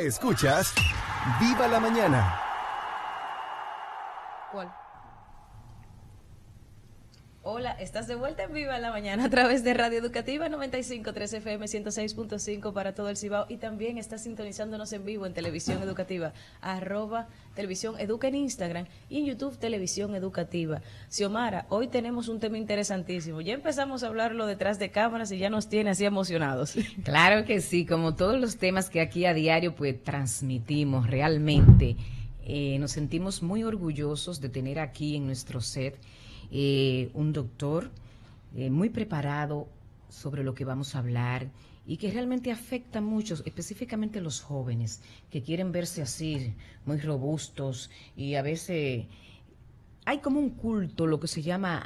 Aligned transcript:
Escuchas 0.00 0.72
Viva 1.38 1.68
la 1.68 1.78
Mañana. 1.78 2.40
Hola, 7.42 7.72
estás 7.72 8.06
de 8.06 8.16
vuelta 8.16 8.42
en 8.42 8.52
Viva 8.52 8.78
la 8.78 8.90
Mañana 8.90 9.24
a 9.24 9.30
través 9.30 9.64
de 9.64 9.72
Radio 9.72 9.98
Educativa 9.98 10.46
95.3 10.50 11.38
FM 11.38 11.64
106.5 11.64 12.74
para 12.74 12.94
todo 12.94 13.08
el 13.08 13.16
Cibao 13.16 13.46
y 13.48 13.56
también 13.56 13.96
estás 13.96 14.24
sintonizándonos 14.24 14.92
en 14.92 15.06
vivo 15.06 15.24
en 15.24 15.32
Televisión 15.32 15.82
Educativa, 15.82 16.34
arroba 16.60 17.28
Televisión 17.54 17.98
Educa 17.98 18.28
en 18.28 18.34
Instagram 18.34 18.84
y 19.08 19.20
en 19.20 19.24
YouTube 19.24 19.56
Televisión 19.56 20.14
Educativa. 20.14 20.82
Xiomara, 21.08 21.64
hoy 21.70 21.88
tenemos 21.88 22.28
un 22.28 22.40
tema 22.40 22.58
interesantísimo. 22.58 23.40
Ya 23.40 23.54
empezamos 23.54 24.02
a 24.02 24.08
hablarlo 24.08 24.44
detrás 24.44 24.78
de 24.78 24.90
cámaras 24.90 25.32
y 25.32 25.38
ya 25.38 25.48
nos 25.48 25.70
tiene 25.70 25.90
así 25.90 26.04
emocionados. 26.04 26.74
Claro 27.04 27.46
que 27.46 27.62
sí, 27.62 27.86
como 27.86 28.16
todos 28.16 28.38
los 28.38 28.58
temas 28.58 28.90
que 28.90 29.00
aquí 29.00 29.24
a 29.24 29.32
diario 29.32 29.74
pues 29.74 30.02
transmitimos 30.02 31.08
realmente. 31.08 31.96
Eh, 32.44 32.76
nos 32.78 32.92
sentimos 32.92 33.42
muy 33.42 33.64
orgullosos 33.64 34.42
de 34.42 34.50
tener 34.50 34.78
aquí 34.78 35.16
en 35.16 35.24
nuestro 35.24 35.62
set 35.62 35.96
eh, 36.50 37.10
un 37.14 37.32
doctor 37.32 37.90
eh, 38.56 38.70
muy 38.70 38.88
preparado 38.88 39.68
sobre 40.08 40.42
lo 40.42 40.54
que 40.54 40.64
vamos 40.64 40.94
a 40.94 40.98
hablar 40.98 41.48
y 41.86 41.96
que 41.96 42.10
realmente 42.10 42.52
afecta 42.52 42.98
a 42.98 43.02
muchos, 43.02 43.42
específicamente 43.46 44.18
a 44.18 44.22
los 44.22 44.40
jóvenes, 44.40 45.00
que 45.30 45.42
quieren 45.42 45.72
verse 45.72 46.02
así, 46.02 46.54
muy 46.86 46.98
robustos 46.98 47.90
y 48.16 48.34
a 48.34 48.42
veces 48.42 49.06
hay 50.04 50.18
como 50.18 50.40
un 50.40 50.50
culto, 50.50 51.06
lo 51.06 51.20
que 51.20 51.28
se 51.28 51.42
llama 51.42 51.78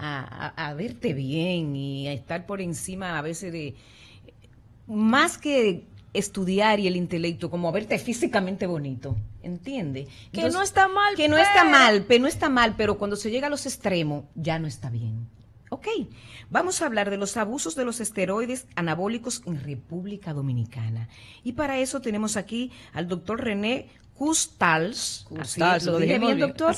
a, 0.57 0.75
verte 0.75 1.15
bien 1.15 1.77
y 1.77 2.09
a 2.09 2.13
estar 2.13 2.47
por 2.47 2.61
encima 2.61 3.19
a 3.19 3.23
veces 3.23 3.53
de, 3.53 3.75
más 4.87 5.39
que 5.39 5.85
estudiar 6.15 6.81
y 6.81 6.87
el 6.87 6.97
intelecto, 6.97 7.51
como 7.51 7.69
a 7.69 7.73
verte 7.73 7.99
físicamente 7.99 8.67
bonito, 8.67 9.17
¿entiende? 9.43 10.09
que 10.33 10.49
no 10.49 10.63
está 10.63 10.89
mal. 10.89 11.15
Que 11.17 11.29
no 11.29 11.37
está 11.37 11.65
mal, 11.65 12.05
pero 12.09 12.23
no 12.23 12.29
está 12.29 12.49
mal, 12.49 12.75
pero 12.77 12.97
cuando 12.97 13.17
se 13.17 13.31
llega 13.31 13.49
a 13.49 13.51
los 13.51 13.67
extremos 13.67 14.25
ya 14.35 14.59
no 14.59 14.67
está 14.67 14.89
bien. 14.89 15.29
Ok, 15.85 16.09
vamos 16.49 16.81
a 16.81 16.87
hablar 16.87 17.11
de 17.11 17.19
los 17.19 17.37
abusos 17.37 17.75
de 17.75 17.85
los 17.85 18.01
esteroides 18.01 18.67
anabólicos 18.75 19.43
en 19.45 19.63
República 19.63 20.33
Dominicana. 20.33 21.11
Y 21.43 21.53
para 21.53 21.79
eso 21.79 22.01
tenemos 22.01 22.39
aquí 22.39 22.73
al 22.95 23.07
doctor 23.07 23.45
René 23.45 23.91
Custals, 24.15 25.27
Custals 25.29 25.85
lo 25.85 25.99
dije 25.99 26.19
bien, 26.19 26.39
doctor. 26.39 26.75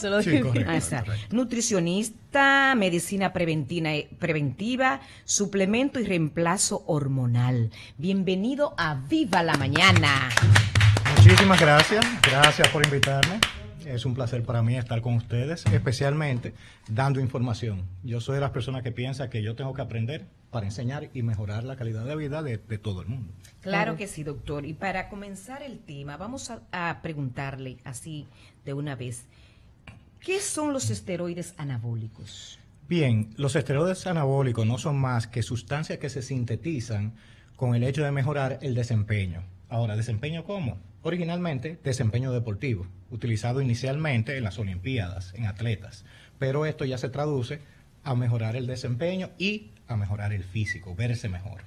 Nutricionista, 1.31 2.75
medicina 2.77 3.33
preventiva, 3.33 5.01
suplemento 5.25 6.01
y 6.01 6.05
reemplazo 6.05 6.83
hormonal. 6.87 7.71
Bienvenido 7.99 8.75
a 8.77 8.95
Viva 9.09 9.45
la 9.45 9.55
Mañana. 9.55 10.31
Muchísimas 11.19 11.61
gracias, 11.61 12.05
gracias 12.23 12.69
por 12.71 12.85
invitarme. 12.85 13.39
Es 13.87 14.05
un 14.05 14.15
placer 14.15 14.43
para 14.43 14.65
mí 14.65 14.77
estar 14.77 15.01
con 15.01 15.15
ustedes, 15.15 15.65
especialmente 15.67 16.55
dando 16.89 17.21
información. 17.21 17.85
Yo 18.03 18.21
soy 18.21 18.35
de 18.35 18.41
las 18.41 18.51
personas 18.51 18.83
que 18.83 18.91
piensa 18.91 19.31
que 19.31 19.45
yo 19.45 19.55
tengo 19.55 19.75
que 19.75 19.83
aprender 19.83 20.27
para 20.51 20.67
enseñar 20.67 21.09
y 21.15 21.23
mejorar 21.23 21.63
la 21.63 21.77
calidad 21.77 22.05
de 22.05 22.17
vida 22.17 22.43
de, 22.43 22.59
todo 22.79 23.03
el 23.03 23.07
mundo. 23.07 23.33
Claro 23.61 23.97
que 23.97 24.09
sí, 24.09 24.25
doctor. 24.25 24.67
Y 24.67 24.73
para 24.73 25.09
comenzar 25.09 25.63
el 25.63 25.79
tema, 25.79 26.17
vamos 26.17 26.51
a, 26.73 27.01
preguntarle 27.01 27.77
así 27.85 28.27
de 28.65 28.73
una 28.73 28.97
vez, 28.97 29.27
¿qué 30.19 30.41
son 30.41 30.73
los 30.73 30.91
esteroides 30.91 31.55
anabólicos? 31.57 32.59
Bien, 32.89 33.35
los 33.37 33.55
esteroides 33.55 34.09
anabólicos 34.09 34.67
no 34.67 34.79
son 34.79 34.99
más 34.99 35.29
que 35.29 35.45
sustancias 35.45 36.01
que 36.01 36.11
se 36.11 36.23
sintetizan 36.23 37.15
con 37.55 37.77
el 37.77 37.85
hecho 37.85 38.03
de 38.03 38.11
mejorar 38.11 38.59
el 38.63 38.75
desempeño. 38.75 39.45
Ahora, 39.69 39.95
¿desempeño 39.95 40.43
cómo? 40.43 40.79
Originalmente, 41.03 41.79
desempeño 41.85 42.33
deportivo, 42.33 42.89
utilizado 43.11 43.61
inicialmente 43.61 44.37
en 44.37 44.45
las 44.45 44.59
Olimpiadas, 44.59 45.33
en 45.35 45.47
atletas, 45.47 46.05
pero 46.39 46.67
esto 46.67 46.85
ya 46.85 46.99
se 46.99 47.09
traduce 47.09 47.61
a 48.05 48.15
mejorar 48.15 48.57
el 48.57 48.67
desempeño 48.67 49.31
y 49.39 49.71
a 49.89 49.97
mejorar 49.97 50.33
el 50.33 50.45
físico, 50.45 50.95
verse 50.95 51.29
mejor. 51.29 51.63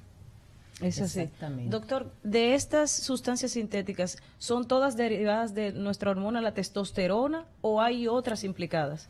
Es 0.82 1.02
así. 1.02 1.22
Exactamente. 1.22 1.70
Doctor, 1.70 2.14
de 2.24 2.56
estas 2.56 2.92
sustancias 2.92 3.52
sintéticas, 3.52 4.18
¿son 4.38 4.68
todas 4.68 4.96
derivadas 4.96 5.54
de 5.54 5.74
nuestra 5.74 6.12
hormona, 6.12 6.40
la 6.42 6.54
testosterona, 6.54 7.46
o 7.62 7.82
hay 7.82 8.08
otras 8.08 8.44
implicadas? 8.44 9.10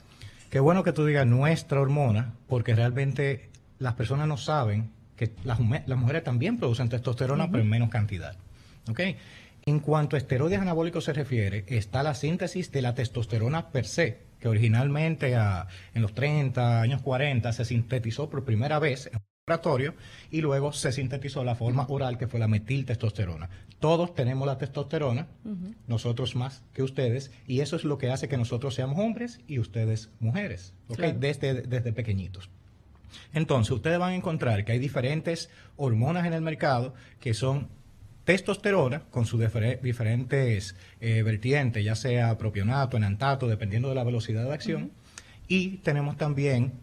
Qué 0.49 0.59
bueno 0.59 0.83
que 0.83 0.93
tú 0.93 1.05
digas 1.05 1.27
nuestra 1.27 1.79
hormona, 1.79 2.33
porque 2.47 2.73
realmente 2.73 3.49
las 3.77 3.93
personas 3.93 4.27
no 4.27 4.37
saben 4.37 4.91
que 5.15 5.31
las, 5.43 5.59
mujeres 5.59 6.23
también 6.23 6.57
producen 6.57 6.89
testosterona, 6.89 7.51
pero 7.51 7.61
en 7.61 7.69
menos 7.69 7.89
cantidad. 7.89 8.35
¿Ok? 8.89 9.01
En 9.69 9.81
cuanto 9.81 10.15
a 10.15 10.19
esteroides 10.19 10.59
anabólicos 10.59 11.03
se 11.03 11.13
refiere, 11.13 11.63
está 11.67 12.01
la 12.01 12.15
síntesis 12.15 12.71
de 12.71 12.81
la 12.81 12.95
testosterona 12.95 13.69
per 13.69 13.85
se, 13.85 14.17
que 14.39 14.47
originalmente 14.47 15.35
en 15.35 16.01
los 16.01 16.15
30, 16.15 16.81
años 16.81 17.03
40 17.03 17.53
se 17.53 17.65
sintetizó 17.65 18.31
por 18.31 18.43
primera 18.43 18.79
vez 18.79 19.05
en 19.05 19.17
un 19.17 19.21
laboratorio 19.45 19.93
y 20.31 20.41
luego 20.41 20.73
se 20.73 20.91
sintetizó 20.91 21.43
la 21.43 21.53
forma 21.53 21.85
oral 21.87 22.17
que 22.17 22.27
fue 22.27 22.39
la 22.39 22.47
metiltestosterona. 22.47 23.47
Todos 23.77 24.15
tenemos 24.15 24.47
la 24.47 24.57
testosterona, 24.57 25.27
nosotros 25.85 26.35
más 26.35 26.63
que 26.73 26.81
ustedes, 26.81 27.31
y 27.45 27.59
eso 27.59 27.75
es 27.75 27.83
lo 27.83 27.99
que 27.99 28.09
hace 28.09 28.27
que 28.27 28.37
nosotros 28.37 28.73
seamos 28.73 28.97
hombres 28.97 29.39
y 29.45 29.59
ustedes 29.59 30.09
mujeres, 30.19 30.73
desde, 31.19 31.61
desde 31.61 31.93
pequeñitos. 31.93 32.49
Entonces, 33.33 33.69
ustedes 33.69 33.99
van 33.99 34.13
a 34.13 34.15
encontrar 34.15 34.65
que 34.65 34.71
hay 34.71 34.79
diferentes 34.79 35.51
hormonas 35.77 36.25
en 36.25 36.33
el 36.33 36.41
mercado 36.41 36.95
que 37.19 37.35
son 37.35 37.69
testosterona 38.29 39.01
con 39.09 39.25
sus 39.25 39.41
diferentes 39.81 40.75
eh, 41.01 41.23
vertientes, 41.23 41.83
ya 41.83 41.95
sea 41.95 42.37
propionato, 42.37 42.95
enantato, 42.95 43.47
dependiendo 43.47 43.89
de 43.89 43.95
la 43.95 44.03
velocidad 44.03 44.43
de 44.43 44.53
acción. 44.53 44.91
Y 45.47 45.77
tenemos 45.77 46.15
también 46.15 46.73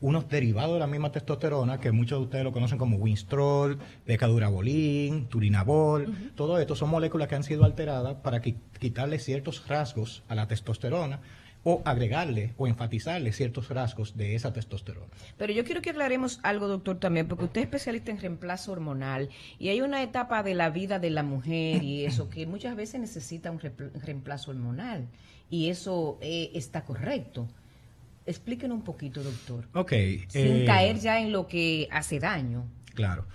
unos 0.00 0.28
derivados 0.28 0.74
de 0.74 0.78
la 0.78 0.86
misma 0.86 1.10
testosterona 1.10 1.80
que 1.80 1.90
muchos 1.90 2.20
de 2.20 2.24
ustedes 2.26 2.44
lo 2.44 2.52
conocen 2.52 2.78
como 2.78 2.98
Winstrol, 2.98 3.80
Decadurabolin, 4.06 5.26
Turinabol. 5.26 6.32
Todo 6.36 6.60
esto 6.60 6.76
son 6.76 6.90
moléculas 6.90 7.26
que 7.26 7.34
han 7.34 7.42
sido 7.42 7.64
alteradas 7.64 8.14
para 8.22 8.40
quitarle 8.40 9.18
ciertos 9.18 9.66
rasgos 9.66 10.22
a 10.28 10.36
la 10.36 10.46
testosterona 10.46 11.18
o 11.64 11.82
agregarle 11.84 12.54
o 12.56 12.66
enfatizarle 12.66 13.32
ciertos 13.32 13.68
rasgos 13.68 14.16
de 14.16 14.34
esa 14.34 14.52
testosterona. 14.52 15.06
Pero 15.36 15.52
yo 15.52 15.64
quiero 15.64 15.80
que 15.80 15.90
aclaremos 15.90 16.40
algo, 16.42 16.68
doctor, 16.68 16.98
también, 16.98 17.28
porque 17.28 17.44
usted 17.44 17.60
es 17.60 17.66
especialista 17.66 18.10
en 18.10 18.18
reemplazo 18.18 18.72
hormonal 18.72 19.28
y 19.58 19.68
hay 19.68 19.80
una 19.80 20.02
etapa 20.02 20.42
de 20.42 20.54
la 20.54 20.70
vida 20.70 20.98
de 20.98 21.10
la 21.10 21.22
mujer 21.22 21.82
y 21.82 22.04
eso 22.04 22.28
que 22.28 22.46
muchas 22.46 22.74
veces 22.76 23.00
necesita 23.00 23.50
un 23.50 23.60
reemplazo 23.60 24.50
hormonal 24.50 25.08
y 25.50 25.68
eso 25.68 26.18
eh, 26.20 26.50
está 26.54 26.84
correcto. 26.84 27.46
Explíquenos 28.24 28.78
un 28.78 28.84
poquito, 28.84 29.22
doctor. 29.22 29.68
Ok. 29.74 29.92
Sin 30.28 30.62
eh, 30.62 30.64
caer 30.64 30.98
ya 30.98 31.20
en 31.20 31.32
lo 31.32 31.46
que 31.46 31.88
hace 31.90 32.18
daño. 32.18 32.64
Claro. 32.94 33.26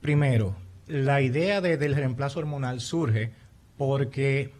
Primero, 0.00 0.56
la 0.86 1.20
idea 1.20 1.60
del 1.60 1.94
reemplazo 1.94 2.38
hormonal 2.38 2.80
surge 2.80 3.32
porque 3.76 4.52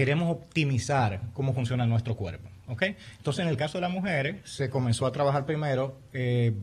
queremos 0.00 0.30
optimizar 0.30 1.20
cómo 1.34 1.52
funciona 1.52 1.84
nuestro 1.84 2.16
cuerpo. 2.16 2.48
Entonces, 2.80 3.44
en 3.44 3.50
el 3.50 3.58
caso 3.58 3.76
de 3.76 3.82
las 3.82 3.90
mujeres, 3.90 4.36
se 4.44 4.70
comenzó 4.70 5.04
a 5.04 5.12
trabajar 5.12 5.44
primero, 5.44 5.98
eh, 6.14 6.54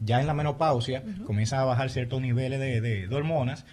ya 0.00 0.18
en 0.18 0.26
la 0.26 0.32
menopausia, 0.32 1.02
comienzan 1.26 1.60
a 1.60 1.64
bajar 1.64 1.90
ciertos 1.90 2.22
niveles 2.22 2.58
de, 2.58 3.06
hormonas 3.14 3.66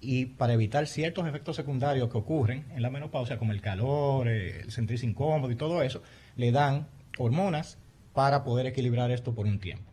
y 0.00 0.24
para 0.24 0.54
evitar 0.54 0.86
ciertos 0.86 1.28
efectos 1.28 1.56
secundarios 1.56 2.08
que 2.08 2.16
ocurren 2.16 2.64
en 2.74 2.80
la 2.80 2.88
menopausia, 2.88 3.36
como 3.36 3.52
el 3.52 3.60
calor, 3.60 4.28
eh, 4.28 4.62
el 4.62 4.70
sentirse 4.70 5.04
incómodo 5.04 5.52
y 5.52 5.56
todo 5.56 5.82
eso, 5.82 6.02
le 6.36 6.50
dan 6.50 6.86
hormonas 7.18 7.76
para 8.14 8.44
poder 8.44 8.64
equilibrar 8.64 9.10
esto 9.10 9.34
por 9.34 9.44
un 9.44 9.58
tiempo. 9.58 9.90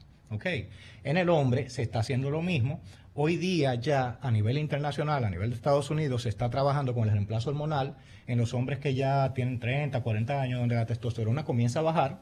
En 1.03 1.17
el 1.17 1.27
hombre 1.27 1.69
se 1.69 1.81
está 1.81 1.99
haciendo 1.99 2.29
lo 2.29 2.41
mismo. 2.41 2.79
Hoy 3.19 3.35
día 3.35 3.73
ya 3.73 4.19
a 4.21 4.29
nivel 4.29 4.59
internacional, 4.59 5.23
a 5.23 5.31
nivel 5.31 5.49
de 5.49 5.55
Estados 5.55 5.89
Unidos, 5.89 6.21
se 6.21 6.29
está 6.29 6.51
trabajando 6.51 6.93
con 6.93 7.05
el 7.05 7.13
reemplazo 7.13 7.49
hormonal 7.49 7.95
en 8.27 8.37
los 8.37 8.53
hombres 8.53 8.77
que 8.77 8.93
ya 8.93 9.33
tienen 9.33 9.59
30, 9.59 10.03
40 10.03 10.39
años, 10.39 10.59
donde 10.59 10.75
la 10.75 10.85
testosterona 10.85 11.43
comienza 11.43 11.79
a 11.79 11.81
bajar 11.81 12.19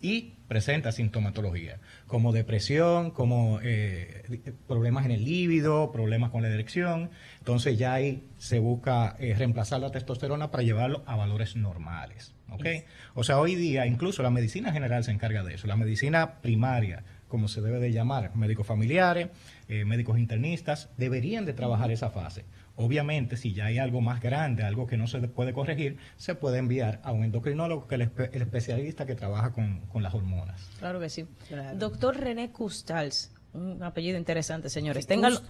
y 0.00 0.36
presenta 0.48 0.92
sintomatología, 0.92 1.80
como 2.06 2.32
depresión, 2.32 3.10
como 3.10 3.60
eh, 3.62 4.54
problemas 4.66 5.04
en 5.04 5.10
el 5.10 5.26
líbido, 5.26 5.92
problemas 5.92 6.30
con 6.30 6.40
la 6.40 6.48
dirección. 6.48 7.10
Entonces 7.40 7.76
ya 7.76 7.92
ahí 7.92 8.26
se 8.38 8.60
busca 8.60 9.14
eh, 9.18 9.34
reemplazar 9.36 9.80
la 9.80 9.90
testosterona 9.90 10.50
para 10.50 10.62
llevarlo 10.62 11.02
a 11.04 11.16
valores 11.16 11.54
normales. 11.54 12.34
¿okay? 12.50 12.84
O 13.12 13.24
sea, 13.24 13.38
hoy 13.38 13.56
día 13.56 13.84
incluso 13.84 14.22
la 14.22 14.30
medicina 14.30 14.72
general 14.72 15.04
se 15.04 15.10
encarga 15.10 15.42
de 15.42 15.52
eso. 15.52 15.66
La 15.66 15.76
medicina 15.76 16.40
primaria, 16.40 17.04
como 17.28 17.48
se 17.48 17.60
debe 17.60 17.78
de 17.78 17.92
llamar, 17.92 18.34
médicos 18.34 18.66
familiares, 18.66 19.28
eh, 19.68 19.84
médicos 19.84 20.18
internistas, 20.18 20.88
deberían 20.96 21.44
de 21.44 21.52
trabajar 21.52 21.90
esa 21.90 22.10
fase. 22.10 22.44
Obviamente, 22.76 23.36
si 23.36 23.52
ya 23.54 23.66
hay 23.66 23.78
algo 23.78 24.00
más 24.00 24.20
grande, 24.20 24.62
algo 24.62 24.86
que 24.86 24.96
no 24.96 25.06
se 25.06 25.20
puede 25.28 25.52
corregir, 25.52 25.98
se 26.16 26.34
puede 26.34 26.58
enviar 26.58 27.00
a 27.02 27.12
un 27.12 27.24
endocrinólogo, 27.24 27.86
que 27.86 27.96
es 27.96 28.00
el, 28.32 28.42
especialista 28.42 29.04
que 29.04 29.14
trabaja 29.14 29.52
con, 29.52 29.82
las 30.02 30.14
hormonas. 30.14 30.70
Claro 30.78 31.00
que 31.00 31.10
sí. 31.10 31.26
Doctor 31.74 32.16
René 32.16 32.50
Custals, 32.50 33.32
Un 33.52 33.82
apellido 33.82 34.16
interesante, 34.16 34.68
señores. 34.68 35.06
Téngalo, 35.06 35.40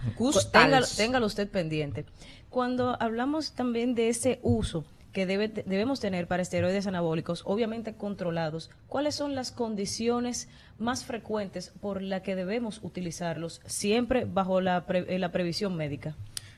téngalo, 0.51 0.87
téngalo 0.97 1.25
usted 1.27 1.49
pendiente. 1.49 2.05
Cuando 2.49 2.99
hablamos 2.99 3.53
también 3.53 3.93
de 3.93 4.09
ese 4.09 4.39
uso 4.41 4.85
que 5.13 5.25
debe, 5.25 5.47
debemos 5.47 5.99
tener 5.99 6.27
para 6.27 6.41
esteroides 6.43 6.87
anabólicos, 6.87 7.41
obviamente 7.45 7.95
controlados, 7.95 8.69
¿cuáles 8.87 9.15
son 9.15 9.35
las 9.35 9.51
condiciones 9.51 10.49
más 10.77 11.03
frecuentes 11.05 11.73
por 11.81 12.01
las 12.01 12.21
que 12.21 12.35
debemos 12.35 12.79
utilizarlos 12.83 13.61
siempre 13.65 14.25
bajo 14.25 14.61
la, 14.61 14.85
pre- 14.85 15.05
eh, 15.13 15.19
la 15.19 15.31
previsión 15.31 15.75
médica? 15.75 16.15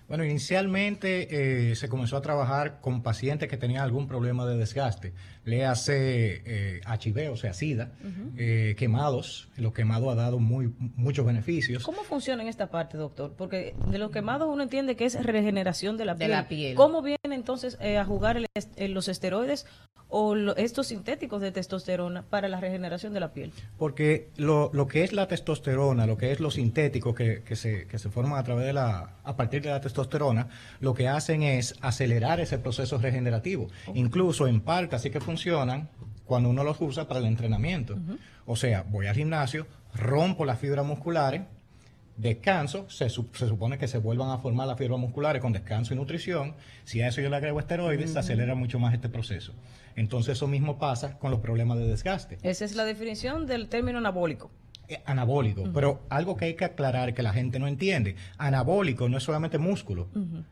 Bueno, 0.07 0.25
inicialmente 0.25 1.69
eh, 1.71 1.75
se 1.77 1.87
comenzó 1.87 2.17
a 2.17 2.21
trabajar 2.21 2.81
con 2.81 3.01
pacientes 3.01 3.47
que 3.47 3.55
tenían 3.55 3.81
algún 3.81 4.09
problema 4.09 4.45
de 4.45 4.57
desgaste. 4.57 5.13
Le 5.43 5.65
hace 5.65 6.41
eh, 6.45 6.81
HIV, 6.85 7.31
o 7.31 7.35
sea, 7.37 7.53
SIDA, 7.53 7.91
eh, 8.37 8.75
quemados. 8.77 9.49
Los 9.57 9.73
quemados 9.73 10.11
ha 10.11 10.15
dado 10.15 10.37
muy, 10.39 10.71
muchos 10.95 11.25
beneficios. 11.25 11.83
¿Cómo 11.83 12.03
funciona 12.03 12.43
en 12.43 12.49
esta 12.49 12.67
parte, 12.69 12.97
doctor? 12.97 13.33
Porque 13.37 13.73
de 13.89 13.97
los 13.97 14.11
quemados 14.11 14.47
uno 14.51 14.61
entiende 14.61 14.95
que 14.95 15.05
es 15.05 15.21
regeneración 15.23 15.97
de 15.97 16.05
la 16.05 16.13
De 16.13 16.19
piel. 16.19 16.31
la 16.31 16.47
piel. 16.47 16.75
¿Cómo 16.75 17.01
vienen 17.01 17.33
entonces 17.33 17.77
eh, 17.81 17.97
a 17.97 18.05
jugar 18.05 18.37
el 18.37 18.45
est- 18.53 18.71
eh, 18.79 18.87
los 18.87 19.07
esteroides 19.07 19.65
o 20.13 20.35
lo- 20.35 20.55
estos 20.57 20.87
sintéticos 20.87 21.41
de 21.41 21.51
testosterona 21.51 22.23
para 22.23 22.47
la 22.49 22.59
regeneración 22.59 23.13
de 23.13 23.19
la 23.21 23.33
piel? 23.33 23.51
Porque 23.77 24.29
lo, 24.37 24.69
lo 24.73 24.87
que 24.87 25.03
es 25.03 25.13
la 25.13 25.27
testosterona, 25.27 26.05
lo 26.05 26.17
que 26.17 26.31
es 26.31 26.39
lo 26.39 26.51
sintético 26.51 27.15
que, 27.15 27.41
que 27.43 27.55
se, 27.55 27.87
que 27.87 27.97
se 27.97 28.09
forman 28.09 28.37
a 28.37 28.43
través 28.43 28.65
de 28.65 28.73
la, 28.73 29.15
a 29.23 29.35
partir 29.37 29.61
de 29.63 29.69
la 29.69 29.79
testosterona, 29.81 30.49
lo 30.81 30.93
que 30.93 31.07
hacen 31.07 31.43
es 31.43 31.75
acelerar 31.81 32.39
ese 32.41 32.59
proceso 32.59 32.97
regenerativo. 32.97 33.69
Incluso 33.95 34.47
en 34.47 34.61
parte 34.61 34.95
así 34.97 35.09
que 35.09 35.19
funcionan 35.31 35.89
cuando 36.25 36.49
uno 36.49 36.63
los 36.63 36.79
usa 36.81 37.07
para 37.07 37.19
el 37.19 37.25
entrenamiento. 37.25 37.97
O 38.45 38.55
sea, 38.55 38.83
voy 38.83 39.07
al 39.07 39.15
gimnasio, 39.15 39.65
rompo 39.93 40.45
las 40.45 40.59
fibras 40.59 40.85
musculares, 40.85 41.41
descanso, 42.17 42.89
se, 42.89 43.09
se 43.09 43.47
supone 43.47 43.77
que 43.77 43.87
se 43.87 43.97
vuelvan 43.97 44.29
a 44.29 44.37
formar 44.37 44.67
las 44.67 44.77
fibras 44.77 44.99
musculares 44.99 45.41
con 45.41 45.53
descanso 45.53 45.93
y 45.93 45.97
nutrición. 45.97 46.55
Si 46.83 47.01
a 47.01 47.07
eso 47.07 47.21
yo 47.21 47.29
le 47.29 47.37
agrego 47.37 47.59
esteroides, 47.59 48.11
se 48.13 48.19
acelera 48.19 48.55
mucho 48.55 48.77
más 48.79 48.93
este 48.93 49.09
proceso. 49.09 49.53
Entonces 49.95 50.37
eso 50.37 50.47
mismo 50.47 50.77
pasa 50.77 51.17
con 51.17 51.31
los 51.31 51.39
problemas 51.41 51.77
de 51.79 51.87
desgaste 51.87 52.37
Esa 52.43 52.63
es 52.65 52.75
la 52.75 52.85
definición 52.85 53.45
del 53.45 53.67
término 53.67 53.97
anabólico. 53.97 54.51
eh, 54.87 55.01
anabólico, 55.05 55.63
pero 55.73 56.01
algo 56.09 56.35
que 56.35 56.45
hay 56.45 56.53
que 56.55 56.65
aclarar 56.65 57.13
que 57.13 57.23
la 57.23 57.33
gente 57.33 57.59
no 57.59 57.67
entiende, 57.67 58.15
anabólico 58.37 59.07
no 59.09 59.17
es 59.17 59.23
solamente 59.23 59.57
músculo, 59.57 60.07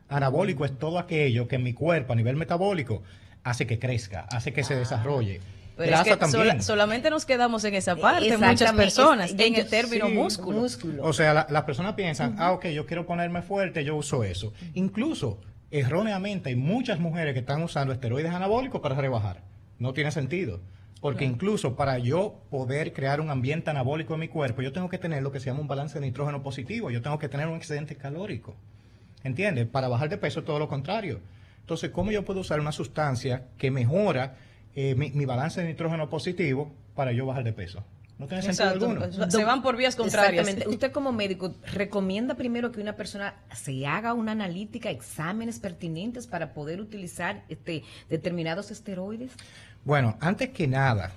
anabólico 0.08 0.64
es 0.64 0.78
todo 0.78 0.98
aquello 0.98 1.46
que 1.46 1.56
en 1.56 1.62
mi 1.62 1.72
cuerpo 1.74 2.12
a 2.12 2.16
nivel 2.16 2.36
metabólico 2.36 3.02
hace 3.44 3.66
que 3.66 3.78
crezca, 3.78 4.26
hace 4.30 4.52
que 4.52 4.64
se 4.64 4.74
desarrolle. 4.76 5.40
Pero 5.76 5.84
es 5.84 5.90
Grasa 5.92 6.04
que 6.10 6.16
también. 6.18 6.42
sola- 6.50 6.62
solamente 6.62 7.08
nos 7.10 7.24
quedamos 7.24 7.64
en 7.64 7.74
esa 7.74 7.96
parte, 7.96 8.36
muchas 8.36 8.72
personas, 8.72 9.30
es- 9.32 9.40
en 9.40 9.54
el 9.54 9.66
término 9.66 10.08
sí, 10.08 10.12
músculo. 10.12 10.62
O 11.02 11.12
sea, 11.14 11.32
la- 11.32 11.46
las 11.48 11.62
personas 11.62 11.94
piensan, 11.94 12.36
ah, 12.38 12.52
ok, 12.52 12.66
yo 12.66 12.84
quiero 12.84 13.06
ponerme 13.06 13.40
fuerte, 13.40 13.82
yo 13.84 13.96
uso 13.96 14.22
eso. 14.24 14.52
Incluso, 14.74 15.40
erróneamente, 15.70 16.50
hay 16.50 16.56
muchas 16.56 16.98
mujeres 17.00 17.32
que 17.32 17.40
están 17.40 17.62
usando 17.62 17.92
esteroides 17.94 18.32
anabólicos 18.32 18.80
para 18.82 18.94
rebajar. 18.94 19.42
No 19.78 19.92
tiene 19.94 20.10
sentido. 20.12 20.60
Porque 21.00 21.24
incluso 21.24 21.76
para 21.76 21.96
yo 21.96 22.42
poder 22.50 22.92
crear 22.92 23.22
un 23.22 23.30
ambiente 23.30 23.70
anabólico 23.70 24.12
en 24.12 24.20
mi 24.20 24.28
cuerpo, 24.28 24.60
yo 24.60 24.70
tengo 24.72 24.90
que 24.90 24.98
tener 24.98 25.22
lo 25.22 25.32
que 25.32 25.40
se 25.40 25.46
llama 25.46 25.60
un 25.60 25.66
balance 25.68 25.98
de 25.98 26.04
nitrógeno 26.04 26.42
positivo. 26.42 26.90
Yo 26.90 27.00
tengo 27.00 27.18
que 27.18 27.30
tener 27.30 27.46
un 27.48 27.56
excedente 27.56 27.96
calórico. 27.96 28.54
¿Entiendes? 29.24 29.66
Para 29.66 29.88
bajar 29.88 30.10
de 30.10 30.18
peso, 30.18 30.44
todo 30.44 30.58
lo 30.58 30.68
contrario. 30.68 31.20
Entonces, 31.70 31.90
¿cómo 31.90 32.10
yo 32.10 32.24
puedo 32.24 32.40
usar 32.40 32.58
una 32.58 32.72
sustancia 32.72 33.44
que 33.56 33.70
mejora 33.70 34.34
eh, 34.74 34.96
mi, 34.96 35.12
mi 35.12 35.24
balance 35.24 35.60
de 35.60 35.68
nitrógeno 35.68 36.10
positivo 36.10 36.74
para 36.96 37.12
yo 37.12 37.26
bajar 37.26 37.44
de 37.44 37.52
peso? 37.52 37.84
No 38.18 38.26
tiene 38.26 38.42
sentido 38.42 38.70
Exacto. 38.70 38.86
alguno. 38.86 39.30
Se 39.30 39.44
van 39.44 39.62
por 39.62 39.76
vías 39.76 39.94
contrarias. 39.94 40.48
Exactamente. 40.48 40.68
Usted 40.68 40.90
como 40.90 41.12
médico 41.12 41.54
recomienda 41.72 42.34
primero 42.34 42.72
que 42.72 42.80
una 42.80 42.96
persona 42.96 43.36
se 43.54 43.86
haga 43.86 44.14
una 44.14 44.32
analítica, 44.32 44.90
exámenes 44.90 45.60
pertinentes 45.60 46.26
para 46.26 46.54
poder 46.54 46.80
utilizar 46.80 47.44
este 47.48 47.84
determinados 48.08 48.72
esteroides. 48.72 49.30
Bueno, 49.84 50.18
antes 50.20 50.48
que 50.48 50.66
nada, 50.66 51.12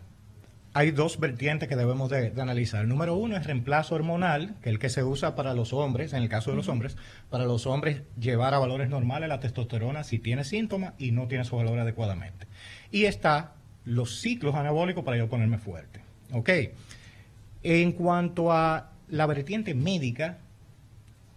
hay 0.74 0.92
dos 0.92 1.20
vertientes 1.20 1.70
que 1.70 1.76
debemos 1.76 2.10
de, 2.10 2.32
de 2.32 2.42
analizar. 2.42 2.88
Número 2.88 3.16
uno 3.16 3.38
es 3.38 3.46
reemplazo 3.46 3.96
hormonal, 3.96 4.56
que 4.62 4.70
es 4.70 4.74
el 4.74 4.80
que 4.80 4.90
se 4.90 5.04
usa 5.04 5.36
para 5.36 5.54
los 5.54 5.72
hombres, 5.72 6.14
en 6.14 6.24
el 6.24 6.30
caso 6.30 6.52
de 6.52 6.58
los 6.58 6.68
hombres, 6.68 6.98
para 7.30 7.46
los 7.46 7.68
hombres 7.68 8.02
llevar 8.20 8.54
a 8.54 8.60
valores 8.60 8.90
normales 8.90 9.30
la 9.30 9.40
testosterona 9.40 10.04
si 10.04 10.20
tiene 10.20 10.44
síntomas 10.44 10.94
y 10.98 11.12
no 11.12 11.28
tiene 11.28 11.46
su 11.46 11.56
valor 11.56 11.80
adecuadamente. 11.80 12.48
Y 12.92 13.06
está 13.06 13.54
los 13.86 14.20
ciclos 14.20 14.56
anabólicos 14.56 15.04
para 15.04 15.18
yo 15.18 15.30
ponerme 15.30 15.58
fuerte. 15.58 16.02
¿Ok? 16.32 16.50
En 17.62 17.92
cuanto 17.92 18.52
a 18.52 18.92
la 19.10 19.26
vertiente 19.26 19.76
médica, 19.76 20.40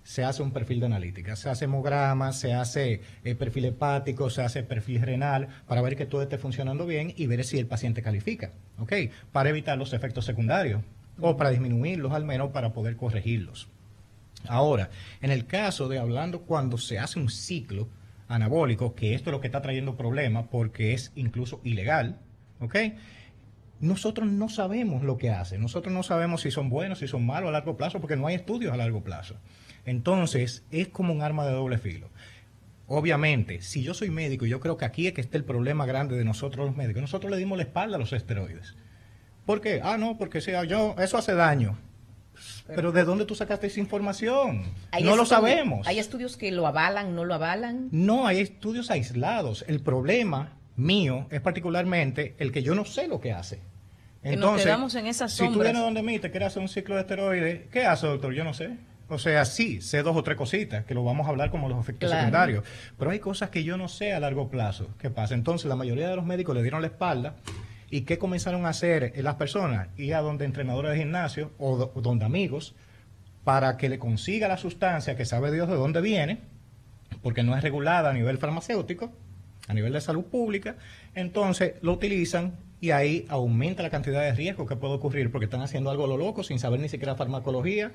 se 0.07 0.23
hace 0.23 0.41
un 0.41 0.53
perfil 0.53 0.79
de 0.79 0.87
analítica, 0.87 1.35
se 1.35 1.51
hace 1.51 1.65
hemograma, 1.65 2.33
se 2.33 2.55
hace 2.55 3.01
eh, 3.25 3.35
perfil 3.35 3.65
hepático, 3.65 4.31
se 4.31 4.41
hace 4.41 4.63
perfil 4.63 5.03
renal, 5.03 5.49
para 5.67 5.83
ver 5.83 5.97
que 5.97 6.07
todo 6.07 6.23
esté 6.23 6.39
funcionando 6.39 6.87
bien 6.87 7.13
y 7.17 7.27
ver 7.27 7.43
si 7.43 7.59
el 7.59 7.67
paciente 7.67 8.03
califica, 8.03 8.53
¿ok? 8.79 8.93
Para 9.33 9.51
evitar 9.51 9.77
los 9.77 9.93
efectos 9.93 10.25
secundarios 10.25 10.83
o 11.21 11.37
para 11.37 11.51
disminuirlos 11.51 12.13
al 12.13 12.25
menos 12.25 12.53
para 12.53 12.73
poder 12.73 12.95
corregirlos. 12.97 13.69
Ahora, 14.47 14.91
en 15.23 15.33
el 15.33 15.45
caso 15.45 15.89
de 15.89 15.99
hablando 15.99 16.43
cuando 16.43 16.79
se 16.79 17.01
hace 17.01 17.19
un 17.19 17.29
ciclo 17.29 17.89
anabólico, 18.29 18.95
que 18.95 19.13
esto 19.13 19.31
es 19.31 19.33
lo 19.33 19.41
que 19.41 19.49
está 19.49 19.61
trayendo 19.61 19.97
problemas 19.97 20.47
porque 20.49 20.95
es 20.95 21.11
incluso 21.17 21.61
ilegal, 21.65 22.21
¿ok? 22.61 22.77
Nosotros 23.81 24.29
no 24.29 24.49
sabemos 24.49 25.03
lo 25.03 25.19
que 25.19 25.31
hace, 25.31 25.59
nosotros 25.59 25.93
no 25.93 26.03
sabemos 26.03 26.41
si 26.41 26.51
son 26.51 26.71
buenos, 26.71 27.01
si 27.01 27.09
son 27.09 27.27
malos 27.27 27.49
a 27.49 27.53
largo 27.53 27.77
plazo, 27.77 28.01
porque 28.01 28.17
no 28.17 28.27
hay 28.27 28.35
estudios 28.35 28.73
a 28.73 28.77
largo 28.77 29.03
plazo. 29.05 29.37
Entonces, 29.85 30.65
es 30.71 30.89
como 30.89 31.13
un 31.13 31.23
arma 31.23 31.47
de 31.47 31.53
doble 31.53 31.79
filo. 31.79 32.09
Obviamente, 32.89 33.61
si 33.63 33.83
yo 33.83 33.95
soy 33.95 34.11
médico 34.11 34.47
y 34.47 34.49
yo 34.49 34.61
creo 34.61 34.77
que 34.77 34.85
aquí 34.85 35.07
es 35.07 35.13
que 35.13 35.21
está 35.21 35.37
el 35.37 35.45
problema 35.45 35.87
grande 35.87 36.17
de 36.17 36.25
nosotros 36.25 36.67
los 36.67 36.77
médicos, 36.77 37.03
nosotros 37.03 37.31
le 37.31 37.37
dimos 37.37 37.59
la 37.59 37.65
espalda 37.65 37.97
a 37.97 37.99
los 37.99 38.13
esteroides. 38.13 38.77
¿Por 39.45 39.61
qué? 39.61 39.81
Ah, 39.83 39.97
no, 39.99 40.17
porque 40.17 40.41
sea 40.41 40.65
yo, 40.65 40.95
eso 40.99 41.19
hace 41.19 41.35
daño. 41.35 41.79
Pero 42.67 42.93
¿de 42.93 43.05
dónde 43.05 43.25
tú 43.25 43.35
sacaste 43.35 43.67
esa 43.67 43.81
información? 43.81 44.65
Hay 44.91 45.05
No 45.05 45.17
lo 45.17 45.25
sabemos. 45.25 45.87
Hay 45.87 45.99
estudios 45.99 46.37
que 46.37 46.51
lo 46.51 46.67
avalan, 46.67 47.15
no 47.15 47.25
lo 47.25 47.35
avalan. 47.35 47.89
No, 47.93 48.27
hay 48.27 48.41
estudios 48.41 48.91
aislados. 48.91 49.65
El 49.69 49.81
problema 49.81 50.56
mío 50.77 51.27
es 51.31 51.41
particularmente 51.41 52.35
el 52.39 52.53
que 52.53 52.63
yo 52.63 52.75
no 52.75 52.85
sé 52.85 53.09
lo 53.09 53.21
que 53.21 53.33
hace. 53.33 53.61
Que 54.23 54.37
nos 54.37 54.61
quedamos 54.61 54.95
en 54.97 55.07
esas 55.07 55.33
si 55.33 55.47
tú 55.49 55.61
vienes 55.61 55.81
donde 55.81 56.03
mí 56.03 56.19
te 56.19 56.31
quieres 56.31 56.49
hacer 56.49 56.61
un 56.63 56.69
ciclo 56.69 56.97
de 56.97 57.03
esteroides, 57.03 57.69
¿qué 57.71 57.85
hace, 57.87 58.07
doctor? 58.09 58.33
Yo 58.35 58.43
no 58.45 58.53
sé. 58.55 58.71
O 59.09 59.19
sea, 59.19 59.45
sí, 59.45 59.81
sé 59.83 60.03
dos 60.03 60.17
o 60.17 60.23
tres 60.25 60.37
cositas, 60.37 60.85
que 60.85 60.93
lo 60.93 61.05
vamos 61.05 61.27
a 61.29 61.31
hablar 61.31 61.51
como 61.53 61.69
los 61.69 61.79
efectos 61.79 62.09
Claro. 62.11 62.23
secundarios. 62.23 62.65
Pero 62.99 63.13
hay 63.13 63.21
cosas 63.21 63.51
que 63.51 63.63
yo 63.63 63.77
no 63.77 63.87
sé 63.87 64.13
a 64.13 64.19
largo 64.19 64.49
plazo. 64.49 64.89
¿Qué 64.99 65.11
pasa? 65.11 65.35
Entonces, 65.35 65.69
la 65.69 65.77
mayoría 65.77 66.09
de 66.09 66.17
los 66.17 66.27
médicos 66.27 66.57
le 66.57 66.63
dieron 66.63 66.81
la 66.81 66.89
espalda. 66.89 67.37
¿Y 67.89 68.01
qué 68.01 68.19
comenzaron 68.19 68.67
a 68.67 68.71
hacer 68.71 69.13
eh, 69.15 69.23
las 69.23 69.37
personas? 69.37 69.89
Ir 69.97 70.13
a 70.17 70.23
donde 70.23 70.45
entrenadores 70.45 70.91
de 70.91 70.99
gimnasio 70.99 71.53
o 71.59 71.77
do- 71.77 71.93
donde 72.01 72.25
amigos 72.25 72.75
para 73.45 73.77
que 73.77 73.89
le 73.89 74.01
consiga 74.01 74.49
la 74.49 74.57
sustancia 74.57 75.15
que 75.17 75.25
sabe 75.25 75.53
Dios 75.53 75.69
de 75.69 75.77
dónde 75.77 76.01
viene, 76.01 76.41
porque 77.23 77.45
no 77.45 77.57
es 77.57 77.63
regulada 77.63 78.11
a 78.11 78.13
nivel 78.13 78.39
farmacéutico, 78.39 79.13
a 79.67 79.75
nivel 79.75 79.93
de 79.93 80.01
salud 80.01 80.25
pública, 80.25 80.77
entonces 81.15 81.75
lo 81.83 81.93
utilizan 81.93 82.55
y 82.81 82.91
ahí 82.91 83.25
aumenta 83.29 83.83
la 83.83 83.91
cantidad 83.91 84.21
de 84.21 84.33
riesgo 84.33 84.67
que 84.67 84.77
puede 84.77 84.95
ocurrir 84.95 85.31
porque 85.31 85.47
están 85.47 85.63
haciendo 85.63 85.91
algo 85.91 86.05
a 86.05 86.09
lo 86.09 86.17
loco 86.17 86.43
sin 86.45 86.59
saber 86.59 86.79
ni 86.81 86.89
siquiera 86.89 87.17
farmacología, 87.17 87.93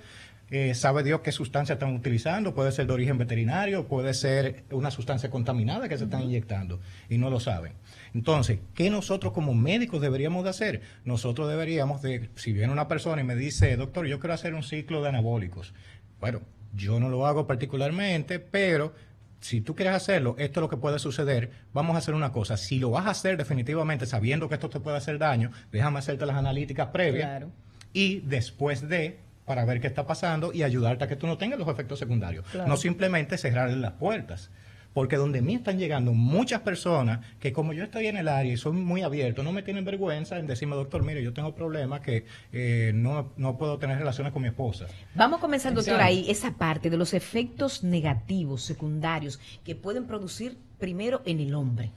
eh, 0.49 0.73
sabe 0.73 1.03
Dios 1.03 1.21
qué 1.21 1.31
sustancia 1.31 1.73
están 1.73 1.95
utilizando, 1.95 2.53
puede 2.53 2.71
ser 2.71 2.87
de 2.87 2.93
origen 2.93 3.17
veterinario, 3.17 3.87
puede 3.87 4.13
ser 4.13 4.65
una 4.71 4.91
sustancia 4.91 5.29
contaminada 5.29 5.87
que 5.87 5.97
se 5.97 6.05
están 6.05 6.23
inyectando 6.23 6.79
y 7.09 7.17
no 7.17 7.29
lo 7.29 7.39
saben. 7.39 7.73
Entonces, 8.13 8.59
¿qué 8.73 8.89
nosotros 8.89 9.33
como 9.33 9.53
médicos 9.53 10.01
deberíamos 10.01 10.43
de 10.43 10.49
hacer? 10.49 10.81
Nosotros 11.05 11.47
deberíamos 11.47 12.01
de, 12.01 12.29
si 12.35 12.51
viene 12.51 12.73
una 12.73 12.87
persona 12.87 13.21
y 13.21 13.25
me 13.25 13.35
dice, 13.35 13.77
doctor, 13.77 14.07
yo 14.07 14.19
quiero 14.19 14.33
hacer 14.33 14.53
un 14.55 14.63
ciclo 14.63 15.01
de 15.01 15.09
anabólicos, 15.09 15.73
bueno, 16.19 16.41
yo 16.73 16.99
no 16.99 17.09
lo 17.09 17.27
hago 17.27 17.47
particularmente, 17.47 18.39
pero 18.39 18.93
si 19.41 19.59
tú 19.59 19.75
quieres 19.75 19.95
hacerlo, 19.95 20.35
esto 20.37 20.59
es 20.59 20.61
lo 20.61 20.69
que 20.69 20.77
puede 20.77 20.99
suceder. 20.99 21.51
Vamos 21.73 21.95
a 21.95 21.99
hacer 21.99 22.13
una 22.13 22.31
cosa. 22.31 22.57
Si 22.57 22.79
lo 22.79 22.91
vas 22.91 23.07
a 23.07 23.09
hacer 23.09 23.37
definitivamente 23.37 24.05
sabiendo 24.05 24.47
que 24.47 24.55
esto 24.55 24.69
te 24.69 24.79
puede 24.79 24.97
hacer 24.97 25.17
daño, 25.17 25.51
déjame 25.71 25.99
hacerte 25.99 26.25
las 26.25 26.37
analíticas 26.37 26.89
previas. 26.89 27.27
Claro. 27.27 27.51
Y 27.91 28.19
después 28.21 28.87
de, 28.87 29.19
para 29.45 29.65
ver 29.65 29.81
qué 29.81 29.87
está 29.87 30.05
pasando 30.05 30.53
y 30.53 30.63
ayudarte 30.63 31.03
a 31.03 31.07
que 31.07 31.15
tú 31.15 31.27
no 31.27 31.37
tengas 31.37 31.59
los 31.59 31.67
efectos 31.67 31.99
secundarios. 31.99 32.45
Claro. 32.51 32.69
No 32.69 32.77
simplemente 32.77 33.37
cerrarle 33.37 33.75
las 33.77 33.93
puertas. 33.93 34.51
Porque 34.93 35.15
donde 35.15 35.41
mí 35.41 35.55
están 35.55 35.79
llegando 35.79 36.13
muchas 36.13 36.61
personas 36.61 37.25
que 37.39 37.53
como 37.53 37.73
yo 37.73 37.83
estoy 37.83 38.07
en 38.07 38.17
el 38.17 38.27
área 38.27 38.53
y 38.53 38.57
soy 38.57 38.73
muy 38.73 39.01
abierto, 39.03 39.41
no 39.43 39.51
me 39.51 39.63
tienen 39.63 39.85
vergüenza 39.85 40.37
en 40.37 40.47
decirme, 40.47 40.75
doctor, 40.75 41.03
mire, 41.03 41.23
yo 41.23 41.33
tengo 41.33 41.55
problemas 41.55 42.01
que 42.01 42.25
eh, 42.51 42.91
no, 42.93 43.31
no 43.37 43.57
puedo 43.57 43.77
tener 43.77 43.97
relaciones 43.97 44.33
con 44.33 44.41
mi 44.41 44.49
esposa. 44.49 44.87
Vamos 45.15 45.39
a 45.39 45.41
comenzar, 45.41 45.73
doctor, 45.73 46.01
ahí 46.01 46.29
esa 46.29 46.55
parte 46.57 46.89
de 46.89 46.97
los 46.97 47.13
efectos 47.13 47.83
negativos, 47.83 48.63
secundarios, 48.63 49.39
que 49.63 49.75
pueden 49.75 50.05
producir 50.05 50.57
primero 50.77 51.21
en 51.25 51.39
el 51.39 51.53
hombre 51.53 51.91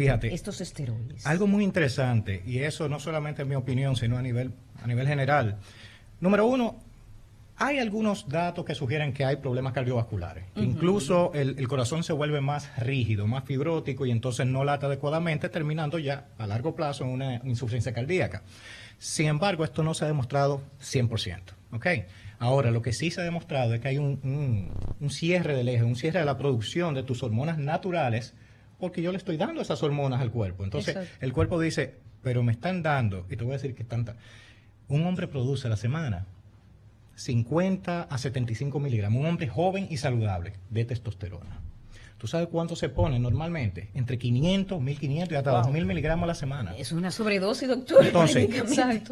Fíjate, 0.00 0.32
estos 0.32 0.60
esteroides. 0.62 1.26
Algo 1.26 1.46
muy 1.46 1.62
interesante, 1.62 2.42
y 2.46 2.60
eso 2.60 2.88
no 2.88 2.98
solamente 2.98 3.42
es 3.42 3.48
mi 3.48 3.54
opinión, 3.54 3.96
sino 3.96 4.16
a 4.16 4.22
nivel, 4.22 4.52
a 4.82 4.86
nivel 4.86 5.06
general. 5.06 5.58
Número 6.20 6.46
uno, 6.46 6.78
Hay 7.62 7.78
algunos 7.78 8.26
datos 8.26 8.64
que 8.64 8.74
sugieren 8.74 9.12
que 9.12 9.24
hay 9.24 9.36
problemas 9.36 9.74
cardiovasculares. 9.74 10.44
Incluso 10.56 11.30
el, 11.34 11.58
el 11.58 11.68
corazón 11.68 12.02
se 12.02 12.14
vuelve 12.14 12.40
más 12.40 12.74
rígido, 12.78 13.26
más 13.26 13.44
fibrótico 13.44 14.06
y 14.06 14.10
entonces 14.10 14.46
no 14.46 14.64
lata 14.64 14.86
adecuadamente, 14.86 15.50
terminando 15.50 15.98
ya 15.98 16.28
a 16.38 16.46
largo 16.46 16.74
plazo 16.74 17.04
en 17.04 17.10
una 17.10 17.34
insuficiencia 17.44 17.92
cardíaca. 17.92 18.42
Sin 18.98 19.26
embargo, 19.26 19.62
esto 19.64 19.82
no 19.82 19.92
se 19.92 20.04
ha 20.04 20.08
demostrado 20.08 20.62
100%. 20.80 21.40
¿ok? 21.72 21.86
Ahora, 22.38 22.70
lo 22.70 22.80
que 22.80 22.94
sí 22.94 23.10
se 23.10 23.20
ha 23.20 23.24
demostrado 23.24 23.74
es 23.74 23.80
que 23.80 23.88
hay 23.88 23.98
un, 23.98 24.20
un- 24.24 24.72
un 24.98 25.10
cierre 25.10 25.54
del 25.54 25.68
eje, 25.68 25.84
un 25.84 25.96
cierre 25.96 26.20
de 26.20 26.24
la 26.24 26.38
producción 26.38 26.94
de 26.94 27.02
tus 27.02 27.22
hormonas 27.22 27.58
naturales, 27.58 28.32
porque 28.78 29.02
yo 29.02 29.12
le 29.12 29.18
estoy 29.18 29.36
dando 29.36 29.60
esas 29.60 29.82
hormonas 29.82 30.22
al 30.22 30.30
cuerpo. 30.30 30.64
Entonces, 30.64 30.96
Exacto. 30.96 31.16
el 31.24 31.32
cuerpo 31.34 31.60
dice, 31.60 31.96
pero 32.22 32.42
me 32.42 32.52
están 32.52 32.82
dando, 32.82 33.26
y 33.28 33.36
te 33.36 33.44
voy 33.44 33.52
a 33.52 33.56
decir 33.56 33.74
que 33.74 33.84
tanta. 33.84 34.16
Un 34.88 35.04
hombre 35.04 35.28
produce 35.28 35.66
a 35.66 35.70
la 35.70 35.76
semana 35.76 36.24
50 37.20 38.04
a 38.04 38.18
75 38.18 38.80
miligramos, 38.80 39.20
un 39.20 39.26
hombre 39.26 39.46
joven 39.46 39.86
y 39.90 39.98
saludable 39.98 40.54
de 40.70 40.86
testosterona. 40.86 41.60
¿Tú 42.16 42.26
sabes 42.26 42.48
cuánto 42.48 42.76
se 42.76 42.88
pone 42.88 43.18
normalmente? 43.18 43.90
Entre 43.94 44.18
500, 44.18 44.80
1500 44.80 45.32
y 45.32 45.36
hasta 45.36 45.50
2000 45.50 45.86
miligramos 45.86 46.24
a 46.24 46.26
la 46.28 46.34
semana. 46.34 46.74
Es 46.76 46.92
una 46.92 47.10
sobredosis, 47.10 47.68
doctor. 47.68 48.04
Entonces. 48.04 48.48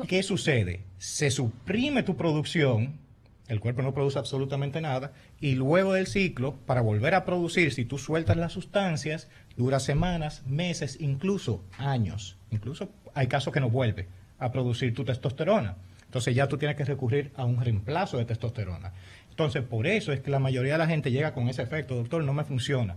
¿qué 0.06 0.22
sucede? 0.22 0.84
Se 0.98 1.30
suprime 1.30 2.02
tu 2.02 2.16
producción, 2.16 2.98
el 3.46 3.60
cuerpo 3.60 3.82
no 3.82 3.92
produce 3.92 4.18
absolutamente 4.18 4.80
nada, 4.80 5.12
y 5.40 5.54
luego 5.54 5.92
del 5.92 6.06
ciclo, 6.06 6.56
para 6.66 6.80
volver 6.80 7.14
a 7.14 7.24
producir, 7.26 7.72
si 7.72 7.84
tú 7.84 7.98
sueltas 7.98 8.36
las 8.38 8.52
sustancias, 8.52 9.28
dura 9.56 9.80
semanas, 9.80 10.42
meses, 10.46 10.96
incluso 11.00 11.62
años. 11.76 12.38
Incluso 12.50 12.90
hay 13.14 13.26
casos 13.26 13.52
que 13.52 13.60
no 13.60 13.68
vuelve 13.68 14.08
a 14.38 14.50
producir 14.50 14.94
tu 14.94 15.04
testosterona. 15.04 15.76
Entonces 16.08 16.34
ya 16.34 16.48
tú 16.48 16.58
tienes 16.58 16.76
que 16.76 16.84
recurrir 16.84 17.30
a 17.36 17.44
un 17.44 17.62
reemplazo 17.62 18.18
de 18.18 18.24
testosterona. 18.24 18.92
Entonces, 19.30 19.62
por 19.62 19.86
eso 19.86 20.12
es 20.12 20.20
que 20.20 20.30
la 20.30 20.40
mayoría 20.40 20.72
de 20.72 20.78
la 20.78 20.86
gente 20.88 21.10
llega 21.12 21.32
con 21.32 21.48
ese 21.48 21.62
efecto, 21.62 21.94
doctor, 21.94 22.24
no 22.24 22.32
me 22.32 22.44
funciona 22.44 22.96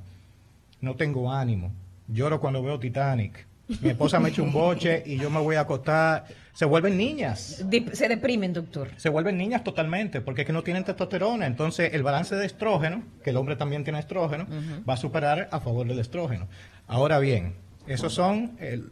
no 0.81 0.95
tengo 0.95 1.31
ánimo, 1.31 1.71
lloro 2.07 2.39
cuando 2.39 2.63
veo 2.63 2.79
Titanic, 2.79 3.45
mi 3.81 3.89
esposa 3.89 4.19
me 4.19 4.29
echa 4.29 4.41
un 4.41 4.51
boche 4.51 5.03
y 5.05 5.17
yo 5.17 5.29
me 5.29 5.39
voy 5.39 5.55
a 5.55 5.59
acostar, 5.61 6.25
se 6.53 6.65
vuelven 6.65 6.97
niñas, 6.97 7.63
se 7.93 8.07
deprimen, 8.09 8.51
doctor. 8.51 8.89
se 8.97 9.07
vuelven 9.09 9.37
niñas 9.37 9.63
totalmente, 9.63 10.21
porque 10.21 10.41
es 10.41 10.47
que 10.47 10.53
no 10.53 10.63
tienen 10.63 10.83
testosterona, 10.83 11.45
entonces 11.45 11.93
el 11.93 12.01
balance 12.01 12.35
de 12.35 12.47
estrógeno, 12.47 13.03
que 13.23 13.29
el 13.29 13.37
hombre 13.37 13.55
también 13.57 13.83
tiene 13.83 13.99
estrógeno, 13.99 14.47
va 14.89 14.95
a 14.95 14.97
superar 14.97 15.47
a 15.51 15.59
favor 15.59 15.85
del 15.87 15.99
estrógeno. 15.99 16.47
Ahora 16.87 17.19
bien, 17.19 17.53
esos 17.85 18.11
son 18.11 18.57
el- 18.59 18.91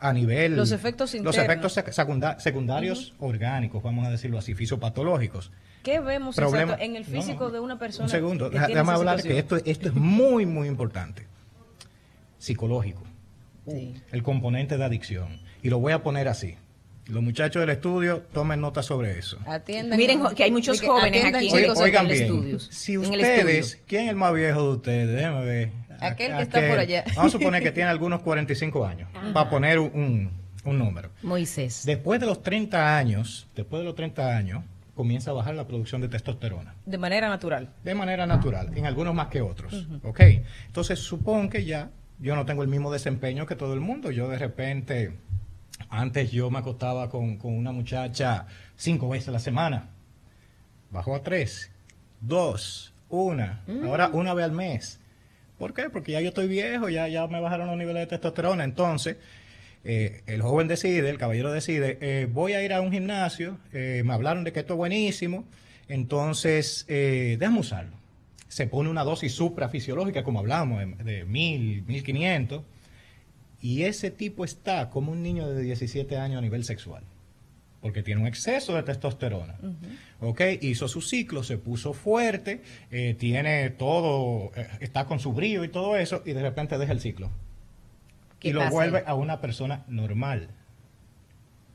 a 0.00 0.12
nivel... 0.12 0.56
Los 0.56 0.72
efectos 0.72 1.10
Los 1.14 1.36
internos. 1.36 1.36
efectos 1.44 1.76
sec- 1.76 1.92
secunda- 1.92 2.38
secundarios 2.40 3.14
orgánicos, 3.18 3.82
vamos 3.82 4.06
a 4.06 4.10
decirlo 4.10 4.38
así, 4.38 4.54
fisiopatológicos. 4.54 5.52
¿Qué 5.82 6.00
vemos 6.00 6.36
Problema- 6.36 6.72
exacto 6.72 6.84
en 6.84 6.96
el 6.96 7.02
no, 7.02 7.08
físico 7.08 7.50
de 7.50 7.60
una 7.60 7.78
persona? 7.78 8.04
Un 8.04 8.10
segundo, 8.10 8.50
que 8.50 8.58
déjame 8.58 8.92
hablar 8.92 9.22
que 9.22 9.38
esto, 9.38 9.56
esto 9.64 9.88
es 9.88 9.94
muy, 9.94 10.46
muy 10.46 10.68
importante. 10.68 11.26
Psicológico. 12.38 13.02
Sí. 13.66 13.94
El 14.12 14.22
componente 14.22 14.76
de 14.78 14.84
adicción. 14.84 15.40
Y 15.62 15.68
lo 15.68 15.78
voy 15.78 15.92
a 15.92 16.02
poner 16.02 16.28
así. 16.28 16.56
Los 17.06 17.22
muchachos 17.22 17.60
del 17.60 17.70
estudio 17.70 18.22
tomen 18.32 18.60
nota 18.60 18.82
sobre 18.82 19.18
eso. 19.18 19.38
Atiendan- 19.46 19.96
Miren 19.98 20.20
que 20.36 20.44
hay 20.44 20.50
muchos 20.52 20.80
jóvenes 20.80 21.24
aquí 21.24 21.48
en 21.48 21.54
Oigan, 21.54 21.76
oigan 21.76 22.06
bien, 22.06 22.22
estudios, 22.22 22.68
si 22.70 22.94
en 22.94 23.04
el 23.04 23.10
ustedes, 23.10 23.66
estudio. 23.66 23.84
¿quién 23.88 24.04
es 24.04 24.10
el 24.10 24.16
más 24.16 24.32
viejo 24.32 24.62
de 24.62 24.68
ustedes? 24.76 25.08
Déjame 25.16 25.44
ver. 25.44 25.70
Aquel 26.00 26.36
que 26.36 26.42
está 26.42 26.68
por 26.68 26.78
allá. 26.78 27.04
Vamos 27.16 27.34
a 27.34 27.38
suponer 27.38 27.62
que 27.62 27.70
tiene 27.72 27.90
algunos 27.90 28.20
45 28.22 28.84
años, 28.86 29.08
para 29.32 29.48
poner 29.50 29.78
un, 29.78 30.30
un- 30.64 30.78
número. 30.78 31.10
Moisés. 31.22 31.82
Después 31.86 32.20
de 32.20 32.26
los 32.26 32.42
30 32.42 32.96
años, 32.98 33.46
después 33.56 33.80
de 33.80 33.84
los 33.84 33.94
30 33.94 34.36
años, 34.36 34.62
comienza 34.94 35.30
a 35.30 35.34
bajar 35.34 35.54
la 35.54 35.66
producción 35.66 36.00
de 36.02 36.08
testosterona. 36.08 36.74
de 36.84 36.98
manera 36.98 37.28
natural. 37.28 37.70
de 37.82 37.94
manera 37.94 38.26
natural, 38.26 38.70
en 38.76 38.84
algunos 38.86 39.14
más 39.14 39.28
que 39.28 39.40
otros. 39.40 39.86
¿ok? 40.02 40.20
Entonces, 40.66 40.98
supón 40.98 41.48
que 41.48 41.64
ya 41.64 41.90
yo 42.18 42.36
no 42.36 42.44
tengo 42.44 42.62
el 42.62 42.68
mismo 42.68 42.92
desempeño 42.92 43.46
que 43.46 43.56
todo 43.56 43.72
el 43.72 43.80
mundo. 43.80 44.10
Yo 44.10 44.28
de 44.28 44.36
repente, 44.36 45.16
antes 45.88 46.30
yo 46.30 46.50
me 46.50 46.58
acostaba 46.58 47.08
con, 47.08 47.38
con 47.38 47.54
una 47.56 47.72
muchacha 47.72 48.46
cinco 48.76 49.08
veces 49.08 49.28
a 49.28 49.32
la 49.32 49.38
semana. 49.38 49.88
Bajó 50.90 51.14
a 51.14 51.22
tres, 51.22 51.70
dos, 52.20 52.92
una, 53.08 53.62
ahora 53.84 54.08
una 54.12 54.34
vez 54.34 54.44
al 54.44 54.52
mes. 54.52 54.99
¿Por 55.60 55.74
qué? 55.74 55.90
Porque 55.90 56.12
ya 56.12 56.22
yo 56.22 56.30
estoy 56.30 56.48
viejo, 56.48 56.88
ya, 56.88 57.06
ya 57.06 57.26
me 57.26 57.38
bajaron 57.38 57.66
los 57.66 57.76
niveles 57.76 58.04
de 58.04 58.06
testosterona. 58.06 58.64
Entonces, 58.64 59.18
eh, 59.84 60.22
el 60.26 60.40
joven 60.40 60.68
decide, 60.68 61.10
el 61.10 61.18
caballero 61.18 61.52
decide, 61.52 61.98
eh, 62.00 62.24
voy 62.24 62.54
a 62.54 62.64
ir 62.64 62.72
a 62.72 62.80
un 62.80 62.90
gimnasio, 62.90 63.58
eh, 63.74 64.00
me 64.02 64.14
hablaron 64.14 64.42
de 64.42 64.54
que 64.54 64.60
esto 64.60 64.72
es 64.72 64.78
buenísimo, 64.78 65.44
entonces 65.86 66.86
déjame 66.88 67.60
usarlo. 67.60 67.92
Se 68.48 68.68
pone 68.68 68.88
una 68.88 69.04
dosis 69.04 69.32
suprafisiológica, 69.34 70.24
como 70.24 70.38
hablamos, 70.38 70.82
de, 71.04 71.26
1000, 71.26 71.82
1500, 71.82 72.62
y 73.60 73.82
ese 73.82 74.10
tipo 74.10 74.46
está 74.46 74.88
como 74.88 75.12
un 75.12 75.22
niño 75.22 75.46
de 75.46 75.62
17 75.62 76.16
años 76.16 76.38
a 76.38 76.40
nivel 76.40 76.64
sexual, 76.64 77.02
porque 77.80 78.02
tiene 78.02 78.20
un 78.20 78.26
exceso 78.26 78.74
de 78.74 78.82
testosterona. 78.82 79.56
¿Ok? 80.20 80.40
Hizo 80.60 80.88
su 80.88 81.00
ciclo, 81.00 81.42
se 81.42 81.58
puso 81.58 81.92
fuerte, 81.92 82.62
eh, 82.90 83.14
tiene 83.18 83.70
todo, 83.70 84.52
eh, 84.54 84.68
está 84.80 85.06
con 85.06 85.18
su 85.18 85.32
brillo 85.32 85.64
y 85.64 85.68
todo 85.68 85.96
eso, 85.96 86.22
y 86.24 86.32
de 86.32 86.42
repente 86.42 86.76
deja 86.78 86.92
el 86.92 87.00
ciclo 87.00 87.30
¿Qué 88.38 88.48
y 88.48 88.52
lo 88.52 88.60
pasa 88.60 88.72
vuelve 88.72 89.02
a 89.06 89.14
una 89.14 89.40
persona 89.40 89.84
normal. 89.88 90.48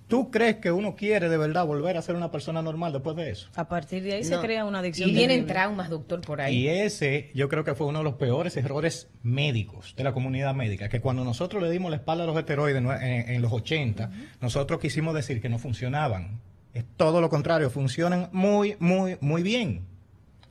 ¿Tú 0.07 0.29
crees 0.29 0.57
que 0.57 0.71
uno 0.71 0.95
quiere 0.95 1.29
de 1.29 1.37
verdad 1.37 1.65
volver 1.65 1.97
a 1.97 2.01
ser 2.03 2.15
una 2.15 2.29
persona 2.31 2.61
normal 2.61 2.93
después 2.93 3.15
de 3.15 3.31
eso? 3.31 3.49
A 3.55 3.67
partir 3.67 4.03
de 4.03 4.13
ahí 4.13 4.23
se 4.23 4.37
crea 4.39 4.63
una 4.65 4.79
adicción. 4.79 5.09
Y 5.09 5.13
vienen 5.13 5.37
terrible. 5.47 5.53
traumas, 5.53 5.89
doctor, 5.89 6.21
por 6.21 6.41
ahí. 6.41 6.57
Y 6.57 6.67
ese 6.67 7.31
yo 7.33 7.49
creo 7.49 7.63
que 7.63 7.73
fue 7.73 7.87
uno 7.87 7.97
de 7.99 8.03
los 8.03 8.13
peores 8.15 8.55
errores 8.57 9.09
médicos 9.23 9.95
de 9.97 10.03
la 10.03 10.13
comunidad 10.13 10.53
médica, 10.53 10.89
que 10.89 11.01
cuando 11.01 11.23
nosotros 11.23 11.63
le 11.63 11.71
dimos 11.71 11.89
la 11.89 11.97
espalda 11.97 12.23
a 12.23 12.27
los 12.27 12.37
esteroides 12.37 12.77
en, 12.83 12.91
en- 12.91 13.29
en 13.29 13.41
los 13.41 13.51
80, 13.51 14.11
nosotros 14.41 14.79
quisimos 14.79 15.15
decir 15.15 15.41
que 15.41 15.49
no 15.49 15.57
funcionaban. 15.57 16.39
Es 16.75 16.85
todo 16.97 17.19
lo 17.19 17.29
contrario, 17.29 17.69
funcionan 17.71 18.29
muy, 18.31 18.75
muy, 18.79 19.17
muy 19.21 19.41
bien. 19.41 19.85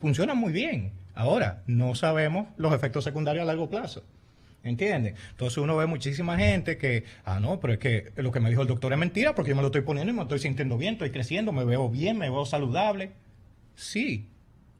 Funcionan 0.01 0.37
muy 0.37 0.51
bien. 0.51 0.91
Ahora, 1.13 1.63
no 1.65 1.95
sabemos 1.95 2.47
los 2.57 2.73
efectos 2.73 3.05
secundarios 3.05 3.43
a 3.43 3.45
largo 3.45 3.69
plazo. 3.69 4.03
¿Entiendes? 4.65 5.13
Entonces 5.29 5.59
uno 5.59 5.77
ve 5.77 5.85
muchísima 5.85 6.37
gente 6.37 6.77
que, 6.77 7.03
ah, 7.23 7.39
no, 7.39 7.59
pero 7.59 7.73
es 7.73 7.79
que 7.79 8.11
lo 8.15 8.31
que 8.31 8.39
me 8.39 8.49
dijo 8.49 8.63
el 8.63 8.67
doctor 8.67 8.91
es 8.91 8.97
mentira 8.97 9.35
porque 9.35 9.51
yo 9.51 9.55
me 9.55 9.61
lo 9.61 9.67
estoy 9.67 9.81
poniendo 9.81 10.11
y 10.11 10.15
me 10.15 10.23
estoy 10.23 10.39
sintiendo 10.39 10.75
bien, 10.75 10.93
estoy 10.93 11.11
creciendo, 11.11 11.51
me 11.51 11.63
veo 11.63 11.87
bien, 11.87 12.17
me 12.17 12.31
veo 12.31 12.45
saludable. 12.47 13.11
Sí. 13.75 14.27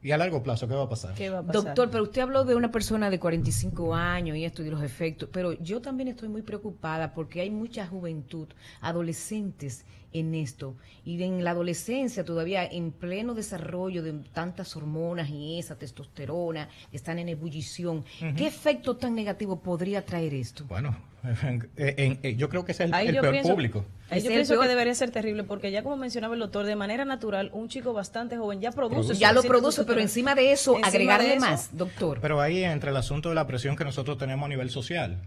¿Y 0.02 0.12
a 0.12 0.18
largo 0.18 0.42
plazo 0.42 0.68
qué 0.68 0.74
va 0.74 0.84
a 0.84 0.88
pasar? 0.88 1.14
¿Qué 1.14 1.30
va 1.30 1.38
a 1.38 1.42
pasar? 1.42 1.64
Doctor, 1.64 1.90
pero 1.90 2.04
usted 2.04 2.22
habló 2.22 2.44
de 2.44 2.54
una 2.54 2.70
persona 2.70 3.10
de 3.10 3.18
45 3.18 3.94
años 3.94 4.36
y 4.36 4.44
esto 4.44 4.62
y 4.62 4.70
los 4.70 4.82
efectos, 4.82 5.28
pero 5.32 5.52
yo 5.54 5.80
también 5.80 6.08
estoy 6.08 6.28
muy 6.28 6.42
preocupada 6.42 7.12
porque 7.12 7.40
hay 7.40 7.50
mucha 7.50 7.86
juventud, 7.86 8.48
adolescentes 8.80 9.84
en 10.12 10.34
esto, 10.34 10.76
y 11.04 11.22
en 11.22 11.44
la 11.44 11.50
adolescencia 11.50 12.24
todavía 12.24 12.64
en 12.64 12.92
pleno 12.92 13.34
desarrollo 13.34 14.02
de 14.02 14.12
tantas 14.32 14.76
hormonas 14.76 15.28
y 15.28 15.58
esa 15.58 15.76
testosterona, 15.76 16.68
están 16.92 17.18
en 17.18 17.28
ebullición. 17.28 18.04
¿Qué 18.36 18.46
efecto 18.46 18.96
tan 18.96 19.14
negativo 19.14 19.60
podría 19.60 20.04
traer 20.04 20.34
esto? 20.34 20.64
Bueno, 20.68 20.96
en- 21.42 21.68
en- 21.76 22.18
en- 22.22 22.36
yo 22.38 22.48
creo 22.48 22.64
que 22.64 22.72
ese 22.72 22.84
es 22.84 22.88
el, 22.90 22.94
Ahí 22.94 23.08
el 23.08 23.14
yo 23.16 23.20
peor 23.22 23.32
pienso, 23.32 23.50
público. 23.50 23.84
ahí 24.10 24.20
yo 24.22 24.28
pienso 24.28 24.60
que 24.60 24.68
debería 24.68 24.94
ser 24.94 25.10
terrible 25.10 25.44
porque 25.44 25.70
ya 25.70 25.82
como 25.82 25.96
mencionaba 25.96 26.34
el 26.34 26.40
doctor, 26.40 26.66
de 26.66 26.76
manera 26.76 27.04
natural, 27.04 27.50
un 27.52 27.68
chico 27.68 27.92
bastante 27.92 28.36
joven 28.36 28.60
ya 28.60 28.72
produce. 28.72 29.14
Ya 29.14 29.32
lo 29.32 29.42
produce, 29.42 29.84
pero 29.84 30.00
encima 30.00 30.34
de 30.34 30.52
eso, 30.52 30.72
Encima 30.72 30.88
agregarle 30.88 31.28
de 31.28 31.34
eso, 31.36 31.46
más, 31.46 31.76
doctor. 31.76 32.18
Pero 32.20 32.40
ahí 32.40 32.62
entra 32.64 32.90
el 32.90 32.96
asunto 32.96 33.28
de 33.28 33.34
la 33.34 33.46
presión 33.46 33.76
que 33.76 33.84
nosotros 33.84 34.18
tenemos 34.18 34.46
a 34.46 34.48
nivel 34.48 34.70
social. 34.70 35.18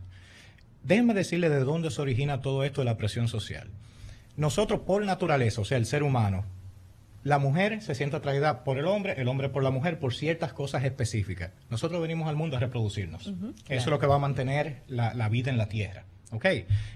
Déjenme 0.84 1.13
decirle 1.13 1.50
de 1.50 1.60
dónde 1.60 1.91
se 1.91 2.01
origina 2.01 2.41
todo 2.41 2.63
esto 2.63 2.82
de 2.82 2.86
la 2.86 2.98
presión 2.98 3.27
social. 3.27 3.68
Nosotros 4.38 4.82
por 4.82 5.03
naturaleza, 5.03 5.60
o 5.62 5.65
sea, 5.65 5.77
el 5.77 5.86
ser 5.86 6.03
humano, 6.03 6.46
la 7.24 7.38
mujer 7.40 7.82
se 7.82 7.96
siente 7.96 8.16
atraída 8.16 8.64
por 8.64 8.78
el 8.78 8.86
hombre, 8.86 9.14
el 9.18 9.28
hombre 9.28 9.50
por 9.50 9.64
la 9.64 9.72
mujer, 9.72 10.00
por 10.00 10.14
ciertas 10.14 10.54
cosas 10.54 10.84
específicas. 10.84 11.52
Nosotros 11.70 12.02
venimos 12.02 12.30
al 12.30 12.36
mundo 12.36 12.58
a 12.58 12.60
reproducirnos. 12.60 13.28
Eso 13.28 13.54
es 13.68 13.88
lo 13.88 14.00
que 14.00 14.08
va 14.08 14.16
a 14.16 14.20
mantener 14.20 14.84
la, 14.88 15.14
la 15.14 15.30
vida 15.30 15.50
en 15.52 15.58
la 15.58 15.68
tierra. 15.68 16.06
¿Ok? 16.32 16.46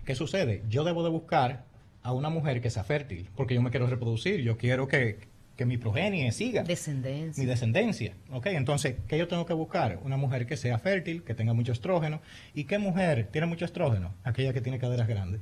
¿Qué 0.06 0.16
sucede? 0.16 0.64
Yo 0.70 0.84
debo 0.84 1.04
de 1.04 1.10
buscar 1.10 1.66
a 2.04 2.12
una 2.14 2.30
mujer 2.30 2.62
que 2.62 2.70
sea 2.70 2.84
fértil, 2.84 3.30
porque 3.36 3.56
yo 3.56 3.62
me 3.62 3.70
quiero 3.72 3.88
reproducir, 3.88 4.42
yo 4.42 4.58
quiero 4.58 4.88
que, 4.88 5.20
que 5.56 5.66
mi 5.66 5.78
progenie 5.78 6.32
siga 6.32 6.62
mi 6.62 6.68
Descendencia. 6.68 7.46
descendencia. 7.46 8.14
¿ok? 8.32 8.48
Entonces, 8.48 8.96
¿qué 9.08 9.18
yo 9.18 9.28
tengo 9.28 9.46
que 9.46 9.54
buscar? 9.54 10.00
Una 10.04 10.18
mujer 10.18 10.46
que 10.46 10.56
sea 10.58 10.78
fértil, 10.80 11.24
que 11.24 11.34
tenga 11.34 11.54
mucho 11.54 11.72
estrógeno. 11.72 12.22
¿Y 12.54 12.66
qué 12.66 12.78
mujer 12.78 13.30
tiene 13.32 13.48
mucho 13.48 13.66
estrógeno? 13.66 14.14
Aquella 14.24 14.54
que 14.54 14.62
tiene 14.62 14.80
caderas 14.80 15.08
grandes. 15.08 15.42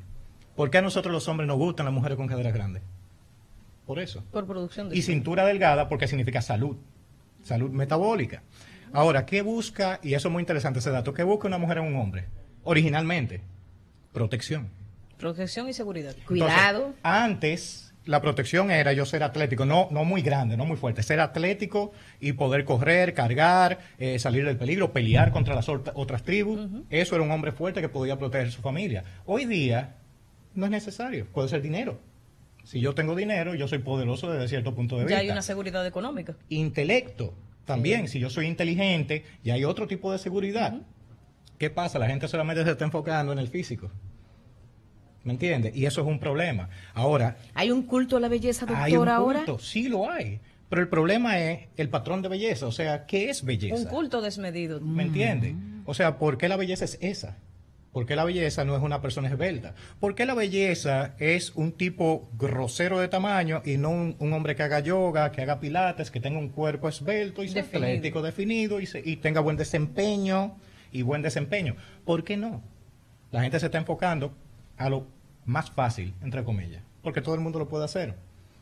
¿Por 0.55 0.69
qué 0.69 0.77
a 0.79 0.81
nosotros 0.81 1.11
los 1.13 1.27
hombres 1.27 1.47
nos 1.47 1.57
gustan 1.57 1.85
las 1.85 1.93
mujeres 1.93 2.15
con 2.17 2.27
caderas 2.27 2.53
grandes? 2.53 2.83
Por 3.85 3.99
eso. 3.99 4.23
Por 4.31 4.45
producción 4.45 4.89
de 4.89 4.97
Y 4.97 5.01
cintura 5.01 5.45
delgada 5.45 5.89
porque 5.89 6.07
significa 6.07 6.41
salud, 6.41 6.77
salud 7.43 7.69
metabólica. 7.71 8.43
Ahora, 8.93 9.25
¿qué 9.25 9.41
busca? 9.41 9.99
Y 10.03 10.13
eso 10.13 10.27
es 10.27 10.31
muy 10.31 10.41
interesante 10.41 10.79
ese 10.79 10.91
dato. 10.91 11.13
¿Qué 11.13 11.23
busca 11.23 11.47
una 11.47 11.57
mujer 11.57 11.77
en 11.79 11.85
un 11.85 11.95
hombre? 11.95 12.25
Originalmente, 12.63 13.41
protección. 14.13 14.69
protección 15.17 15.69
y 15.69 15.73
seguridad. 15.73 16.11
Entonces, 16.11 16.27
Cuidado. 16.27 16.93
antes, 17.03 17.93
la 18.05 18.21
protección 18.21 18.71
era 18.71 18.91
yo 18.93 19.05
ser 19.05 19.23
atlético, 19.23 19.65
no, 19.65 19.87
no 19.91 20.03
muy 20.03 20.21
grande, 20.21 20.57
no 20.57 20.65
muy 20.65 20.75
fuerte, 20.77 21.03
ser 21.03 21.19
atlético 21.19 21.91
y 22.19 22.33
poder 22.33 22.65
correr, 22.65 23.13
cargar, 23.13 23.79
eh, 23.99 24.17
salir 24.19 24.45
del 24.45 24.57
peligro, 24.57 24.91
pelear 24.91 25.31
contra 25.31 25.53
las 25.55 25.69
otras 25.69 26.23
tribus. 26.23 26.67
Eso 26.89 27.15
era 27.15 27.23
un 27.23 27.31
hombre 27.31 27.51
fuerte 27.51 27.81
que 27.81 27.89
podía 27.89 28.17
proteger 28.17 28.51
su 28.51 28.61
familia. 28.61 29.03
Hoy 29.25 29.45
día 29.45 29.95
no 30.55 30.65
es 30.65 30.71
necesario, 30.71 31.27
puede 31.27 31.47
ser 31.49 31.61
dinero. 31.61 31.99
Si 32.63 32.79
yo 32.79 32.93
tengo 32.93 33.15
dinero, 33.15 33.55
yo 33.55 33.67
soy 33.67 33.79
poderoso 33.79 34.31
desde 34.31 34.47
cierto 34.47 34.75
punto 34.75 34.97
de 34.97 35.03
vista. 35.03 35.15
Ya 35.15 35.21
hay 35.21 35.29
una 35.29 35.41
seguridad 35.41 35.85
económica. 35.85 36.35
Intelecto, 36.49 37.33
también. 37.65 38.07
Si 38.07 38.19
yo 38.19 38.29
soy 38.29 38.47
inteligente, 38.47 39.23
ya 39.43 39.55
hay 39.55 39.65
otro 39.65 39.87
tipo 39.87 40.11
de 40.11 40.19
seguridad. 40.19 40.81
¿Qué 41.57 41.69
pasa? 41.69 41.99
La 41.99 42.07
gente 42.07 42.27
solamente 42.27 42.63
se 42.63 42.71
está 42.71 42.85
enfocando 42.85 43.31
en 43.31 43.39
el 43.39 43.47
físico. 43.47 43.91
¿Me 45.23 45.33
entiendes? 45.33 45.75
Y 45.75 45.85
eso 45.85 46.01
es 46.01 46.07
un 46.07 46.19
problema. 46.19 46.69
Ahora. 46.93 47.37
¿Hay 47.53 47.69
un 47.71 47.83
culto 47.83 48.17
a 48.17 48.19
la 48.19 48.27
belleza, 48.27 48.65
doctor, 48.65 48.83
hay 48.83 48.97
un 48.97 49.07
ahora? 49.07 49.45
Sí 49.59 49.87
lo 49.87 50.09
hay. 50.09 50.39
Pero 50.69 50.81
el 50.81 50.87
problema 50.87 51.37
es 51.37 51.67
el 51.77 51.89
patrón 51.89 52.21
de 52.21 52.29
belleza. 52.29 52.65
O 52.65 52.71
sea, 52.71 53.05
¿qué 53.05 53.29
es 53.29 53.43
belleza? 53.43 53.75
Un 53.75 53.85
culto 53.85 54.21
desmedido. 54.21 54.79
¿Me 54.79 55.03
entiendes? 55.03 55.53
O 55.85 55.93
sea, 55.93 56.17
¿por 56.17 56.37
qué 56.37 56.47
la 56.47 56.55
belleza 56.55 56.85
es 56.85 56.97
esa? 57.01 57.37
¿Por 57.91 58.05
qué 58.05 58.15
la 58.15 58.23
belleza 58.23 58.63
no 58.63 58.75
es 58.75 58.81
una 58.81 59.01
persona 59.01 59.27
esbelta? 59.27 59.73
¿Por 59.99 60.15
qué 60.15 60.25
la 60.25 60.33
belleza 60.33 61.15
es 61.19 61.51
un 61.55 61.73
tipo 61.73 62.29
grosero 62.37 62.99
de 62.99 63.09
tamaño 63.09 63.61
y 63.65 63.77
no 63.77 63.89
un, 63.89 64.33
hombre 64.33 64.55
que 64.55 64.63
haga 64.63 64.79
yoga, 64.79 65.31
que 65.31 65.41
haga 65.41 65.59
pilates, 65.59 66.09
que 66.09 66.21
tenga 66.21 66.39
un 66.39 66.49
cuerpo 66.49 66.87
esbelto 66.87 67.43
y 67.43 67.49
sea 67.49 67.63
atlético, 67.63 68.21
definido 68.21 68.79
y, 68.79 68.87
y 69.03 69.17
tenga 69.17 69.41
buen 69.41 69.57
desempeño 69.57 70.55
y 70.93 71.01
buen 71.01 71.21
desempeño? 71.21 71.75
¿Por 72.05 72.23
qué 72.23 72.37
no? 72.37 72.63
La 73.31 73.41
gente 73.41 73.59
se 73.59 73.65
está 73.65 73.77
enfocando 73.77 74.33
a 74.77 74.89
lo 74.89 75.07
más 75.45 75.71
fácil, 75.71 76.13
entre 76.21 76.45
comillas, 76.45 76.83
porque 77.01 77.21
todo 77.21 77.35
el 77.35 77.41
mundo 77.41 77.59
lo 77.59 77.67
puede 77.67 77.85
hacer. 77.85 78.15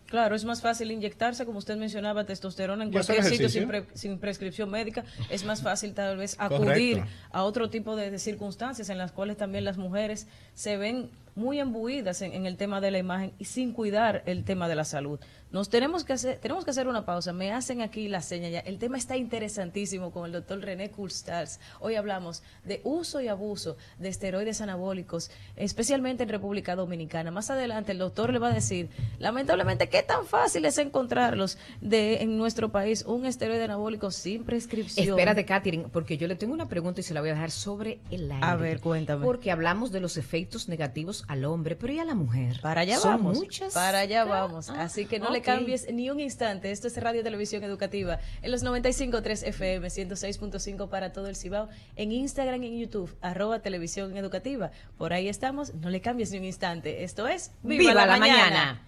Claro, 0.10 0.36
es 0.36 0.44
más 0.44 0.62
fácil 0.62 0.92
inyectarse, 0.92 1.46
como 1.46 1.60
usted 1.60 1.78
mencionaba, 1.78 2.26
testosterona 2.26 2.84
en 2.84 2.92
cualquier 2.92 3.24
sitio 3.24 3.48
sin, 3.48 4.18
prescripción 4.18 4.70
médica. 4.70 5.06
Es 5.30 5.44
más 5.44 5.62
fácil 5.62 5.94
tal 5.94 6.18
vez 6.18 6.36
acudir 6.40 7.04
a 7.32 7.44
otro 7.44 7.70
tipo 7.70 7.96
de, 7.96 8.18
circunstancias 8.18 8.90
en 8.90 8.98
las 8.98 9.12
cuales 9.12 9.38
también 9.38 9.64
las 9.64 9.78
mujeres 9.78 10.28
se 10.56 10.78
ven 10.78 11.12
muy 11.40 11.60
embuidas 11.60 12.22
en, 12.22 12.46
el 12.46 12.58
tema 12.58 12.82
de 12.82 12.92
la 12.92 12.98
imagen 12.98 13.34
y 13.40 13.46
sin 13.46 13.74
cuidar 13.74 14.24
el 14.26 14.44
tema 14.44 14.68
de 14.68 14.76
la 14.76 14.84
salud. 14.84 15.20
Nos 15.52 15.70
tenemos 15.70 16.04
que 16.04 16.14
hacer, 16.14 16.38
tenemos 16.38 16.64
que 16.64 16.70
hacer 16.70 16.88
una 16.88 17.06
pausa. 17.06 17.34
Me 17.34 17.52
hacen 17.52 17.82
aquí 17.82 18.08
la 18.08 18.22
seña 18.22 18.50
ya. 18.50 18.60
El 18.60 18.78
tema 18.78 18.98
está 18.98 19.18
interesantísimo 19.18 20.12
con 20.12 20.26
el 20.26 20.32
doctor 20.32 20.60
René 20.60 20.92
Kulstals. 20.92 21.60
Hoy 21.80 21.96
hablamos 21.96 22.44
de 22.66 22.82
uso 22.84 23.20
y 23.20 23.30
abuso 23.30 23.76
de 23.98 24.10
esteroides 24.10 24.62
anabólicos, 24.62 25.32
especialmente 25.56 26.24
en 26.24 26.30
República 26.30 26.76
Dominicana. 26.76 27.32
Más 27.32 27.50
adelante 27.50 27.94
el 27.94 27.98
doctor 27.98 28.32
le 28.32 28.38
va 28.38 28.50
a 28.50 28.54
decir, 28.54 28.90
lamentablemente, 29.18 29.90
qué 29.90 30.04
tan 30.04 30.28
fácil 30.28 30.66
es 30.66 30.78
encontrarlos 30.78 31.58
de 31.82 32.22
en 32.22 32.38
nuestro 32.38 32.70
país 32.72 33.04
un 33.08 33.26
esteroide 33.26 33.64
anabólico 33.64 34.12
sin 34.12 34.44
prescripción. 34.44 35.18
Espérate, 35.18 35.46
Katherine, 35.46 35.88
porque 35.92 36.18
yo 36.18 36.28
le 36.28 36.36
tengo 36.36 36.54
una 36.54 36.68
pregunta 36.68 37.00
y 37.00 37.04
se 37.04 37.16
la 37.16 37.22
voy 37.22 37.30
a 37.32 37.34
dejar 37.34 37.50
sobre 37.50 38.02
el 38.12 38.32
aire. 38.32 38.46
A 38.46 38.56
ver, 38.56 38.82
cuéntame. 38.82 39.26
Porque 39.26 39.52
hablamos 39.52 39.92
de 39.92 40.00
los 40.00 40.18
efectos 40.18 40.70
negativos 40.70 41.26
al 41.30 41.46
hombre, 41.46 41.76
pero 41.76 41.94
¿y 41.94 42.00
a 42.00 42.06
la 42.06 42.16
mujer? 42.16 42.60
Para 42.60 42.82
allá 42.82 42.98
vamos. 43.04 43.40
Para 43.72 44.00
allá 44.00 44.26
vamos. 44.26 44.72
Ah, 44.72 44.82
Así 44.82 45.06
que 45.06 45.20
no 45.20 45.30
le 45.30 45.44
cambies 45.44 45.86
ni 45.94 46.10
un 46.10 46.20
instante. 46.20 46.72
Esto 46.72 46.88
es 46.88 46.98
Radio 46.98 47.22
Televisión 47.22 47.64
Educativa 47.64 48.20
en 48.42 48.52
los 48.52 48.64
95.3 48.64 49.46
FM, 49.46 49.88
106.5 49.90 50.90
para 50.90 51.14
todo 51.14 51.28
el 51.28 51.36
Cibao, 51.36 51.70
en 51.96 52.12
Instagram 52.12 52.64
y 52.64 52.68
en 52.70 52.80
YouTube, 52.80 53.16
arroba 53.22 53.60
Televisión 53.60 54.18
Educativa. 54.18 54.72
Por 54.98 55.14
ahí 55.14 55.30
estamos. 55.30 55.76
No 55.76 55.92
le 55.92 56.02
cambies 56.02 56.32
ni 56.32 56.40
un 56.40 56.46
instante. 56.46 57.04
Esto 57.04 57.28
es 57.28 57.52
Viva, 57.62 57.94
la, 57.94 58.18
mañana. 58.18 58.82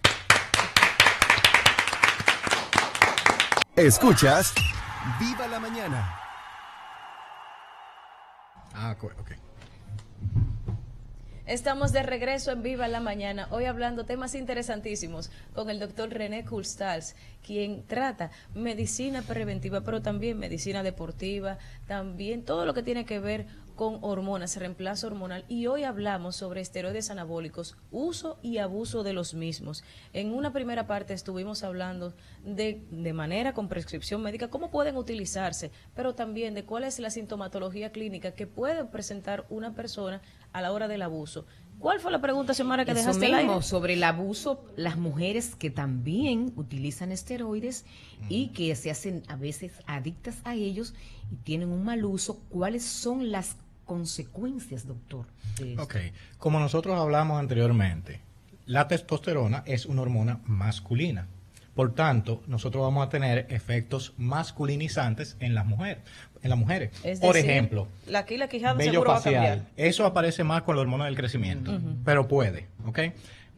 Escuchas 3.76 4.56
Viva 5.20 5.48
la 5.48 5.60
Mañana. 5.60 6.18
Ah, 8.74 8.96
ok. 9.00 9.32
Estamos 11.52 11.92
de 11.92 12.02
regreso 12.02 12.54
en 12.54 12.64
Viva 12.64 12.88
la 12.88 13.02
Mañana, 13.02 13.50
hoy 13.52 13.66
hablando 13.66 14.06
temas 14.06 14.36
interesantísimos 14.36 15.30
con 15.54 15.70
el 15.70 15.82
doctor 15.82 16.10
René 16.10 16.46
Kulstals, 16.46 17.14
quien 17.46 17.86
trata 17.88 18.32
medicina 18.56 19.22
preventiva, 19.22 19.82
pero 19.82 20.02
también 20.02 20.40
medicina 20.40 20.82
deportiva, 20.82 21.58
también 21.88 22.46
todo 22.46 22.66
lo 22.66 22.74
que 22.74 22.84
tiene 22.84 23.04
que 23.04 23.20
ver 23.20 23.48
con 23.76 24.00
hormonas, 24.02 24.58
reemplazo 24.58 25.08
hormonal. 25.08 25.46
Y 25.48 25.68
hoy 25.68 25.84
hablamos 25.84 26.36
sobre 26.36 26.62
esteroides 26.62 27.10
anabólicos, 27.10 27.78
uso 27.92 28.40
y 28.42 28.58
abuso 28.58 29.04
de 29.04 29.14
los 29.14 29.34
mismos. 29.34 29.84
En 30.14 30.34
una 30.34 30.54
primera 30.54 30.88
parte 30.88 31.14
estuvimos 31.14 31.64
hablando 31.64 32.14
de, 32.46 32.84
de 32.92 33.14
manera 33.14 33.54
con 33.54 33.68
prescripción 33.68 34.22
médica, 34.22 34.50
cómo 34.50 34.72
pueden 34.72 34.98
utilizarse, 34.98 35.72
pero 35.96 36.16
también 36.16 36.54
de 36.54 36.66
cuál 36.66 36.84
es 36.84 37.00
la 37.00 37.10
sintomatología 37.10 37.92
clínica 37.92 38.32
que 38.32 38.48
puede 38.48 38.86
presentar 38.86 39.46
una 39.50 39.74
persona 39.74 40.22
a 40.54 40.62
la 40.62 40.72
hora 40.72 40.88
del 40.88 41.02
abuso. 41.02 41.46
¿Cuál 41.82 42.00
fue 42.00 42.12
la 42.12 42.22
pregunta, 42.22 42.54
Xiomara, 42.54 42.86
que 42.86 42.94
dejaste 42.94 43.34
mismo, 43.34 43.64
sobre 43.64 43.94
el 43.94 44.04
abuso, 44.04 44.64
las 44.76 44.98
mujeres 44.98 45.56
que 45.56 45.72
también 45.72 46.54
utilizan 46.56 47.12
esteroides 47.12 47.86
y 48.30 48.50
que 48.50 48.76
se 48.76 48.92
hacen 48.92 49.24
a 49.28 49.36
veces 49.36 49.74
adictas 49.88 50.38
a 50.44 50.54
ellos 50.54 50.94
y 51.32 51.36
tienen 51.38 51.70
un 51.70 51.84
mal 51.84 52.06
uso, 52.06 52.40
¿cuáles 52.50 52.86
son 52.86 53.32
las 53.32 53.56
consecuencias, 53.86 54.88
doctor? 54.88 55.26
ok, 55.80 55.96
como 56.38 56.60
nosotros 56.60 56.98
hablamos 57.00 57.40
anteriormente, 57.40 58.22
la 58.68 58.88
testosterona 58.88 59.64
es 59.66 59.86
una 59.88 60.04
hormona 60.04 60.40
masculina. 60.46 61.28
Por 61.76 61.96
tanto, 61.96 62.44
nosotros 62.48 62.84
vamos 62.84 63.08
a 63.08 63.10
tener 63.10 63.48
efectos 63.50 64.14
masculinizantes 64.18 65.38
en 65.40 65.56
las 65.56 65.66
mujeres. 65.66 66.04
En 66.44 66.50
las 66.50 66.58
mujeres. 66.58 66.92
Por 67.20 67.38
ejemplo, 67.38 67.88
la, 68.08 68.20
aquí 68.20 68.38
la 68.38 68.48
quijada 68.48 68.74
vello 68.74 69.04
facial. 69.04 69.68
Eso 69.78 70.06
aparece 70.06 70.44
más 70.44 70.64
con 70.64 70.76
la 70.76 70.82
hormona 70.82 71.06
del 71.06 71.16
crecimiento, 71.16 71.80
pero 72.04 72.28
puede, 72.28 72.68
¿ok? 72.86 73.00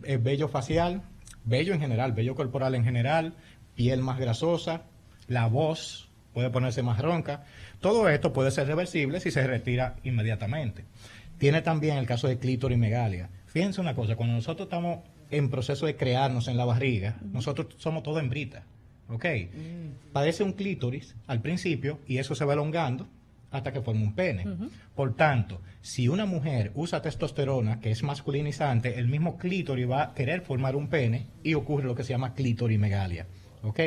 Eh, 0.03 0.17
vello 0.17 0.49
facial, 0.49 1.01
vello 1.45 1.73
en 1.73 1.79
general, 1.79 2.11
vello 2.11 2.35
corporal 2.35 2.75
en 2.75 2.83
general, 2.83 3.35
piel 3.75 4.01
más 4.01 4.19
grasosa, 4.19 4.81
la 5.27 5.47
voz 5.47 6.09
puede 6.33 6.49
ponerse 6.49 6.83
más 6.83 6.99
ronca. 6.99 7.45
Todo 7.79 8.09
esto 8.09 8.33
puede 8.33 8.51
ser 8.51 8.67
reversible 8.67 9.19
si 9.19 9.31
se 9.31 9.45
retira 9.45 9.95
inmediatamente. 10.03 10.83
Tiene 11.37 11.61
también 11.61 11.97
el 11.97 12.05
caso 12.05 12.27
de 12.27 12.37
clítorimegalia. 12.37 13.29
Fíjense 13.47 13.81
una 13.81 13.95
cosa, 13.95 14.15
cuando 14.15 14.35
nosotros 14.35 14.65
estamos 14.65 14.99
en 15.29 15.49
proceso 15.49 15.85
de 15.85 15.95
crearnos 15.95 16.47
en 16.47 16.57
la 16.57 16.65
barriga, 16.65 17.17
nosotros 17.31 17.67
somos 17.77 18.03
todo 18.03 18.19
hembrita. 18.19 18.63
¿Ok? 19.09 19.25
Mm. 19.25 20.11
Padece 20.11 20.43
un 20.43 20.53
clítoris 20.53 21.15
al 21.27 21.41
principio 21.41 21.99
y 22.07 22.17
eso 22.17 22.35
se 22.35 22.45
va 22.45 22.53
elongando 22.53 23.07
hasta 23.53 23.71
que 23.71 23.81
forma 23.81 24.01
un 24.01 24.15
pene. 24.15 24.45
Por 24.95 25.15
tanto, 25.15 25.61
si 25.81 26.07
una 26.07 26.25
mujer 26.25 26.71
usa 26.73 27.03
testosterona, 27.03 27.79
que 27.79 27.91
es 27.91 28.01
masculinizante, 28.01 28.97
el 28.97 29.07
mismo 29.07 29.37
clítoris 29.37 29.89
va 29.89 30.03
a 30.03 30.13
querer 30.15 30.41
formar 30.41 30.75
un 30.75 30.87
pene 30.87 31.27
y 31.43 31.53
ocurre 31.53 31.85
lo 31.85 31.93
que 31.93 32.03
se 32.03 32.09
llama 32.09 32.33
clítorimegalia. 32.33 33.27
¿Ok? 33.61 33.79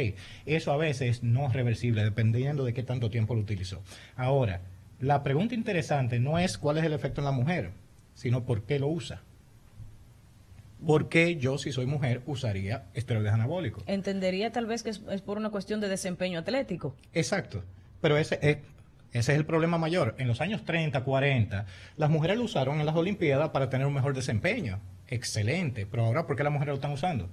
Eso 0.46 0.72
a 0.72 0.76
veces 0.76 1.24
no 1.24 1.48
es 1.48 1.52
reversible, 1.52 2.04
dependiendo 2.04 2.64
de 2.64 2.72
qué 2.72 2.84
tanto 2.84 3.10
tiempo 3.10 3.34
lo 3.34 3.40
utilizó. 3.40 3.82
Ahora, 4.14 4.62
la 5.00 5.22
pregunta 5.24 5.54
interesante 5.54 6.20
no 6.20 6.38
es 6.38 6.56
cuál 6.58 6.78
es 6.78 6.84
el 6.84 6.92
efecto 6.92 7.20
en 7.20 7.26
la 7.26 7.32
mujer, 7.32 7.72
sino 8.14 8.44
por 8.44 8.62
qué 8.62 8.78
lo 8.78 8.86
usa. 8.86 9.22
¿Por 10.84 11.08
qué 11.08 11.36
yo, 11.36 11.58
si 11.58 11.72
soy 11.72 11.86
mujer, 11.86 12.22
usaría 12.26 12.84
esteroides 12.94 13.32
anabólicos? 13.32 13.84
Entendería 13.86 14.52
tal 14.52 14.66
vez 14.66 14.82
que 14.82 14.90
es, 14.90 14.98
por 14.98 15.38
una 15.38 15.50
cuestión 15.50 15.80
de 15.80 15.88
desempeño 15.88 16.38
atlético. 16.38 16.94
Exacto, 17.12 17.64
pero 18.00 18.16
ese 18.16 18.38
es, 18.42 18.58
ese 19.12 19.32
es 19.32 19.38
el 19.38 19.46
problema 19.46 19.78
mayor. 19.78 20.14
En 20.18 20.28
los 20.28 20.40
años 20.40 20.64
30, 20.64 21.02
40, 21.02 21.66
las 21.96 22.10
mujeres 22.10 22.36
lo 22.36 22.44
usaron 22.44 22.80
en 22.80 22.86
las 22.86 22.96
Olimpiadas 22.96 23.50
para 23.50 23.70
tener 23.70 23.86
un 23.86 23.94
mejor 23.94 24.14
desempeño. 24.14 24.80
Excelente, 25.08 25.86
pero 25.86 26.04
ahora, 26.04 26.26
¿por 26.26 26.36
qué 26.36 26.42
las 26.42 26.52
mujeres 26.52 26.72
lo 26.72 26.76
están 26.76 26.92
usando? 26.92 27.28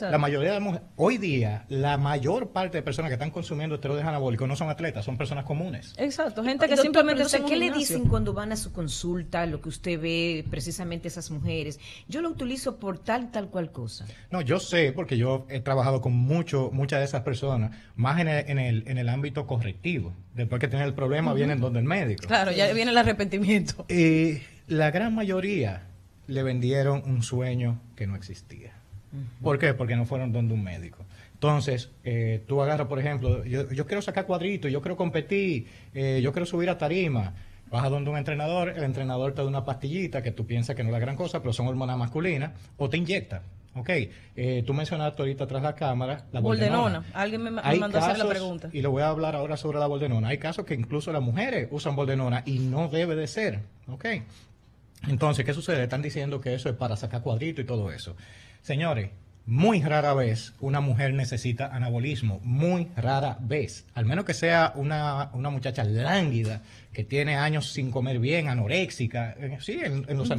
La 0.00 0.18
mayoría 0.18 0.52
de 0.52 0.60
mujeres, 0.60 0.86
hoy 0.96 1.18
día, 1.18 1.64
la 1.68 1.96
mayor 1.96 2.50
parte 2.50 2.78
de 2.78 2.82
personas 2.82 3.10
que 3.10 3.14
están 3.14 3.30
consumiendo 3.30 3.76
esteroides 3.76 4.04
anabólicos 4.04 4.46
no 4.48 4.56
son 4.56 4.68
atletas, 4.68 5.04
son 5.04 5.16
personas 5.16 5.44
comunes. 5.44 5.94
Exacto, 5.96 6.42
gente 6.44 6.68
que 6.68 6.76
simplemente 6.76 7.24
¿Qué 7.48 7.56
le 7.56 7.70
dicen 7.70 8.06
cuando 8.08 8.32
van 8.32 8.52
a 8.52 8.56
su 8.56 8.72
consulta, 8.72 9.46
lo 9.46 9.60
que 9.60 9.68
usted 9.68 10.00
ve, 10.00 10.44
precisamente 10.50 11.08
esas 11.08 11.30
mujeres? 11.30 11.78
Yo 12.08 12.20
lo 12.20 12.28
utilizo 12.28 12.78
por 12.78 12.98
tal, 12.98 13.30
tal 13.30 13.48
cual 13.48 13.72
cosa. 13.72 14.06
No, 14.30 14.40
yo 14.40 14.60
sé, 14.60 14.92
porque 14.92 15.16
yo 15.16 15.46
he 15.48 15.60
trabajado 15.60 16.00
con 16.00 16.12
mucho, 16.14 16.70
muchas 16.72 16.98
de 16.98 17.04
esas 17.06 17.22
personas, 17.22 17.76
más 17.96 18.20
en 18.20 18.28
el, 18.28 18.50
en 18.50 18.58
el, 18.58 18.84
en 18.86 18.98
el 18.98 19.08
ámbito 19.08 19.46
correctivo. 19.46 20.12
Después 20.34 20.60
que 20.60 20.68
tienen 20.68 20.86
el 20.86 20.94
problema, 20.94 21.32
vienen 21.34 21.60
donde 21.60 21.80
el 21.80 21.84
médico. 21.84 22.26
Claro, 22.26 22.52
ya 22.52 22.72
viene 22.72 22.90
el 22.90 22.98
arrepentimiento. 22.98 23.86
Y 23.88 24.40
la 24.66 24.90
gran 24.90 25.14
mayoría 25.14 25.88
le 26.26 26.42
vendieron 26.42 27.02
un 27.06 27.22
sueño 27.22 27.80
que 27.96 28.06
no 28.06 28.14
existía. 28.14 28.77
¿Por 29.42 29.58
qué? 29.58 29.74
Porque 29.74 29.96
no 29.96 30.04
fueron 30.04 30.32
donde 30.32 30.54
un 30.54 30.62
médico. 30.62 31.04
Entonces, 31.34 31.90
eh, 32.04 32.42
tú 32.46 32.60
agarras, 32.60 32.88
por 32.88 32.98
ejemplo, 32.98 33.44
yo, 33.44 33.86
quiero 33.86 34.02
sacar 34.02 34.26
cuadritos, 34.26 34.70
yo 34.70 34.82
quiero 34.82 34.96
competir, 34.96 35.66
eh, 35.94 36.20
yo 36.22 36.32
quiero 36.32 36.46
subir 36.46 36.68
a 36.68 36.76
tarima. 36.76 37.34
Vas 37.70 37.84
a 37.84 37.88
donde 37.90 38.10
un 38.10 38.16
entrenador, 38.16 38.70
el 38.70 38.82
entrenador 38.82 39.32
te 39.34 39.42
da 39.42 39.48
una 39.48 39.64
pastillita 39.64 40.22
que 40.22 40.32
tú 40.32 40.46
piensas 40.46 40.74
que 40.74 40.82
no 40.82 40.88
es 40.88 40.92
la 40.94 40.98
gran 40.98 41.16
cosa, 41.16 41.40
pero 41.40 41.52
son 41.52 41.68
hormonas 41.68 41.96
masculinas, 41.98 42.52
o 42.76 42.88
te 42.88 42.96
inyecta. 42.96 43.42
Ok, 43.74 43.90
eh, 44.34 44.64
tú 44.66 44.74
mencionaste 44.74 45.22
ahorita 45.22 45.46
tras 45.46 45.62
la 45.62 45.74
cámara 45.74 46.24
la 46.32 46.40
Boldenona. 46.40 46.80
boldenona. 46.80 47.06
Alguien 47.14 47.42
me, 47.42 47.50
mandó 47.50 47.68
a 47.68 48.00
hacer 48.00 48.18
la 48.18 48.24
casos, 48.24 48.28
pregunta. 48.28 48.70
Y 48.72 48.82
le 48.82 48.88
voy 48.88 49.02
a 49.02 49.08
hablar 49.08 49.36
ahora 49.36 49.56
sobre 49.56 49.78
la 49.78 49.86
boldenona. 49.86 50.28
Hay 50.28 50.38
casos 50.38 50.64
que 50.64 50.74
incluso 50.74 51.12
las 51.12 51.22
mujeres 51.22 51.68
usan 51.70 51.94
boldenona 51.94 52.42
y 52.46 52.58
no 52.58 52.88
debe 52.88 53.14
de 53.14 53.28
ser. 53.28 53.60
¿Ok? 53.86 54.06
Entonces, 55.06 55.44
¿qué 55.44 55.54
sucede? 55.54 55.84
Están 55.84 56.02
diciendo 56.02 56.40
que 56.40 56.54
eso 56.54 56.68
es 56.68 56.74
para 56.74 56.96
sacar 56.96 57.22
cuadrito 57.22 57.60
y 57.60 57.64
todo 57.64 57.92
eso. 57.92 58.16
Señores, 58.68 59.08
muy 59.46 59.80
rara 59.80 60.12
vez 60.12 60.52
una 60.60 60.82
mujer 60.82 61.14
necesita 61.14 61.74
anabolismo. 61.74 62.38
Muy 62.44 62.88
rara 62.96 63.38
vez. 63.40 63.86
Al 63.94 64.04
menos 64.04 64.26
que 64.26 64.34
sea 64.34 64.72
una, 64.74 65.30
una 65.32 65.48
muchacha 65.48 65.84
lánguida 65.84 66.60
que 66.92 67.02
tiene 67.02 67.36
años 67.36 67.72
sin 67.72 67.90
comer 67.90 68.18
bien, 68.18 68.48
anoréxica. 68.48 69.34
Eh, 69.38 69.56
Sí, 69.58 69.78
en, 69.82 70.04
en 70.06 70.18
los 70.18 70.28
Se 70.28 70.34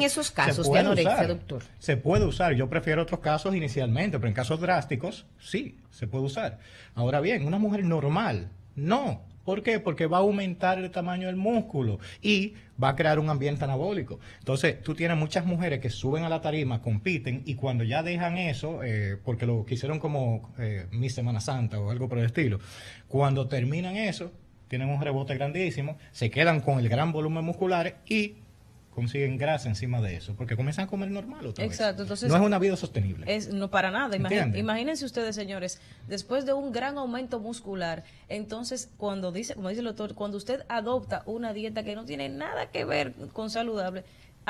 puede- 0.00 0.06
esos 0.06 0.30
casos 0.30 0.72
de 0.72 0.78
anorexia, 0.78 1.12
usar. 1.12 1.28
doctor. 1.28 1.62
Se 1.78 1.98
puede 1.98 2.24
usar. 2.24 2.54
Yo 2.54 2.70
prefiero 2.70 3.02
otros 3.02 3.20
casos 3.20 3.54
inicialmente, 3.54 4.18
pero 4.18 4.28
en 4.28 4.34
casos 4.34 4.58
drásticos, 4.58 5.26
sí, 5.38 5.76
se 5.90 6.06
puede 6.06 6.24
usar. 6.24 6.60
Ahora 6.94 7.20
bien, 7.20 7.46
una 7.46 7.58
mujer 7.58 7.84
normal, 7.84 8.48
no. 8.74 9.20
¿Por 9.44 9.62
qué? 9.62 9.80
Porque 9.80 10.06
va 10.06 10.18
a 10.18 10.20
aumentar 10.20 10.78
el 10.78 10.90
tamaño 10.90 11.26
del 11.26 11.36
músculo 11.36 11.98
y 12.22 12.54
va 12.82 12.90
a 12.90 12.96
crear 12.96 13.18
un 13.18 13.30
ambiente 13.30 13.64
anabólico. 13.64 14.20
Entonces, 14.38 14.82
tú 14.82 14.94
tienes 14.94 15.16
muchas 15.16 15.44
mujeres 15.46 15.80
que 15.80 15.90
suben 15.90 16.24
a 16.24 16.28
la 16.28 16.40
tarima, 16.40 16.82
compiten 16.82 17.42
y 17.46 17.54
cuando 17.54 17.84
ya 17.84 18.02
dejan 18.02 18.38
eso, 18.38 18.82
eh, 18.82 19.16
porque 19.24 19.46
lo 19.46 19.64
quisieron 19.64 19.98
como 19.98 20.52
eh, 20.58 20.86
mi 20.90 21.10
Semana 21.10 21.40
Santa 21.40 21.78
o 21.80 21.90
algo 21.90 22.08
por 22.08 22.18
el 22.18 22.26
estilo, 22.26 22.58
cuando 23.08 23.48
terminan 23.48 23.96
eso, 23.96 24.32
tienen 24.68 24.88
un 24.88 25.00
rebote 25.00 25.34
grandísimo, 25.34 25.98
se 26.12 26.30
quedan 26.30 26.60
con 26.60 26.78
el 26.78 26.88
gran 26.88 27.12
volumen 27.12 27.44
muscular 27.44 27.96
y 28.06 28.36
consiguen 28.90 29.38
grasa 29.38 29.68
encima 29.68 30.00
de 30.00 30.16
eso, 30.16 30.34
porque 30.34 30.56
comienzan 30.56 30.86
a 30.86 30.88
comer 30.88 31.10
normal 31.10 31.46
otra 31.46 31.64
vez. 31.64 31.72
Exacto, 31.78 32.02
entonces- 32.02 32.28
no 32.28 32.36
es 32.36 32.42
una 32.42 32.58
vida 32.58 32.76
sostenible. 32.76 33.24
Es, 33.34 33.52
no 33.52 33.70
para 33.70 33.90
nada. 33.90 34.16
Imagínense 34.16 35.04
ustedes, 35.04 35.34
señores, 35.34 35.80
después 36.08 36.44
de 36.44 36.52
un 36.52 36.72
gran 36.72 36.98
aumento 36.98 37.38
muscular, 37.40 38.04
entonces 38.28 38.90
cuando 38.96 39.32
dice, 39.32 39.54
como 39.54 39.68
dice 39.68 39.80
el 39.80 39.86
doctor, 39.86 40.14
cuando 40.14 40.36
usted 40.36 40.64
adopta 40.68 41.22
una 41.26 41.52
dieta 41.52 41.82
que 41.84 41.94
no 41.94 42.04
tiene 42.04 42.28
nada 42.28 42.70
que 42.70 42.84
ver 42.84 43.14
con 43.32 43.50
saludable, 43.50 44.04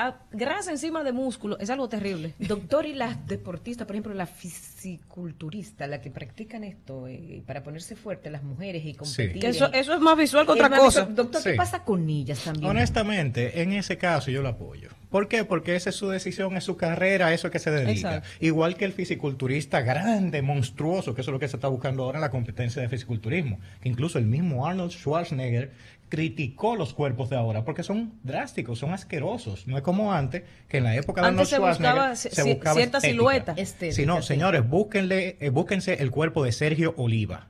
a- 0.07 0.19
grasa 0.31 0.71
encima 0.71 1.03
de 1.03 1.11
músculo, 1.11 1.57
es 1.59 1.69
algo 1.69 1.87
terrible. 1.89 2.33
Doctor, 2.39 2.85
y 2.85 2.93
las 2.93 3.25
deportistas, 3.27 3.85
por 3.87 3.95
ejemplo, 3.95 4.13
las 4.13 4.29
fisiculturistas, 4.29 5.89
las 5.89 5.99
que 5.99 6.11
practican 6.11 6.63
esto 6.63 7.07
eh, 7.07 7.41
para 7.45 7.63
ponerse 7.63 7.95
fuertes, 7.95 8.31
las 8.31 8.43
mujeres 8.43 8.83
y 8.85 8.93
competir. 8.93 9.39
Que 9.39 9.47
eso, 9.49 9.71
es 9.71 9.87
más 9.99 10.17
visual 10.17 10.45
que 10.45 10.51
otra 10.53 10.69
cosa. 10.69 11.01
visual. 11.01 11.15
Doctor, 11.15 11.43
¿qué 11.43 11.51
Sí. 11.51 11.57
pasa 11.57 11.83
con 11.83 12.09
ellas 12.09 12.43
también? 12.43 12.69
Honestamente, 12.69 13.61
en 13.61 13.73
ese 13.73 13.97
caso 13.97 14.31
yo 14.31 14.41
lo 14.41 14.49
apoyo. 14.49 14.89
¿Por 15.09 15.27
qué? 15.27 15.43
Porque 15.43 15.75
esa 15.75 15.89
es 15.89 15.95
su 15.95 16.07
decisión, 16.09 16.55
es 16.55 16.63
su 16.63 16.77
carrera, 16.77 17.27
a 17.27 17.33
eso 17.33 17.47
es 17.47 17.51
que 17.51 17.59
se 17.59 17.69
dedica. 17.71 18.15
Exacto. 18.17 18.29
Igual 18.39 18.75
que 18.77 18.85
el 18.85 18.93
fisiculturista 18.93 19.81
grande, 19.81 20.41
monstruoso, 20.41 21.13
que 21.13 21.21
eso 21.21 21.31
es 21.31 21.33
lo 21.33 21.39
que 21.39 21.47
se 21.49 21.57
está 21.57 21.67
buscando 21.67 22.03
ahora 22.03 22.17
en 22.17 22.21
la 22.21 22.29
competencia 22.31 22.81
de 22.81 22.87
fisiculturismo. 22.89 23.59
Que 23.81 23.89
incluso 23.89 24.17
el 24.17 24.25
mismo 24.25 24.65
Arnold 24.65 24.91
Schwarzenegger 24.91 25.71
criticó 26.11 26.75
los 26.75 26.93
cuerpos 26.93 27.29
de 27.29 27.37
ahora 27.37 27.63
porque 27.63 27.83
son 27.83 28.19
drásticos, 28.21 28.77
son 28.77 28.91
asquerosos. 28.93 29.65
No 29.65 29.77
es 29.77 29.81
como 29.81 30.11
antes, 30.13 30.43
que 30.67 30.77
en 30.77 30.83
la 30.83 30.95
época 30.95 31.21
de 31.21 31.27
Antes 31.29 31.53
Arnold 31.53 31.73
se 31.73 31.79
buscaba 31.79 32.15
Schwarzenegger 32.15 32.45
ci- 32.45 32.59
ci- 32.59 32.73
cierta 32.73 32.97
estética. 32.97 32.99
silueta. 33.01 33.53
Estética, 33.57 33.95
Si 33.95 34.05
no, 34.05 34.21
señores, 34.21 34.67
búsquenle, 34.69 35.37
eh, 35.39 35.49
búsquense 35.49 35.93
el 36.03 36.11
cuerpo 36.11 36.43
de 36.43 36.51
Sergio 36.51 36.93
Oliva 36.97 37.47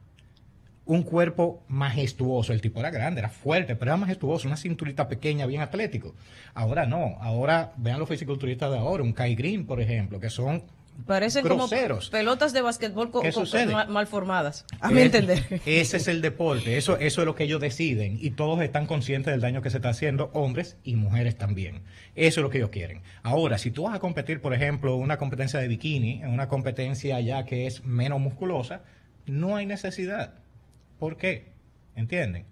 un 0.85 1.03
cuerpo 1.03 1.63
majestuoso. 1.69 2.51
El 2.53 2.59
tipo 2.61 2.79
era 2.81 2.89
grande, 2.89 3.19
era 3.19 3.29
fuerte, 3.29 3.75
pero 3.75 3.91
era 3.91 3.97
majestuoso, 3.97 4.47
una 4.47 4.57
cinturita 4.57 5.07
pequeña, 5.07 5.45
bien 5.45 5.61
atlético. 5.61 6.13
Ahora 6.53 6.85
no, 6.85 7.17
ahora 7.21 7.71
vean 7.77 7.99
los 7.99 8.09
fisiculturistas 8.09 8.71
de 8.71 8.77
ahora, 8.77 9.01
un 9.03 9.13
Kai 9.13 9.35
Green, 9.35 9.65
por 9.65 9.79
ejemplo, 9.81 10.19
que 10.19 10.29
son 10.29 10.63
Parecen 11.07 11.43
groseros. 11.43 12.09
como 12.09 12.11
pelotas 12.19 12.53
de 12.53 12.61
basquetbol 12.61 13.09
co- 13.11 13.21
¿Qué 13.21 13.31
co- 13.31 13.43
mal 13.89 14.07
formadas. 14.07 14.65
A 14.79 14.91
mi 14.91 15.01
Eh, 15.01 15.05
entender. 15.05 15.61
Ese 15.65 15.97
es 15.97 16.07
el 16.07 16.21
deporte, 16.21 16.77
eso, 16.77 16.97
eso 16.97 17.21
es 17.21 17.25
lo 17.25 17.33
que 17.35 17.45
ellos 17.45 17.59
deciden 17.59 18.17
y 18.21 18.31
todos 18.31 18.61
están 18.61 18.85
conscientes 18.85 19.31
del 19.31 19.41
daño 19.41 19.61
que 19.61 19.69
se 19.71 19.77
está 19.77 19.89
haciendo, 19.89 20.29
hombres 20.33 20.77
y 20.83 20.95
mujeres 20.95 21.37
también. 21.37 21.81
Eso 22.15 22.39
es 22.39 22.43
lo 22.43 22.49
que 22.49 22.59
ellos 22.59 22.69
quieren. 22.69 23.01
Ahora, 23.23 23.57
si 23.57 23.71
tú 23.71 23.83
vas 23.83 23.95
a 23.95 23.99
competir, 23.99 24.41
por 24.41 24.53
ejemplo, 24.53 24.95
una 24.95 25.17
competencia 25.17 25.59
de 25.59 25.67
bikini, 25.67 26.21
en 26.21 26.29
una 26.29 26.47
competencia 26.47 27.19
ya 27.19 27.45
que 27.45 27.65
es 27.67 27.83
menos 27.83 28.19
musculosa, 28.19 28.81
no 29.25 29.55
hay 29.55 29.65
necesidad. 29.65 30.35
¿Por 30.99 31.17
qué? 31.17 31.51
¿Entienden? 31.95 32.45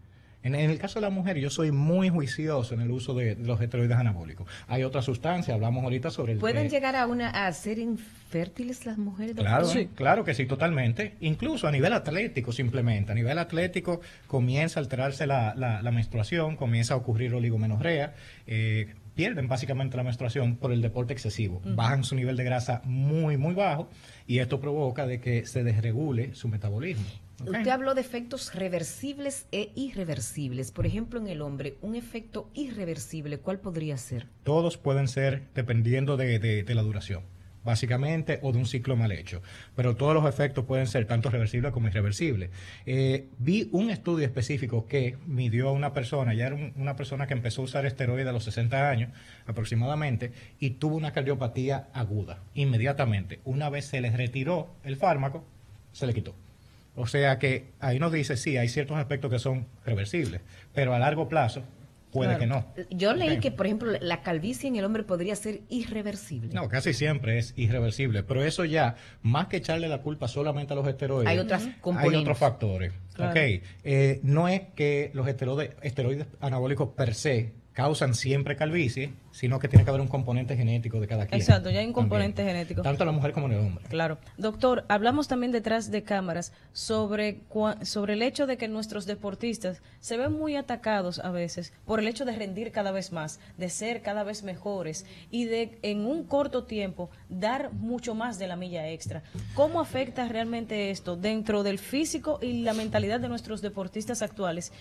En, 0.49 0.55
en 0.55 0.69
el 0.71 0.77
caso 0.79 0.99
de 0.99 1.01
la 1.05 1.09
mujer, 1.09 1.37
yo 1.37 1.49
soy 1.49 1.71
muy 1.71 2.09
juicioso 2.09 2.73
en 2.73 2.81
el 2.81 2.91
uso 2.91 3.13
de, 3.13 3.35
de 3.35 3.45
los 3.47 3.61
esteroides 3.61 3.97
anabólicos. 3.97 4.47
Hay 4.67 4.83
otras 4.83 5.05
sustancias, 5.05 5.53
hablamos 5.53 5.83
ahorita 5.83 6.09
sobre 6.09 6.33
el... 6.33 6.39
¿Pueden 6.39 6.65
eh, 6.65 6.69
llegar 6.69 6.95
a 6.95 7.07
una 7.07 7.29
a 7.29 7.51
ser 7.53 7.79
infértiles 7.79 8.85
las 8.85 8.97
mujeres? 8.97 9.35
doctor? 9.35 9.63
Claro, 9.73 9.89
claro 9.95 10.23
que 10.23 10.33
sí, 10.33 10.45
totalmente. 10.45 11.15
Incluso 11.21 11.67
a 11.67 11.71
nivel 11.71 11.93
atlético 11.93 12.51
simplemente. 12.51 13.11
A 13.11 13.15
nivel 13.15 13.37
atlético 13.37 14.01
comienza 14.27 14.79
a 14.79 14.83
alterarse 14.83 15.25
la, 15.27 15.53
la- 15.55 15.81
la 15.81 15.91
menstruación, 15.91 16.55
comienza 16.55 16.93
a 16.93 16.97
ocurrir 16.97 17.33
oligomenorrea, 17.33 18.13
eh, 18.47 18.93
pierden 19.19 19.49
básicamente 19.49 19.97
la 19.97 20.03
menstruación 20.03 20.55
por 20.55 20.71
el 20.71 20.81
deporte 20.81 21.11
excesivo. 21.11 21.61
Bajan 21.65 22.05
su 22.05 22.15
nivel 22.15 22.37
de 22.37 22.45
grasa 22.45 22.81
muy, 22.85 23.35
muy 23.35 23.53
bajo 23.53 23.89
y 24.25 24.39
esto 24.39 24.61
provoca 24.61 25.05
de 25.05 25.19
que 25.19 25.45
se 25.45 25.63
desregule 25.63 26.33
su 26.35 26.47
metabolismo. 26.47 27.03
Usted 27.41 27.67
habló 27.67 27.95
de 27.95 28.01
efectos 28.01 28.53
reversibles 28.55 29.45
e 29.51 29.71
irreversibles. 29.75 30.71
Por 30.71 30.85
ejemplo, 30.85 31.19
en 31.19 31.27
el 31.27 31.41
hombre, 31.41 31.75
un 31.81 31.95
efecto 31.95 32.49
irreversible, 32.53 33.39
¿cuál 33.39 33.59
podría 33.59 33.97
ser? 33.97 34.27
Todos 34.43 34.77
pueden 34.77 35.07
ser 35.09 35.43
dependiendo 35.53 36.15
de, 36.15 36.39
de- 36.39 36.63
de 36.63 36.75
la 36.75 36.81
duración, 36.81 37.23
básicamente, 37.63 38.39
o 38.41 38.51
de 38.51 38.57
un 38.57 38.65
ciclo 38.65 38.95
mal 38.95 39.11
hecho. 39.11 39.41
Pero 39.75 39.95
todos 39.95 40.13
los 40.13 40.25
efectos 40.27 40.65
pueden 40.65 40.87
ser 40.87 41.05
tanto 41.05 41.29
reversibles 41.29 41.71
como 41.71 41.87
irreversibles. 41.87 42.49
Eh, 42.85 43.27
vi 43.37 43.69
un 43.71 43.89
estudio 43.89 44.25
específico 44.25 44.87
que 44.87 45.17
midió 45.27 45.69
a 45.69 45.71
una 45.71 45.93
persona, 45.93 46.33
ya 46.33 46.47
era 46.47 46.55
un- 46.55 46.73
una 46.75 46.95
persona 46.95 47.27
que 47.27 47.33
empezó 47.33 47.61
a 47.61 47.65
usar 47.65 47.85
esteroides 47.85 48.27
a 48.27 48.31
los 48.31 48.43
60 48.43 48.89
años 48.89 49.11
aproximadamente, 49.45 50.31
y 50.59 50.71
tuvo 50.71 50.95
una 50.95 51.11
cardiopatía 51.11 51.87
aguda 51.93 52.39
inmediatamente. 52.53 53.39
Una 53.45 53.69
vez 53.69 53.85
se 53.85 54.01
les 54.01 54.13
retiró 54.15 54.69
el 54.83 54.95
fármaco, 54.95 55.43
se 55.91 56.07
le 56.07 56.13
quitó. 56.13 56.35
O 56.95 57.07
sea 57.07 57.39
que 57.39 57.65
ahí 57.79 57.99
nos 57.99 58.11
dice, 58.11 58.35
sí, 58.37 58.57
hay 58.57 58.67
ciertos 58.67 58.97
aspectos 58.97 59.31
que 59.31 59.39
son 59.39 59.65
reversibles, 59.85 60.41
pero 60.73 60.93
a 60.93 60.99
largo 60.99 61.29
plazo 61.29 61.63
puede 62.11 62.35
Claro. 62.37 62.39
que 62.39 62.47
no. 62.47 62.85
Yo 62.89 63.13
leí 63.13 63.39
que, 63.39 63.51
por 63.51 63.65
ejemplo, 63.65 63.91
la 64.01 64.21
calvicie 64.21 64.67
en 64.67 64.75
el 64.75 64.85
hombre 64.85 65.03
podría 65.03 65.35
ser 65.35 65.61
irreversible. 65.69 66.53
No, 66.53 66.67
casi 66.69 66.93
siempre 66.93 67.37
es 67.37 67.53
irreversible, 67.55 68.23
pero 68.23 68.43
eso 68.43 68.65
ya, 68.65 68.95
más 69.21 69.47
que 69.47 69.57
echarle 69.57 69.87
la 69.87 70.01
culpa 70.01 70.27
solamente 70.27 70.73
a 70.73 70.75
los 70.75 70.87
esteroides, 70.87 71.27
Hay 71.27 71.39
otras 71.39 71.67
hay 71.97 72.15
otros 72.15 72.37
factores. 72.37 72.93
Claro. 73.13 73.31
Ok, 73.31 73.61
eh, 73.83 74.19
no 74.23 74.47
es 74.47 74.61
que 74.75 75.11
los 75.13 75.27
esteroides, 75.27 75.71
esteroides 75.81 76.27
anabólicos 76.39 76.89
per 76.95 77.13
se 77.13 77.53
causan 77.73 78.13
siempre 78.15 78.55
calvicie, 78.55 79.13
sino 79.39 79.57
que 79.57 79.69
tiene 79.69 79.85
que 79.85 79.89
haber 79.89 80.01
un 80.01 80.09
componente 80.09 80.57
genético 80.57 80.99
de 80.99 81.07
cada 81.07 81.25
quien. 81.25 81.39
Exacto, 81.39 81.69
ya 81.69 81.79
hay 81.79 81.85
un 81.85 81.93
también. 81.93 82.09
componente 82.09 82.43
genético. 82.43 82.81
Tanto 82.81 83.03
en 83.03 83.07
la 83.07 83.13
mujer 83.13 83.31
como 83.31 83.45
en 83.45 83.53
el 83.53 83.59
hombre. 83.59 83.85
Claro. 83.87 84.17
Doctor, 84.37 84.83
hablamos 84.89 85.29
también 85.29 85.53
detrás 85.53 85.91
de 85.91 86.03
cámaras 86.03 86.51
sobre, 86.73 87.39
sobre 87.83 88.15
el 88.15 88.21
hecho 88.21 88.47
de 88.47 88.57
que 88.57 88.67
nuestros 88.67 89.05
deportistas 89.05 89.81
se 90.01 90.17
ven 90.17 90.33
muy 90.33 90.57
atacados 90.57 91.19
a 91.19 91.31
veces 91.31 91.71
por 91.85 92.01
el 92.01 92.09
hecho 92.09 92.25
de 92.25 92.33
rendir 92.33 92.73
cada 92.73 92.91
vez 92.91 93.13
más, 93.13 93.39
de 93.57 93.69
ser 93.69 94.01
cada 94.01 94.25
vez 94.25 94.43
mejores 94.43 95.05
y 95.31 95.45
de 95.45 95.79
en 95.83 96.05
un 96.05 96.25
corto 96.25 96.65
tiempo 96.65 97.09
dar 97.29 97.71
mucho 97.71 98.15
más 98.15 98.39
de 98.39 98.47
la 98.47 98.57
milla 98.57 98.89
extra. 98.89 99.23
¿Cómo 99.53 99.79
afecta 99.79 100.27
realmente 100.27 100.91
esto 100.91 101.15
dentro 101.15 101.63
del 101.63 101.79
físico 101.79 102.39
y 102.41 102.63
la 102.63 102.73
mentalidad 102.73 103.21
de 103.21 103.29
nuestros 103.29 103.61
deportistas 103.61 104.21
actuales? 104.21 104.73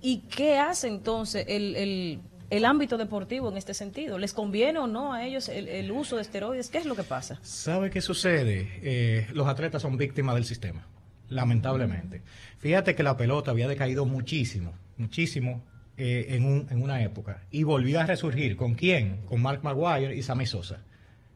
¿Y 0.00 0.18
qué 0.18 0.58
hace 0.58 0.86
entonces 0.86 1.46
el, 1.48 1.74
el, 1.76 2.20
el 2.50 2.64
ámbito 2.64 2.96
deportivo 2.98 3.50
en 3.50 3.56
este 3.56 3.74
sentido? 3.74 4.18
¿Les 4.18 4.32
conviene 4.32 4.78
o 4.78 4.86
no 4.86 5.12
a 5.12 5.24
ellos 5.24 5.48
el, 5.48 5.68
el 5.68 5.90
uso 5.92 6.16
de 6.16 6.22
esteroides? 6.22 6.68
¿Qué 6.70 6.78
es 6.78 6.86
lo 6.86 6.94
que 6.96 7.02
pasa? 7.02 7.38
¿Sabe 7.42 7.90
qué 7.90 8.00
sucede? 8.00 8.68
Eh, 8.82 9.26
los 9.32 9.46
atletas 9.48 9.82
son 9.82 9.96
víctimas 9.96 10.34
del 10.34 10.44
sistema, 10.44 10.86
lamentablemente. 11.28 12.22
Fíjate 12.58 12.94
que 12.94 13.02
la 13.02 13.16
pelota 13.16 13.50
había 13.50 13.68
decaído 13.68 14.06
muchísimo, 14.06 14.72
muchísimo 14.96 15.62
eh, 15.96 16.26
en, 16.30 16.44
un- 16.44 16.66
en 16.70 16.82
una 16.82 17.02
época. 17.02 17.42
Y 17.50 17.62
volvió 17.64 18.00
a 18.00 18.06
resurgir. 18.06 18.56
¿Con 18.56 18.74
quién? 18.74 19.22
Con 19.26 19.42
Mark 19.42 19.60
Maguire 19.62 20.14
y 20.16 20.22
Sammy 20.22 20.46
Sosa. 20.46 20.80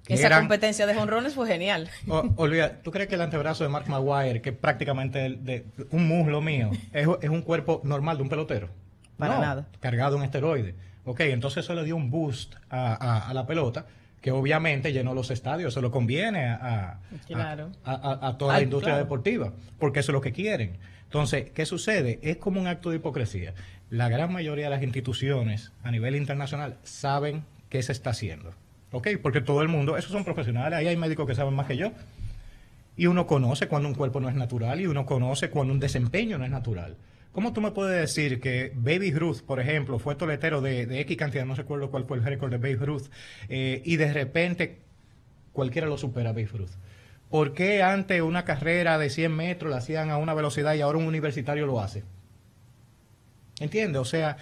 Esa 0.07 0.27
eran- 0.27 0.41
competencia 0.41 0.87
de 0.87 0.95
jonrones 0.95 1.35
fue 1.35 1.47
genial. 1.47 1.91
O- 2.09 2.33
olvida, 2.37 2.81
¿tú 2.83 2.91
crees 2.91 3.09
que 3.09 3.17
el 3.17 3.21
antebrazo 3.21 3.63
de 3.65 3.69
Mark 3.71 3.89
Maguire, 3.89 4.41
que 4.41 4.53
prácticamente 4.53 5.27
el 5.27 5.45
de, 5.45 5.67
un 5.91 6.09
muslo 6.09 6.41
mío, 6.41 6.71
es, 6.93 7.07
es 7.21 7.29
un 7.31 7.43
cuerpo 7.43 7.83
normal 7.85 8.17
de 8.17 8.23
un 8.23 8.29
pelotero? 8.31 8.71
Para 9.19 9.35
No, 9.35 9.41
nada. 9.43 9.69
Cargado 9.81 10.17
en 10.17 10.23
esteroides. 10.23 10.75
Ok, 11.09 11.21
entonces 11.21 11.65
eso 11.65 11.75
le 11.75 11.85
dio 11.85 11.97
un 11.97 12.11
boost 12.11 12.55
a, 12.71 12.93
a- 12.95 13.31
a 13.31 13.35
la 13.35 13.47
pelota, 13.47 13.87
que 14.21 14.31
obviamente 14.31 14.93
llenó 14.93 15.15
los 15.15 15.31
estadios, 15.31 15.73
se 15.73 15.81
lo 15.81 15.91
conviene 15.91 16.47
a, 16.47 16.55
a- 16.55 17.01
Claro. 17.27 17.71
a, 17.85 17.93
a- 17.95 18.29
a 18.29 18.37
toda 18.39 18.55
Ay, 18.55 18.61
la 18.61 18.65
industria 18.65 18.93
claro. 18.95 19.05
deportiva, 19.05 19.53
porque 19.79 20.01
eso 20.01 20.13
es 20.13 20.15
lo 20.15 20.21
que 20.21 20.33
quieren. 20.33 20.77
Entonces, 21.05 21.51
¿qué 21.55 21.65
sucede? 21.65 22.19
Es 22.23 22.37
como 22.37 22.61
un 22.61 22.67
acto 22.67 22.91
de 22.91 22.97
hipocresía. 22.97 23.55
La 23.89 24.11
gran 24.11 24.31
mayoría 24.33 24.65
de 24.65 24.71
las 24.71 24.83
instituciones 24.83 25.73
a 25.83 25.91
nivel 25.91 26.15
internacional 26.15 26.77
saben 26.83 27.45
qué 27.71 27.83
se 27.83 27.93
está 27.93 28.11
haciendo. 28.11 28.53
¿ok? 28.93 29.09
Porque 29.23 29.41
todo 29.41 29.63
el 29.63 29.69
mundo, 29.69 29.97
esos 29.97 30.13
son 30.13 30.25
profesionales, 30.25 30.79
ahí 30.79 30.87
hay 30.89 30.97
médicos 30.97 31.27
que 31.27 31.35
saben 31.35 31.55
más 31.55 31.67
que 31.67 31.77
yo. 31.79 31.93
Y 32.97 33.07
uno 33.07 33.27
conoce 33.27 33.69
cuando 33.69 33.89
un 33.89 33.95
cuerpo 33.95 34.21
no 34.21 34.29
es 34.29 34.35
natural 34.35 34.81
y 34.81 34.87
uno 34.87 35.07
conoce 35.07 35.49
cuando 35.51 35.73
un 35.73 35.81
desempeño 35.81 36.37
no 36.37 36.45
es 36.45 36.51
natural. 36.51 36.97
¿Cómo 37.33 37.53
tú 37.53 37.61
me 37.61 37.71
puedes 37.71 38.01
decir 38.01 38.41
que 38.41 38.73
Baby 38.75 39.13
Ruth, 39.13 39.43
por 39.47 39.61
ejemplo, 39.61 39.99
fue 39.99 40.17
toletero 40.17 40.61
de, 40.61 40.87
de 40.87 41.01
X 41.01 41.17
cantidad, 41.17 41.45
no 41.45 41.55
recuerdo 41.55 41.91
cuál 41.91 42.05
fue 42.05 42.17
el 42.17 42.25
récord 42.25 42.51
de 42.51 42.59
Baby 42.59 42.85
Ruth, 42.85 43.09
eh, 43.49 43.83
y 43.85 43.97
de 43.97 44.13
repente 44.13 44.79
cualquiera 45.53 45.87
lo 45.87 45.99
supera 45.99 46.31
a 46.31 46.33
Baby 46.33 46.47
Ruth? 46.47 46.71
¿Por 47.31 47.53
qué 47.53 47.83
antes 47.83 48.23
una 48.23 48.45
carrera 48.45 48.99
de 48.99 49.11
100 49.11 49.37
metros 49.37 49.71
la 49.71 49.79
hacían 49.79 50.11
a 50.11 50.17
una 50.17 50.33
velocidad 50.35 50.75
y 50.75 50.81
ahora 50.81 50.99
un 50.99 51.05
universitario 51.05 51.67
lo 51.67 51.81
hace? 51.81 52.05
¿Entiendes? 53.61 54.01
O 54.01 54.05
sea, 54.05 54.37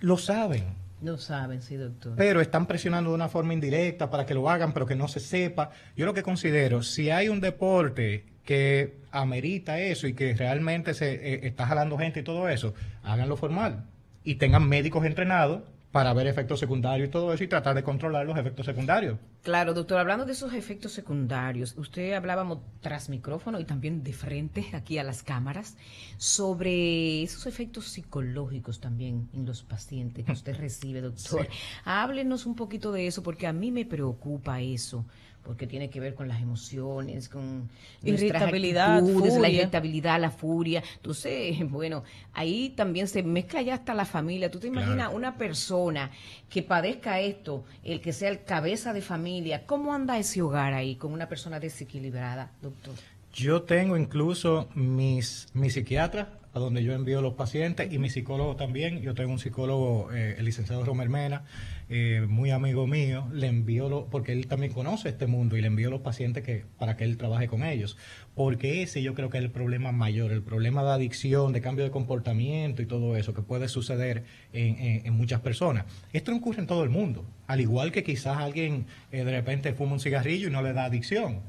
lo 0.00 0.16
saben. 0.16 0.64
No 1.00 1.16
saben, 1.16 1.62
sí, 1.62 1.76
doctor. 1.76 2.14
Pero 2.16 2.40
están 2.40 2.66
presionando 2.66 3.10
de 3.10 3.14
una 3.14 3.28
forma 3.28 3.52
indirecta 3.52 4.10
para 4.10 4.26
que 4.26 4.34
lo 4.34 4.50
hagan, 4.50 4.72
pero 4.72 4.84
que 4.84 4.96
no 4.96 5.06
se 5.06 5.20
sepa. 5.20 5.70
Yo 5.96 6.06
lo 6.06 6.14
que 6.14 6.24
considero, 6.24 6.82
si 6.82 7.10
hay 7.10 7.28
un 7.28 7.40
deporte 7.40 8.24
que 8.44 8.96
amerita 9.10 9.78
eso 9.80 10.06
y 10.06 10.14
que 10.14 10.34
realmente 10.34 10.94
se 10.94 11.14
eh, 11.14 11.40
está 11.46 11.66
jalando 11.66 11.98
gente 11.98 12.20
y 12.20 12.22
todo 12.22 12.48
eso, 12.48 12.74
háganlo 13.02 13.36
formal 13.36 13.84
y 14.24 14.36
tengan 14.36 14.68
médicos 14.68 15.04
entrenados 15.04 15.62
para 15.92 16.12
ver 16.12 16.26
efectos 16.26 16.60
secundarios 16.60 17.08
y 17.08 17.10
todo 17.10 17.32
eso 17.32 17.44
y 17.44 17.48
tratar 17.48 17.74
de 17.74 17.82
controlar 17.82 18.26
los 18.26 18.36
efectos 18.36 18.66
secundarios. 18.66 19.18
Claro, 19.42 19.72
doctor, 19.72 19.98
hablando 19.98 20.26
de 20.26 20.32
esos 20.32 20.52
efectos 20.52 20.92
secundarios, 20.92 21.74
usted 21.78 22.12
hablábamos 22.12 22.58
tras 22.80 23.08
micrófono 23.08 23.58
y 23.58 23.64
también 23.64 24.02
de 24.02 24.12
frente 24.12 24.66
aquí 24.74 24.98
a 24.98 25.04
las 25.04 25.22
cámaras 25.22 25.76
sobre 26.18 27.22
esos 27.22 27.46
efectos 27.46 27.86
psicológicos 27.86 28.80
también 28.80 29.30
en 29.32 29.46
los 29.46 29.62
pacientes 29.62 30.26
que 30.26 30.32
usted 30.32 30.56
recibe, 30.58 31.00
doctor. 31.00 31.46
Sí. 31.50 31.58
Háblenos 31.84 32.44
un 32.44 32.54
poquito 32.54 32.92
de 32.92 33.06
eso 33.06 33.22
porque 33.22 33.46
a 33.46 33.54
mí 33.54 33.70
me 33.70 33.86
preocupa 33.86 34.60
eso 34.60 35.06
porque 35.48 35.66
tiene 35.66 35.88
que 35.88 35.98
ver 35.98 36.14
con 36.14 36.28
las 36.28 36.42
emociones, 36.42 37.30
con 37.30 37.70
Irritabilidad, 38.04 38.98
actitudes, 38.98 39.38
la 39.40 39.48
irritabilidad, 39.48 40.20
la 40.20 40.30
furia. 40.30 40.82
Entonces, 40.96 41.56
bueno, 41.70 42.04
ahí 42.34 42.74
también 42.76 43.08
se 43.08 43.22
mezcla 43.22 43.62
ya 43.62 43.72
hasta 43.76 43.94
la 43.94 44.04
familia. 44.04 44.50
¿Tú 44.50 44.60
te 44.60 44.68
Claro. 44.68 44.82
imaginas 44.82 45.10
una 45.14 45.38
persona 45.38 46.10
que 46.50 46.62
padezca 46.62 47.20
esto, 47.20 47.64
el 47.82 48.02
que 48.02 48.12
sea 48.12 48.28
el 48.28 48.44
cabeza 48.44 48.92
de 48.92 49.00
familia? 49.00 49.64
¿Cómo 49.64 49.94
anda 49.94 50.18
ese 50.18 50.42
hogar 50.42 50.74
ahí 50.74 50.96
con 50.96 51.14
una 51.14 51.30
persona 51.30 51.58
desequilibrada, 51.58 52.52
doctor? 52.60 52.92
Yo 53.32 53.62
tengo 53.62 53.96
incluso 53.96 54.68
mis, 54.74 55.46
mi 55.54 55.70
psiquiatra 55.70 56.37
a 56.54 56.58
donde 56.58 56.82
yo 56.82 56.92
envío 56.94 57.20
los 57.20 57.34
pacientes 57.34 57.92
y 57.92 57.98
mi 57.98 58.08
psicólogo 58.10 58.56
también. 58.56 59.00
Yo 59.02 59.14
tengo 59.14 59.32
un 59.32 59.38
psicólogo, 59.38 60.10
eh, 60.12 60.36
el 60.38 60.44
licenciado 60.44 60.84
Romer 60.84 61.08
Mena, 61.08 61.44
eh, 61.90 62.24
muy 62.28 62.50
amigo 62.50 62.86
mío. 62.86 63.28
Le 63.32 63.46
envío, 63.48 63.88
lo- 63.88 64.06
porque 64.06 64.32
él 64.32 64.46
también 64.46 64.72
conoce 64.72 65.08
este 65.10 65.26
mundo 65.26 65.56
y 65.56 65.60
le 65.60 65.66
envío 65.66 65.90
los 65.90 66.00
pacientes 66.00 66.42
que, 66.44 66.64
para 66.78 66.96
que 66.96 67.04
él 67.04 67.16
trabaje 67.16 67.48
con 67.48 67.62
ellos. 67.62 67.96
Porque 68.34 68.82
ese 68.82 69.02
yo 69.02 69.14
creo 69.14 69.30
que 69.30 69.38
es 69.38 69.44
el 69.44 69.50
problema 69.50 69.92
mayor, 69.92 70.32
el 70.32 70.42
problema 70.42 70.82
de 70.82 70.90
adicción, 70.90 71.52
de 71.52 71.60
cambio 71.60 71.84
de 71.84 71.90
comportamiento 71.90 72.82
y 72.82 72.86
todo 72.86 73.16
eso 73.16 73.34
que 73.34 73.42
puede 73.42 73.68
suceder 73.68 74.24
en, 74.52 75.04
en- 75.06 75.12
muchas 75.14 75.40
personas. 75.40 75.84
Esto 76.12 76.34
ocurre 76.34 76.60
en 76.60 76.66
todo 76.66 76.84
el 76.84 76.90
mundo. 76.90 77.24
Al 77.46 77.60
igual 77.60 77.90
que 77.92 78.04
quizás 78.04 78.38
alguien 78.38 78.86
eh, 79.10 79.24
de 79.24 79.30
repente 79.32 79.72
fuma 79.72 79.92
un 79.94 80.00
cigarrillo 80.00 80.48
y 80.48 80.50
no 80.50 80.62
le 80.62 80.72
da 80.72 80.84
adicción. 80.84 81.40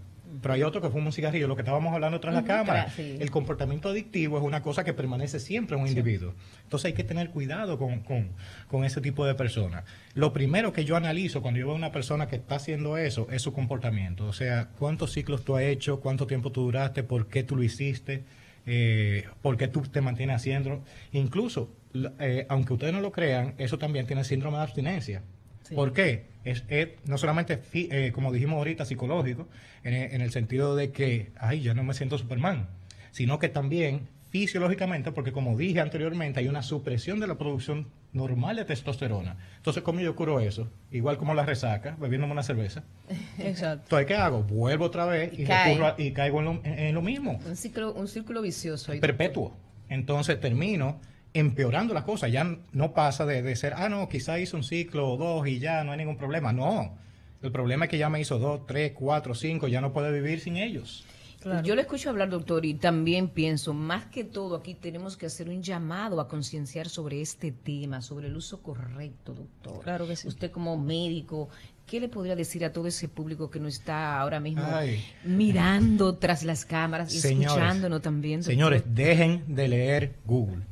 Pero 0.42 0.54
hay 0.54 0.64
otro 0.64 0.80
que 0.82 0.90
fuma 0.90 1.08
un 1.08 1.12
cigarrillo, 1.12 1.48
lo 1.48 1.56
que 1.56 1.64
estábamos 1.64 1.94
hablando 1.94 2.20
tras 2.20 2.34
la 2.36 2.44
cámara. 2.44 2.90
sí. 2.96 3.18
El 3.20 3.32
comportamiento 3.32 3.90
adictivo 3.90 4.38
es 4.38 4.44
una 4.44 4.62
cosa 4.62 4.84
que 4.84 4.94
permanece 4.94 5.40
siempre 5.40 5.76
en 5.76 5.82
un 5.84 5.88
individuo. 5.90 6.34
Entonces 6.64 6.86
hay 6.88 6.94
que 6.94 7.04
tener 7.04 7.30
cuidado 7.32 7.78
con, 7.78 8.02
con- 8.02 8.30
con 8.68 8.84
ese 8.86 9.02
tipo 9.02 9.26
de 9.26 9.34
personas. 9.36 9.84
Lo 10.14 10.32
primero 10.32 10.72
que 10.72 10.86
yo 10.86 10.96
analizo 10.96 11.42
cuando 11.42 11.60
yo 11.60 11.66
veo 11.66 11.74
a 11.74 11.78
una 11.78 11.92
persona 11.92 12.28
que 12.28 12.36
está 12.36 12.56
haciendo 12.56 12.98
eso 12.98 13.28
es 13.32 13.42
su 13.42 13.54
comportamiento. 13.54 14.26
O 14.28 14.34
sea, 14.34 14.70
cuántos 14.78 15.14
ciclos 15.14 15.44
tú 15.44 15.56
has 15.56 15.64
hecho, 15.64 16.00
cuánto 16.00 16.28
tiempo 16.28 16.52
tú 16.52 16.62
duraste, 16.64 17.04
por 17.04 17.28
qué 17.28 17.44
tú 17.44 17.56
lo 17.56 17.64
hiciste, 17.64 18.24
eh, 18.66 19.26
por 19.42 19.58
qué 19.58 19.68
tú 19.68 19.82
te 19.82 20.02
mantienes 20.02 20.36
haciendo. 20.36 20.84
Incluso, 21.12 21.72
eh, 22.20 22.46
aunque 22.50 22.74
ustedes 22.74 22.94
no 22.94 23.02
lo 23.02 23.12
crean, 23.12 23.56
eso 23.58 23.78
también 23.80 24.06
tiene 24.06 24.24
síndrome 24.24 24.58
de 24.58 24.64
abstinencia. 24.64 25.24
Sí. 25.70 25.76
¿Por 25.76 25.94
qué? 25.94 26.26
Es, 26.44 26.64
es 26.68 26.90
no 27.06 27.18
solamente, 27.18 27.58
fi- 27.58 27.88
eh, 27.92 28.12
como 28.14 28.32
dijimos 28.34 28.58
ahorita, 28.58 28.84
psicológico, 28.86 29.48
en 29.84 29.94
el, 29.94 30.12
en 30.14 30.22
el 30.22 30.32
sentido 30.32 30.76
de 30.76 30.92
que, 30.92 31.32
ay, 31.38 31.62
yo 31.62 31.74
no 31.76 31.84
me 31.84 31.94
siento 31.94 32.18
Superman, 32.18 32.68
sino 33.12 33.40
que 33.40 33.50
también 33.50 34.08
fisiológicamente, 34.32 35.12
porque 35.12 35.32
como 35.32 35.58
dije 35.58 35.80
anteriormente, 35.80 36.40
hay 36.40 36.48
una 36.48 36.62
supresión 36.64 37.20
de 37.20 37.28
la 37.28 37.38
producción 37.38 37.88
normal 38.14 38.56
de 38.56 38.66
testosterona. 38.66 39.38
Entonces, 39.58 39.84
¿cómo 39.84 40.00
yo 40.00 40.16
curo 40.16 40.40
eso? 40.40 40.68
Igual 40.92 41.18
como 41.18 41.34
la 41.34 41.46
resaca, 41.46 41.96
bebiéndome 42.00 42.34
una 42.34 42.44
cerveza. 42.44 42.84
Exacto. 43.40 43.84
Entonces, 43.86 44.08
¿qué 44.08 44.16
hago? 44.16 44.44
Vuelvo 44.44 44.86
otra 44.86 45.06
vez 45.06 45.32
y, 45.38 45.44
Cae. 45.46 45.70
recurro 45.70 45.88
a- 45.88 45.96
y 45.98 46.12
caigo 46.12 46.40
en 46.40 46.46
lo, 46.46 46.52
en- 46.64 46.80
en 46.80 46.96
lo 46.96 47.02
mismo 47.02 47.40
Un 47.46 47.56
ciclo, 47.56 47.94
un 47.94 48.08
círculo 48.08 48.42
vicioso 48.42 48.92
ahí. 48.92 49.00
perpetuo. 49.00 49.56
Entonces 49.90 50.40
termino 50.40 51.00
empeorando 51.34 51.94
las 51.94 52.04
cosas. 52.04 52.32
Ya 52.32 52.58
no 52.72 52.94
pasa 52.94 53.26
de, 53.26 53.42
de 53.42 53.56
ser, 53.56 53.74
ah, 53.76 53.90
no, 53.90 54.10
quizá 54.10 54.40
hizo 54.40 54.58
un 54.58 54.64
ciclo 54.64 55.12
o 55.12 55.18
dos 55.18 55.48
y 55.48 55.60
ya 55.60 55.84
no 55.84 55.92
hay 55.92 55.98
ningún 55.98 56.18
problema. 56.18 56.54
No. 56.54 56.98
El 57.42 57.52
problema 57.52 57.86
es 57.86 57.92
que 57.92 57.98
ya 57.98 58.10
me 58.10 58.20
hizo 58.20 58.38
dos, 58.38 58.66
tres, 58.68 58.92
cuatro, 58.94 59.34
cinco, 59.34 59.68
ya 59.68 59.82
no 59.82 59.94
puede 59.94 60.12
vivir 60.12 60.40
sin 60.42 60.58
ellos. 60.58 61.06
Claro. 61.40 61.66
Yo 61.66 61.74
le 61.74 61.84
escucho 61.84 62.10
hablar, 62.10 62.30
doctor, 62.30 62.66
y 62.66 62.74
también 62.74 63.30
pienso, 63.30 63.74
más 63.74 64.08
que 64.08 64.26
todo, 64.26 64.58
aquí 64.58 64.74
tenemos 64.74 65.16
que 65.16 65.28
hacer 65.28 65.48
un 65.48 65.64
llamado 65.64 66.20
a 66.20 66.28
concienciar 66.28 66.90
sobre 66.90 67.22
este 67.22 67.54
tema, 67.54 68.02
sobre 68.02 68.28
el 68.28 68.36
uso 68.36 68.62
correcto, 68.62 69.34
doctor. 69.34 69.82
Claro 69.82 70.06
que 70.06 70.18
sí. 70.18 70.28
Usted 70.28 70.52
como 70.52 70.78
médico, 70.78 71.48
¿qué 71.88 72.02
le 72.02 72.10
podría 72.10 72.36
decir 72.36 72.66
a 72.66 72.74
todo 72.74 72.88
ese 72.88 73.08
público 73.08 73.50
que 73.50 73.62
no 73.62 73.70
está 73.70 74.20
ahora 74.20 74.42
mismo 74.42 74.64
Ay. 74.66 75.02
mirando 75.24 76.18
tras 76.18 76.44
las 76.44 76.66
cámaras 76.66 77.16
y 77.16 77.22
Señores, 77.22 77.54
escuchándonos 77.54 78.02
también? 78.02 78.42
doctor? 78.42 78.54
Señores, 78.54 78.84
dejen 78.88 79.44
de 79.48 79.68
leer 79.70 80.16
Google. 80.26 80.64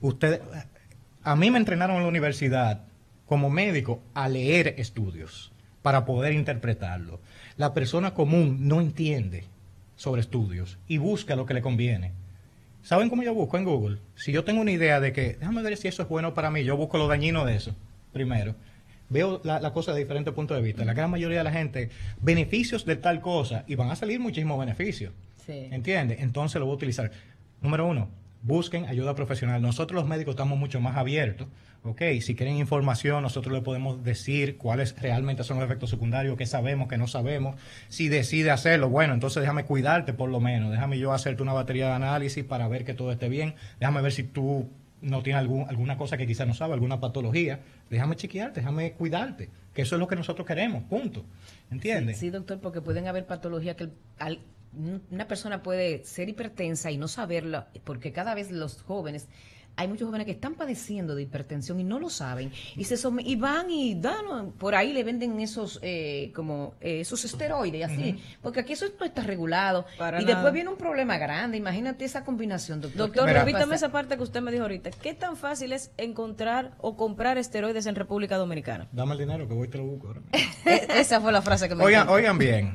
Ustedes, 0.00 0.40
a 1.22 1.36
mí 1.36 1.50
me 1.50 1.58
entrenaron 1.58 1.96
en 1.96 2.02
la 2.02 2.08
universidad 2.08 2.84
como 3.26 3.50
médico 3.50 4.00
a 4.14 4.28
leer 4.28 4.74
estudios 4.78 5.52
para 5.82 6.04
poder 6.04 6.32
interpretarlo. 6.32 7.20
La 7.56 7.74
persona 7.74 8.14
común 8.14 8.68
no 8.68 8.80
entiende 8.80 9.44
sobre 9.96 10.20
estudios 10.20 10.78
y 10.86 10.98
busca 10.98 11.36
lo 11.36 11.44
que 11.44 11.54
le 11.54 11.62
conviene. 11.62 12.12
¿Saben 12.82 13.10
cómo 13.10 13.22
yo 13.22 13.34
busco 13.34 13.58
en 13.58 13.64
Google? 13.64 13.98
Si 14.14 14.32
yo 14.32 14.44
tengo 14.44 14.60
una 14.60 14.70
idea 14.70 15.00
de 15.00 15.12
que, 15.12 15.34
déjame 15.34 15.62
ver 15.62 15.76
si 15.76 15.88
eso 15.88 16.02
es 16.02 16.08
bueno 16.08 16.32
para 16.32 16.50
mí, 16.50 16.64
yo 16.64 16.76
busco 16.76 16.96
lo 16.96 17.08
dañino 17.08 17.44
de 17.44 17.56
eso, 17.56 17.74
primero. 18.12 18.54
Veo 19.10 19.40
la, 19.44 19.60
la 19.60 19.72
cosa 19.72 19.92
de 19.92 20.00
diferentes 20.00 20.32
puntos 20.32 20.56
de 20.56 20.62
vista. 20.62 20.84
La 20.84 20.94
gran 20.94 21.10
mayoría 21.10 21.38
de 21.38 21.44
la 21.44 21.52
gente, 21.52 21.90
beneficios 22.20 22.84
de 22.84 22.96
tal 22.96 23.20
cosa, 23.20 23.64
y 23.66 23.74
van 23.74 23.90
a 23.90 23.96
salir 23.96 24.20
muchísimos 24.20 24.58
beneficios. 24.58 25.12
Sí. 25.44 25.68
¿Entiendes? 25.70 26.20
Entonces 26.20 26.60
lo 26.60 26.66
voy 26.66 26.74
a 26.74 26.76
utilizar. 26.76 27.10
Número 27.60 27.86
uno, 27.86 28.08
busquen 28.42 28.86
ayuda 28.86 29.14
profesional. 29.14 29.60
Nosotros 29.62 30.00
los 30.00 30.08
médicos 30.08 30.32
estamos 30.32 30.58
mucho 30.58 30.80
más 30.80 30.96
abiertos. 30.96 31.48
¿ok? 31.84 32.02
Si 32.20 32.34
quieren 32.34 32.56
información, 32.56 33.22
nosotros 33.22 33.54
le 33.54 33.62
podemos 33.62 34.02
decir 34.02 34.56
cuáles 34.58 35.00
realmente 35.00 35.44
son 35.44 35.58
los 35.58 35.64
efectos 35.66 35.90
secundarios, 35.90 36.36
qué 36.36 36.44
sabemos, 36.44 36.88
qué 36.88 36.98
no 36.98 37.06
sabemos. 37.06 37.56
Si 37.88 38.08
decide 38.08 38.50
hacerlo, 38.50 38.88
bueno, 38.90 39.14
entonces 39.14 39.40
déjame 39.40 39.64
cuidarte 39.64 40.12
por 40.12 40.28
lo 40.28 40.40
menos. 40.40 40.70
Déjame 40.72 40.98
yo 40.98 41.12
hacerte 41.12 41.42
una 41.42 41.52
batería 41.52 41.86
de 41.86 41.92
análisis 41.92 42.44
para 42.44 42.66
ver 42.68 42.84
que 42.84 42.94
todo 42.94 43.12
esté 43.12 43.28
bien. 43.28 43.54
Déjame 43.78 44.02
ver 44.02 44.12
si 44.12 44.24
tú 44.24 44.68
no 45.00 45.22
tienes 45.22 45.40
algún, 45.40 45.68
alguna 45.68 45.96
cosa 45.96 46.16
que 46.16 46.26
quizás 46.26 46.46
no 46.48 46.54
sabes, 46.54 46.74
alguna 46.74 46.98
patología. 47.00 47.60
Déjame 47.90 48.16
chequearte, 48.16 48.60
déjame 48.60 48.92
cuidarte. 48.92 49.48
Que 49.72 49.82
eso 49.82 49.94
es 49.94 50.00
lo 50.00 50.08
que 50.08 50.16
nosotros 50.16 50.46
queremos, 50.46 50.82
punto. 50.82 51.24
¿Entiendes? 51.70 52.16
Sí, 52.16 52.26
sí, 52.26 52.30
doctor, 52.30 52.58
porque 52.60 52.80
pueden 52.80 53.06
haber 53.06 53.24
patologías 53.24 53.76
que 53.76 53.88
al- 54.18 54.40
una 55.10 55.26
persona 55.26 55.62
puede 55.62 56.04
ser 56.04 56.28
hipertensa 56.28 56.90
y 56.90 56.98
no 56.98 57.08
saberlo, 57.08 57.64
porque 57.84 58.12
cada 58.12 58.34
vez 58.34 58.50
los 58.50 58.82
jóvenes, 58.82 59.28
hay 59.76 59.86
muchos 59.86 60.06
jóvenes 60.06 60.24
que 60.24 60.32
están 60.32 60.54
padeciendo 60.56 61.14
de 61.14 61.22
hipertensión 61.22 61.78
y 61.78 61.84
no 61.84 62.00
lo 62.00 62.10
saben, 62.10 62.50
y 62.74 62.82
se 62.82 62.96
some- 62.96 63.22
y 63.24 63.36
van 63.36 63.70
y 63.70 63.94
dan, 63.94 64.50
por 64.58 64.74
ahí 64.74 64.92
le 64.92 65.04
venden 65.04 65.38
esos 65.38 65.78
eh, 65.82 66.32
como 66.34 66.74
eh, 66.80 67.00
esos 67.02 67.24
esteroides 67.24 67.78
y 67.80 67.82
así, 67.84 68.18
porque 68.42 68.58
aquí 68.60 68.72
eso 68.72 68.86
no 68.98 69.06
está 69.06 69.22
regulado. 69.22 69.86
Para 69.96 70.20
y 70.20 70.24
nada. 70.24 70.34
después 70.34 70.52
viene 70.52 70.68
un 70.70 70.76
problema 70.76 71.16
grande, 71.16 71.58
imagínate 71.58 72.04
esa 72.04 72.24
combinación, 72.24 72.80
doctor. 72.80 72.98
Doctor, 73.06 73.26
Mira. 73.28 73.44
repítame 73.44 73.76
esa 73.76 73.90
parte 73.92 74.16
que 74.16 74.22
usted 74.24 74.40
me 74.42 74.50
dijo 74.50 74.64
ahorita. 74.64 74.90
¿Qué 74.90 75.14
tan 75.14 75.36
fácil 75.36 75.72
es 75.72 75.92
encontrar 75.96 76.72
o 76.78 76.96
comprar 76.96 77.38
esteroides 77.38 77.86
en 77.86 77.94
República 77.94 78.36
Dominicana? 78.36 78.88
Dame 78.90 79.12
el 79.12 79.18
dinero 79.20 79.46
que 79.46 79.54
voy 79.54 79.68
y 79.68 79.70
te 79.70 79.78
lo 79.78 79.84
busco 79.84 80.08
ahora. 80.08 80.22
Esa 80.96 81.20
fue 81.20 81.30
la 81.30 81.40
frase 81.40 81.68
que 81.68 81.76
me 81.76 81.84
Oigan, 81.84 82.08
oigan 82.08 82.36
bien, 82.36 82.74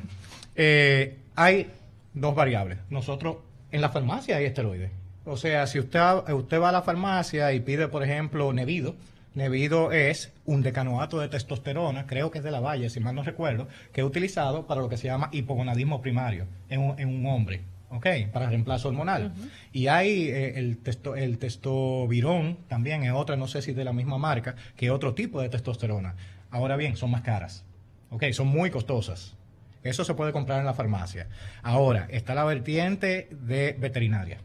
eh, 0.56 1.18
hay 1.36 1.70
dos 2.14 2.34
variables. 2.34 2.78
Nosotros, 2.90 3.36
en 3.70 3.80
la 3.80 3.90
farmacia 3.90 4.36
hay 4.36 4.44
esteroides. 4.44 4.90
O 5.26 5.36
sea, 5.36 5.66
si 5.66 5.78
usted, 5.78 6.00
usted 6.32 6.60
va 6.60 6.68
a 6.68 6.72
la 6.72 6.82
farmacia 6.82 7.52
y 7.52 7.60
pide, 7.60 7.88
por 7.88 8.02
ejemplo, 8.02 8.52
Nevido, 8.52 8.94
Nevido 9.34 9.90
es 9.90 10.32
un 10.44 10.62
decanoato 10.62 11.18
de 11.18 11.28
testosterona, 11.28 12.06
creo 12.06 12.30
que 12.30 12.38
es 12.38 12.44
de 12.44 12.52
la 12.52 12.60
Valle, 12.60 12.88
si 12.88 13.00
mal 13.00 13.16
no 13.16 13.24
recuerdo, 13.24 13.66
que 13.92 14.00
es 14.00 14.06
utilizado 14.06 14.66
para 14.66 14.80
lo 14.80 14.88
que 14.88 14.96
se 14.96 15.08
llama 15.08 15.28
hipogonadismo 15.32 16.00
primario 16.00 16.46
en 16.68 16.80
un, 16.80 17.00
en 17.00 17.08
un 17.08 17.26
hombre, 17.26 17.62
¿ok? 17.90 18.06
Para 18.32 18.48
reemplazo 18.48 18.88
hormonal. 18.88 19.32
Y 19.72 19.88
hay 19.88 20.28
eh, 20.28 20.58
el, 20.58 20.78
testo, 20.78 21.16
el 21.16 21.38
testovirón, 21.38 22.58
también 22.68 23.02
es 23.02 23.12
otra, 23.12 23.36
no 23.36 23.48
sé 23.48 23.60
si 23.60 23.72
de 23.72 23.84
la 23.84 23.92
misma 23.92 24.18
marca, 24.18 24.54
que 24.76 24.86
es 24.86 24.92
otro 24.92 25.14
tipo 25.14 25.40
de 25.40 25.48
testosterona. 25.48 26.14
Ahora 26.50 26.76
bien, 26.76 26.96
son 26.96 27.10
más 27.10 27.22
caras. 27.22 27.64
¿Ok? 28.10 28.24
Son 28.30 28.46
muy 28.46 28.70
costosas. 28.70 29.34
Eso 29.84 30.04
se 30.04 30.14
puede 30.14 30.32
comprar 30.32 30.58
en 30.60 30.66
la 30.66 30.74
farmacia. 30.74 31.28
Ahora, 31.62 32.08
está 32.10 32.34
la 32.34 32.44
vertiente 32.44 33.28
de 33.30 33.76
veterinaria. 33.78 34.38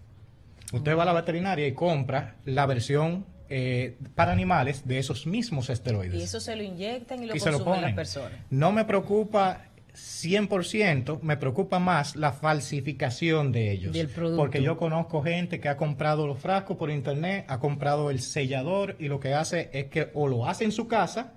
Usted 0.71 0.95
va 0.95 1.03
a 1.03 1.05
la 1.05 1.13
veterinaria 1.13 1.65
y 1.65 1.71
compra 1.71 2.35
la 2.45 2.65
versión 2.65 3.25
eh, 3.49 3.97
para 4.13 4.31
animales 4.31 4.87
de 4.87 4.99
esos 4.99 5.25
mismos 5.25 5.69
esteroides. 5.69 6.19
Y 6.19 6.23
eso 6.23 6.39
se 6.39 6.55
lo 6.55 6.61
inyectan 6.61 7.23
y 7.23 7.25
lo 7.25 7.35
y 7.35 7.39
se 7.39 7.51
lo 7.51 7.57
consumen 7.57 7.81
las 7.81 7.81
ponen. 7.81 7.95
personas. 7.95 8.39
No 8.51 8.71
me 8.71 8.85
preocupa 8.85 9.61
100%, 9.95 11.21
me 11.21 11.37
preocupa 11.37 11.79
más 11.79 12.15
la 12.15 12.31
falsificación 12.31 13.51
de 13.51 13.71
ellos. 13.71 13.93
Del 13.93 14.09
producto. 14.09 14.37
Porque 14.37 14.61
yo 14.61 14.77
conozco 14.77 15.23
gente 15.23 15.59
que 15.59 15.69
ha 15.69 15.77
comprado 15.77 16.27
los 16.27 16.39
frascos 16.39 16.77
por 16.77 16.91
internet, 16.91 17.45
ha 17.47 17.59
comprado 17.59 18.11
el 18.11 18.19
sellador 18.19 18.95
y 18.99 19.07
lo 19.07 19.19
que 19.19 19.33
hace 19.33 19.69
es 19.73 19.85
que 19.85 20.11
o 20.13 20.27
lo 20.27 20.47
hace 20.47 20.65
en 20.65 20.71
su 20.71 20.87
casa 20.87 21.33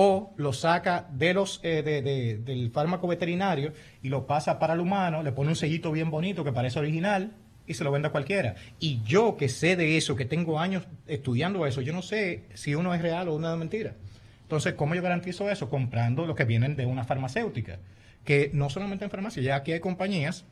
o 0.00 0.32
lo 0.36 0.52
saca 0.52 1.08
de 1.12 1.34
los 1.34 1.58
eh, 1.64 1.82
de- 1.82 2.02
de- 2.02 2.38
del 2.38 2.70
fármaco 2.70 3.08
veterinario 3.08 3.72
y 4.00 4.10
lo 4.10 4.28
pasa 4.28 4.60
para 4.60 4.74
el 4.74 4.80
humano, 4.80 5.24
le 5.24 5.32
pone 5.32 5.50
un 5.50 5.56
sellito 5.56 5.90
bien 5.90 6.08
bonito 6.08 6.44
que 6.44 6.52
parece 6.52 6.78
original 6.78 7.32
y 7.66 7.74
se 7.74 7.82
lo 7.82 7.90
vende 7.90 8.06
a 8.06 8.12
cualquiera. 8.12 8.54
Y 8.78 9.02
yo 9.02 9.36
que 9.36 9.48
sé 9.48 9.74
de 9.74 9.96
eso, 9.96 10.14
que 10.14 10.24
tengo 10.24 10.60
años 10.60 10.84
estudiando 11.08 11.66
eso, 11.66 11.80
yo 11.80 11.92
no 11.92 12.02
sé 12.02 12.44
si 12.54 12.76
uno 12.76 12.94
es 12.94 13.02
real 13.02 13.26
o 13.28 13.34
una 13.34 13.56
mentira. 13.56 13.94
Entonces, 14.42 14.74
¿cómo 14.74 14.94
yo 14.94 15.02
garantizo 15.02 15.50
eso? 15.50 15.68
Comprando 15.68 16.26
lo 16.26 16.36
que 16.36 16.44
vienen 16.44 16.76
de 16.76 16.86
una 16.86 17.02
farmacéutica. 17.02 17.80
Que 18.24 18.50
no 18.54 18.70
solamente 18.70 19.04
en 19.04 19.10
farmacia, 19.10 19.42
ya 19.42 19.56
aquí 19.56 19.72
hay 19.72 19.80
compañías 19.80 20.44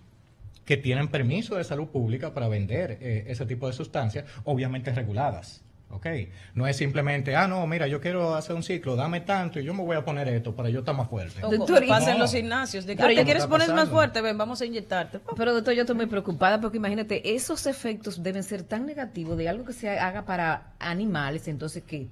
que 0.65 0.77
tienen 0.77 1.07
permiso 1.07 1.55
de 1.55 1.63
salud 1.63 1.87
pública 1.87 2.35
para 2.35 2.49
vender 2.49 2.99
eh, 3.01 3.27
ese 3.29 3.47
tipo 3.47 3.69
de 3.69 3.75
sustancias, 3.75 4.25
obviamente 4.43 4.93
reguladas. 4.93 5.63
¿Ok? 5.89 6.07
No 6.55 6.67
es 6.67 6.77
simplemente, 6.77 7.37
ah, 7.37 7.47
no, 7.47 7.65
mira, 7.67 7.87
yo 7.87 8.01
quiero 8.01 8.35
hacer 8.35 8.57
un 8.57 8.63
ciclo, 8.65 8.97
dame 8.97 9.21
tanto 9.21 9.61
y 9.61 9.65
yo 9.65 9.73
me 9.73 9.85
voy 9.85 9.97
a 9.97 10.05
poner 10.05 10.27
esto 10.29 10.55
para 10.55 10.69
yo 10.69 10.81
estar 10.81 10.97
más 10.97 11.09
fuerte. 11.09 11.45
O 11.45 11.51
Doctor, 11.51 11.87
No. 11.87 12.19
los 12.19 12.33
gimnasios. 12.33 12.87
De 12.87 12.95
que, 12.95 12.97
Pero 12.97 13.09
"Ah, 13.11 13.13
ya 13.13 13.21
¿te 13.21 13.25
quieres 13.25 13.47
poner 13.47 13.73
más 13.73 13.89
fuerte? 13.89 14.21
Ven, 14.21 14.37
vamos 14.37 14.61
a 14.61 14.67
inyectarte. 14.67 15.21
Pero 15.37 15.55
doctor, 15.55 15.75
yo 15.75 15.83
estoy 15.83 15.95
muy 15.97 16.07
preocupada 16.07 16.61
porque 16.61 16.79
imagínate, 16.79 17.35
esos 17.37 17.67
efectos 17.67 18.23
deben 18.23 18.43
ser 18.43 18.65
tan 18.65 18.85
negativos 18.85 19.39
de 19.39 19.49
algo 19.49 19.65
que 19.65 19.73
se 19.73 19.89
haga 19.89 20.25
para 20.25 20.73
animales, 20.81 21.47
entonces 21.47 21.85
que 21.85 22.09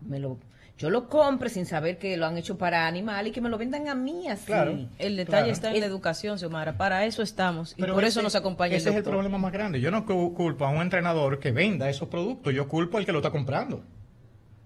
me 0.00 0.18
lo 0.18 0.38
yo 0.80 0.88
lo 0.88 1.10
compre 1.10 1.50
sin 1.50 1.66
saber 1.66 1.98
que 1.98 2.16
lo 2.16 2.24
han 2.24 2.38
hecho 2.38 2.56
para 2.56 2.86
animales 2.86 3.30
y 3.30 3.34
que 3.34 3.42
me 3.42 3.50
lo 3.50 3.58
vendan 3.58 3.86
a 3.88 3.94
mí 3.94 4.28
así. 4.28 4.46
Claro. 4.46 4.72
El 4.98 5.14
detalle 5.16 5.26
Claro. 5.42 5.52
está 5.52 5.74
en 5.74 5.80
la 5.80 5.84
educación, 5.86 6.38
Xiomara. 6.38 6.78
Para 6.78 7.04
eso 7.04 7.20
estamos. 7.22 7.72
Y 7.76 7.82
Pero 7.82 7.92
por 7.92 8.02
eso 8.04 8.22
nos 8.22 8.34
acompaña 8.34 8.76
Ese 8.76 8.88
el 8.88 8.94
es 8.94 8.98
el 8.98 9.04
problema 9.04 9.36
más 9.36 9.52
grande. 9.52 9.78
Yo 9.82 9.90
no 9.90 10.06
cu- 10.06 10.32
culpo 10.32 10.64
a 10.64 10.70
un 10.70 10.80
entrenador 10.80 11.38
que 11.38 11.52
venda 11.52 11.90
esos 11.90 12.08
productos, 12.08 12.54
yo 12.54 12.66
culpo 12.66 12.96
al 12.96 13.04
que 13.04 13.12
lo 13.12 13.18
está 13.18 13.30
comprando. 13.30 13.84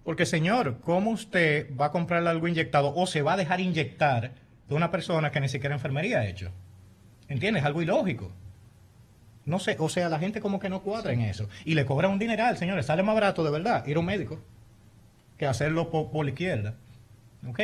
Porque, 0.05 0.25
señor, 0.25 0.79
¿cómo 0.83 1.11
usted 1.11 1.75
va 1.77 1.87
a 1.87 1.91
comprarle 1.91 2.31
algo 2.31 2.47
inyectado 2.47 2.93
o 2.95 3.07
se 3.09 3.23
va 3.23 3.33
a 3.33 3.37
dejar 3.37 3.61
inyectar 3.61 4.31
de 4.69 4.75
una 4.77 4.93
persona 4.93 5.33
que 5.33 5.41
ni 5.41 5.49
siquiera 5.49 5.75
enfermería 5.75 6.21
ha 6.21 6.27
hecho? 6.29 6.53
¿Entiendes? 7.29 7.65
Algo 7.65 7.83
ilógico. 7.83 8.31
No 9.47 9.59
sé, 9.59 9.77
o 9.81 9.89
sea, 9.89 10.09
la 10.09 10.19
gente 10.21 10.41
como 10.41 10.61
que 10.61 10.69
no 10.71 10.81
cuadra 10.83 11.13
en 11.13 11.23
eso. 11.23 11.49
Y 11.65 11.75
le 11.75 11.85
cobra 11.85 12.09
un 12.09 12.21
dineral, 12.21 12.57
señores. 12.57 12.87
Sale 12.87 13.03
más 13.03 13.15
barato, 13.17 13.43
de 13.43 13.51
verdad, 13.51 13.85
ir 13.87 13.97
a 13.97 14.01
un 14.01 14.07
médico 14.07 14.39
que 15.39 15.47
hacerlo 15.47 15.91
por, 15.91 16.11
por 16.11 16.25
la 16.25 16.31
izquierda. 16.31 16.75
¿Ok? 17.49 17.61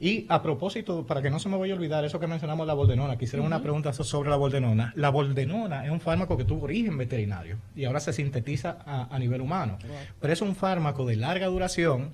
Y 0.00 0.26
a 0.28 0.42
propósito, 0.42 1.06
para 1.06 1.22
que 1.22 1.30
no 1.30 1.38
se 1.38 1.48
me 1.48 1.56
vaya 1.56 1.74
a 1.74 1.76
olvidar 1.76 2.04
eso 2.04 2.18
que 2.18 2.26
mencionamos 2.26 2.66
la 2.66 2.74
boldenona, 2.74 3.16
quisiera 3.16 3.44
una 3.44 3.62
pregunta 3.62 3.92
so- 3.92 4.02
sobre 4.02 4.30
la 4.30 4.36
boldenona. 4.36 4.92
La 4.96 5.10
boldenona 5.10 5.84
es 5.84 5.92
un 5.92 6.00
fármaco 6.00 6.36
que 6.36 6.44
tuvo 6.44 6.64
origen 6.64 6.98
veterinario 6.98 7.58
y 7.76 7.84
ahora 7.84 8.00
se 8.00 8.12
sintetiza 8.12 8.78
a, 8.84 9.14
a 9.14 9.18
nivel 9.20 9.40
humano. 9.40 9.78
Pero 10.20 10.32
es 10.32 10.40
un 10.42 10.56
fármaco 10.56 11.06
de 11.06 11.14
larga 11.16 11.46
duración, 11.46 12.10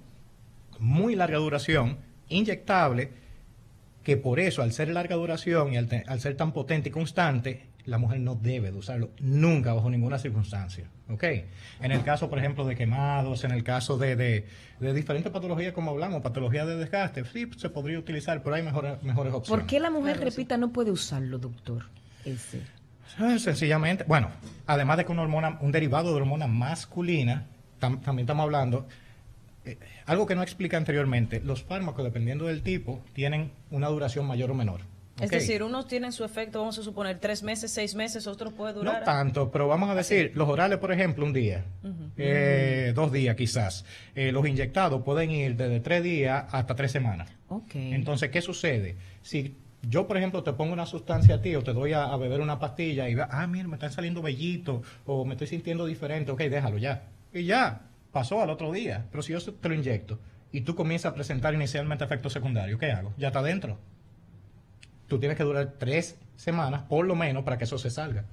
muy 0.78 1.16
larga 1.16 1.38
duración, 1.38 1.96
inyectable, 2.28 3.10
que 4.04 4.18
por 4.18 4.38
eso, 4.38 4.62
al 4.62 4.72
ser 4.72 4.88
larga 4.90 5.16
duración 5.16 5.72
y 5.72 5.76
al, 5.78 5.86
te- 5.86 6.04
al 6.06 6.20
ser 6.20 6.36
tan 6.36 6.52
potente 6.52 6.90
y 6.90 6.92
constante, 6.92 7.67
la 7.88 7.98
mujer 7.98 8.20
no 8.20 8.34
debe 8.34 8.70
de 8.70 8.78
usarlo 8.78 9.10
nunca 9.20 9.72
bajo 9.72 9.88
ninguna 9.90 10.18
circunstancia. 10.18 10.84
¿Ok? 11.08 11.24
En 11.80 11.90
el 11.90 12.02
caso, 12.02 12.28
por 12.28 12.38
ejemplo, 12.38 12.64
de 12.66 12.76
quemados, 12.76 13.44
en 13.44 13.50
el 13.52 13.64
caso 13.64 13.96
de, 13.96 14.14
de- 14.14 14.46
de 14.78 14.92
diferentes 14.94 15.32
patologías, 15.32 15.72
como 15.72 15.90
hablamos, 15.92 16.20
patologías 16.22 16.66
de 16.66 16.76
desgaste, 16.76 17.24
sí, 17.24 17.48
se 17.56 17.70
podría 17.70 17.98
utilizar, 17.98 18.42
pero 18.42 18.56
hay 18.56 18.62
mejores, 18.62 19.02
mejores 19.02 19.32
opciones. 19.32 19.62
¿Por 19.62 19.66
qué 19.68 19.80
la 19.80 19.90
mujer, 19.90 20.20
repita, 20.20 20.56
no 20.58 20.70
puede 20.70 20.90
usarlo, 20.90 21.38
doctor? 21.38 21.84
Ese. 22.24 22.60
Ah, 23.18 23.38
Sencillamente, 23.38 24.04
bueno, 24.06 24.28
además 24.66 24.98
de 24.98 25.06
que 25.06 25.12
una 25.12 25.22
hormona, 25.22 25.56
un 25.62 25.72
derivado 25.72 26.10
de 26.10 26.16
hormona 26.20 26.46
masculina, 26.46 27.46
tam- 27.80 28.00
también 28.02 28.24
estamos 28.26 28.44
hablando, 28.44 28.86
eh, 29.64 29.78
algo 30.04 30.26
que 30.26 30.34
no 30.34 30.42
explica 30.42 30.76
anteriormente, 30.76 31.40
los 31.40 31.62
fármacos, 31.62 32.04
dependiendo 32.04 32.44
del 32.46 32.62
tipo, 32.62 33.02
tienen 33.14 33.50
una 33.70 33.88
duración 33.88 34.26
mayor 34.26 34.50
o 34.50 34.54
menor. 34.54 34.82
Es 35.20 35.30
decir, 35.30 35.62
unos 35.62 35.86
tienen 35.86 36.12
su 36.12 36.24
efecto, 36.24 36.60
vamos 36.60 36.78
a 36.78 36.82
suponer, 36.82 37.18
tres 37.18 37.42
meses, 37.42 37.70
seis 37.70 37.94
meses, 37.94 38.26
otros 38.26 38.52
puede 38.52 38.72
durar. 38.72 39.00
No 39.00 39.04
tanto, 39.04 39.50
pero 39.50 39.68
vamos 39.68 39.90
a 39.90 39.94
decir, 39.94 40.32
los 40.34 40.48
orales, 40.48 40.78
por 40.78 40.92
ejemplo, 40.92 41.24
un 41.24 41.32
día, 41.32 41.64
eh, 42.16 42.92
dos 42.94 43.12
días 43.12 43.36
quizás. 43.36 43.84
Eh, 44.14 44.32
los 44.32 44.46
inyectados 44.46 45.02
pueden 45.02 45.30
ir 45.30 45.56
desde 45.56 45.80
tres 45.80 46.02
días 46.02 46.44
hasta 46.50 46.74
tres 46.74 46.92
semanas. 46.92 47.30
Ok. 47.48 47.74
Entonces, 47.74 48.30
¿qué 48.30 48.40
sucede? 48.42 48.96
Si 49.22 49.56
yo, 49.82 50.06
por 50.06 50.16
ejemplo, 50.16 50.42
te 50.42 50.52
pongo 50.52 50.72
una 50.72 50.86
sustancia 50.86 51.36
a 51.36 51.42
ti 51.42 51.54
o 51.54 51.62
te 51.62 51.72
doy 51.72 51.92
a, 51.92 52.04
a 52.04 52.16
beber 52.16 52.40
una 52.40 52.58
pastilla 52.58 53.08
y 53.08 53.14
ve, 53.14 53.24
ah, 53.28 53.46
mira, 53.46 53.68
me 53.68 53.74
están 53.74 53.92
saliendo 53.92 54.22
vellitos 54.22 54.86
o 55.06 55.24
me 55.24 55.34
estoy 55.34 55.46
sintiendo 55.46 55.86
diferente, 55.86 56.32
ok, 56.32 56.40
déjalo 56.42 56.78
ya. 56.78 57.04
Y 57.32 57.44
ya, 57.44 57.82
pasó 58.12 58.42
al 58.42 58.50
otro 58.50 58.72
día. 58.72 59.06
Pero 59.10 59.22
si 59.22 59.32
yo 59.32 59.40
te 59.40 59.68
lo 59.68 59.74
inyecto 59.74 60.18
y 60.52 60.62
tú 60.62 60.74
comienzas 60.74 61.12
a 61.12 61.14
presentar 61.14 61.54
inicialmente 61.54 62.04
efectos 62.04 62.32
secundarios, 62.32 62.78
¿qué 62.80 62.90
hago? 62.90 63.12
Ya 63.16 63.28
está 63.28 63.42
dentro. 63.42 63.78
Tú 65.08 65.18
tienes 65.18 65.36
que 65.36 65.42
durar 65.42 65.74
tres 65.78 66.16
semanas, 66.36 66.82
por 66.82 67.06
lo 67.06 67.16
menos, 67.16 67.42
para 67.44 67.58
que 67.58 67.64
eso 67.64 67.78
se 67.78 67.90
salga. 67.90 68.24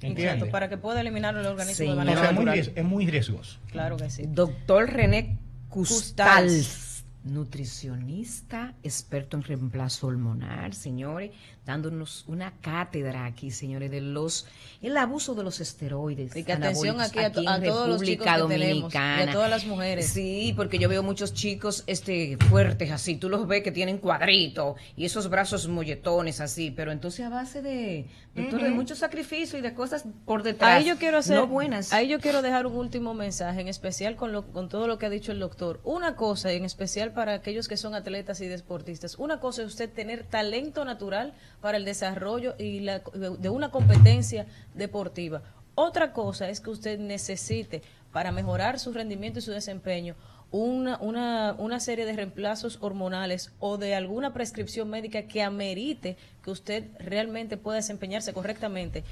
¿Entiendes? 0.00 0.24
Exacto, 0.24 0.50
para 0.50 0.68
que 0.68 0.76
pueda 0.76 1.00
eliminar 1.00 1.34
el 1.36 1.46
organismo 1.46 1.76
Sí, 1.76 1.86
de 1.86 1.92
O 1.92 1.96
manera 1.96 2.20
sea, 2.20 2.30
es 2.30 2.36
muy, 2.36 2.72
es 2.74 2.84
muy 2.84 3.06
riesgoso. 3.06 3.58
Claro 3.70 3.96
que 3.96 4.10
sí. 4.10 4.24
Doctor 4.26 4.90
René 4.90 5.38
Custals. 5.70 6.52
Custals, 6.52 7.04
nutricionista, 7.24 8.74
experto 8.82 9.36
en 9.36 9.42
reemplazo 9.42 10.08
hormonal, 10.08 10.74
señores, 10.74 11.30
dándonos 11.66 12.24
una 12.28 12.52
cátedra 12.60 13.26
aquí, 13.26 13.50
señores, 13.50 13.90
de 13.90 14.00
los 14.00 14.46
el 14.82 14.96
abuso 14.96 15.34
de 15.34 15.42
los 15.42 15.60
esteroides. 15.60 16.36
Y 16.36 16.44
que 16.44 16.52
atención 16.52 17.00
aquí 17.00 17.18
a 17.18 17.32
to- 17.32 17.40
en 17.40 17.48
a 17.48 17.60
todos 17.60 17.88
los 17.88 18.02
chicos 18.02 18.26
que 18.26 18.42
tenemos, 18.48 18.94
y 18.94 18.96
a 18.96 19.32
todas 19.32 19.50
las 19.50 19.66
mujeres. 19.66 20.06
Sí, 20.08 20.52
porque 20.56 20.78
yo 20.78 20.88
veo 20.88 21.02
muchos 21.02 21.34
chicos 21.34 21.82
este 21.86 22.36
fuertes 22.48 22.90
así, 22.92 23.16
tú 23.16 23.28
los 23.28 23.46
ves 23.48 23.62
que 23.62 23.72
tienen 23.72 23.98
cuadritos 23.98 24.76
y 24.96 25.04
esos 25.04 25.28
brazos 25.28 25.66
molletones 25.66 26.40
así, 26.40 26.70
pero 26.70 26.92
entonces 26.92 27.26
a 27.26 27.30
base 27.30 27.62
de, 27.62 28.06
doctor, 28.34 28.62
de 28.62 28.70
mucho 28.70 28.94
sacrificio 28.94 29.58
y 29.58 29.62
de 29.62 29.74
cosas 29.74 30.04
por 30.24 30.42
detrás. 30.44 30.70
Ahí 30.78 30.84
yo 30.84 30.96
quiero 30.98 31.18
hacer, 31.18 31.36
no 31.36 31.46
buenas. 31.48 31.92
ahí 31.92 32.06
yo 32.06 32.20
quiero 32.20 32.42
dejar 32.42 32.66
un 32.66 32.76
último 32.76 33.12
mensaje, 33.12 33.60
en 33.60 33.68
especial 33.68 34.14
con, 34.14 34.30
lo, 34.32 34.46
con 34.52 34.68
todo 34.68 34.86
lo 34.86 34.98
que 34.98 35.06
ha 35.06 35.10
dicho 35.10 35.32
el 35.32 35.40
doctor. 35.40 35.80
Una 35.82 36.14
cosa, 36.14 36.52
en 36.52 36.64
especial 36.64 37.12
para 37.12 37.32
aquellos 37.34 37.66
que 37.66 37.76
son 37.76 37.94
atletas 37.96 38.40
y 38.40 38.46
deportistas, 38.46 39.16
una 39.18 39.40
cosa 39.40 39.62
es 39.62 39.68
usted 39.68 39.90
tener 39.90 40.22
talento 40.24 40.84
natural 40.84 41.34
para 41.66 41.78
el 41.78 41.84
desarrollo 41.84 42.54
y 42.60 42.78
la, 42.78 43.00
de 43.00 43.48
una 43.48 43.72
competencia 43.72 44.46
deportiva. 44.74 45.42
Otra 45.74 46.12
cosa 46.12 46.48
es 46.48 46.60
que 46.60 46.70
usted 46.70 46.96
necesite 47.00 47.82
para 48.12 48.30
mejorar 48.30 48.78
su 48.78 48.92
rendimiento 48.92 49.40
y 49.40 49.42
su 49.42 49.50
desempeño 49.50 50.14
una, 50.52 50.96
una, 50.98 51.56
una 51.58 51.80
serie 51.80 52.06
de 52.06 52.12
reemplazos 52.12 52.78
hormonales 52.82 53.50
o 53.58 53.78
de 53.78 53.96
alguna 53.96 54.32
prescripción 54.32 54.88
médica 54.88 55.22
que 55.22 55.42
amerite 55.42 56.16
que 56.44 56.52
usted 56.52 56.84
realmente 57.00 57.56
pueda 57.56 57.78
desempeñarse 57.78 58.32
correctamente. 58.32 59.02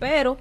Pero 0.00 0.38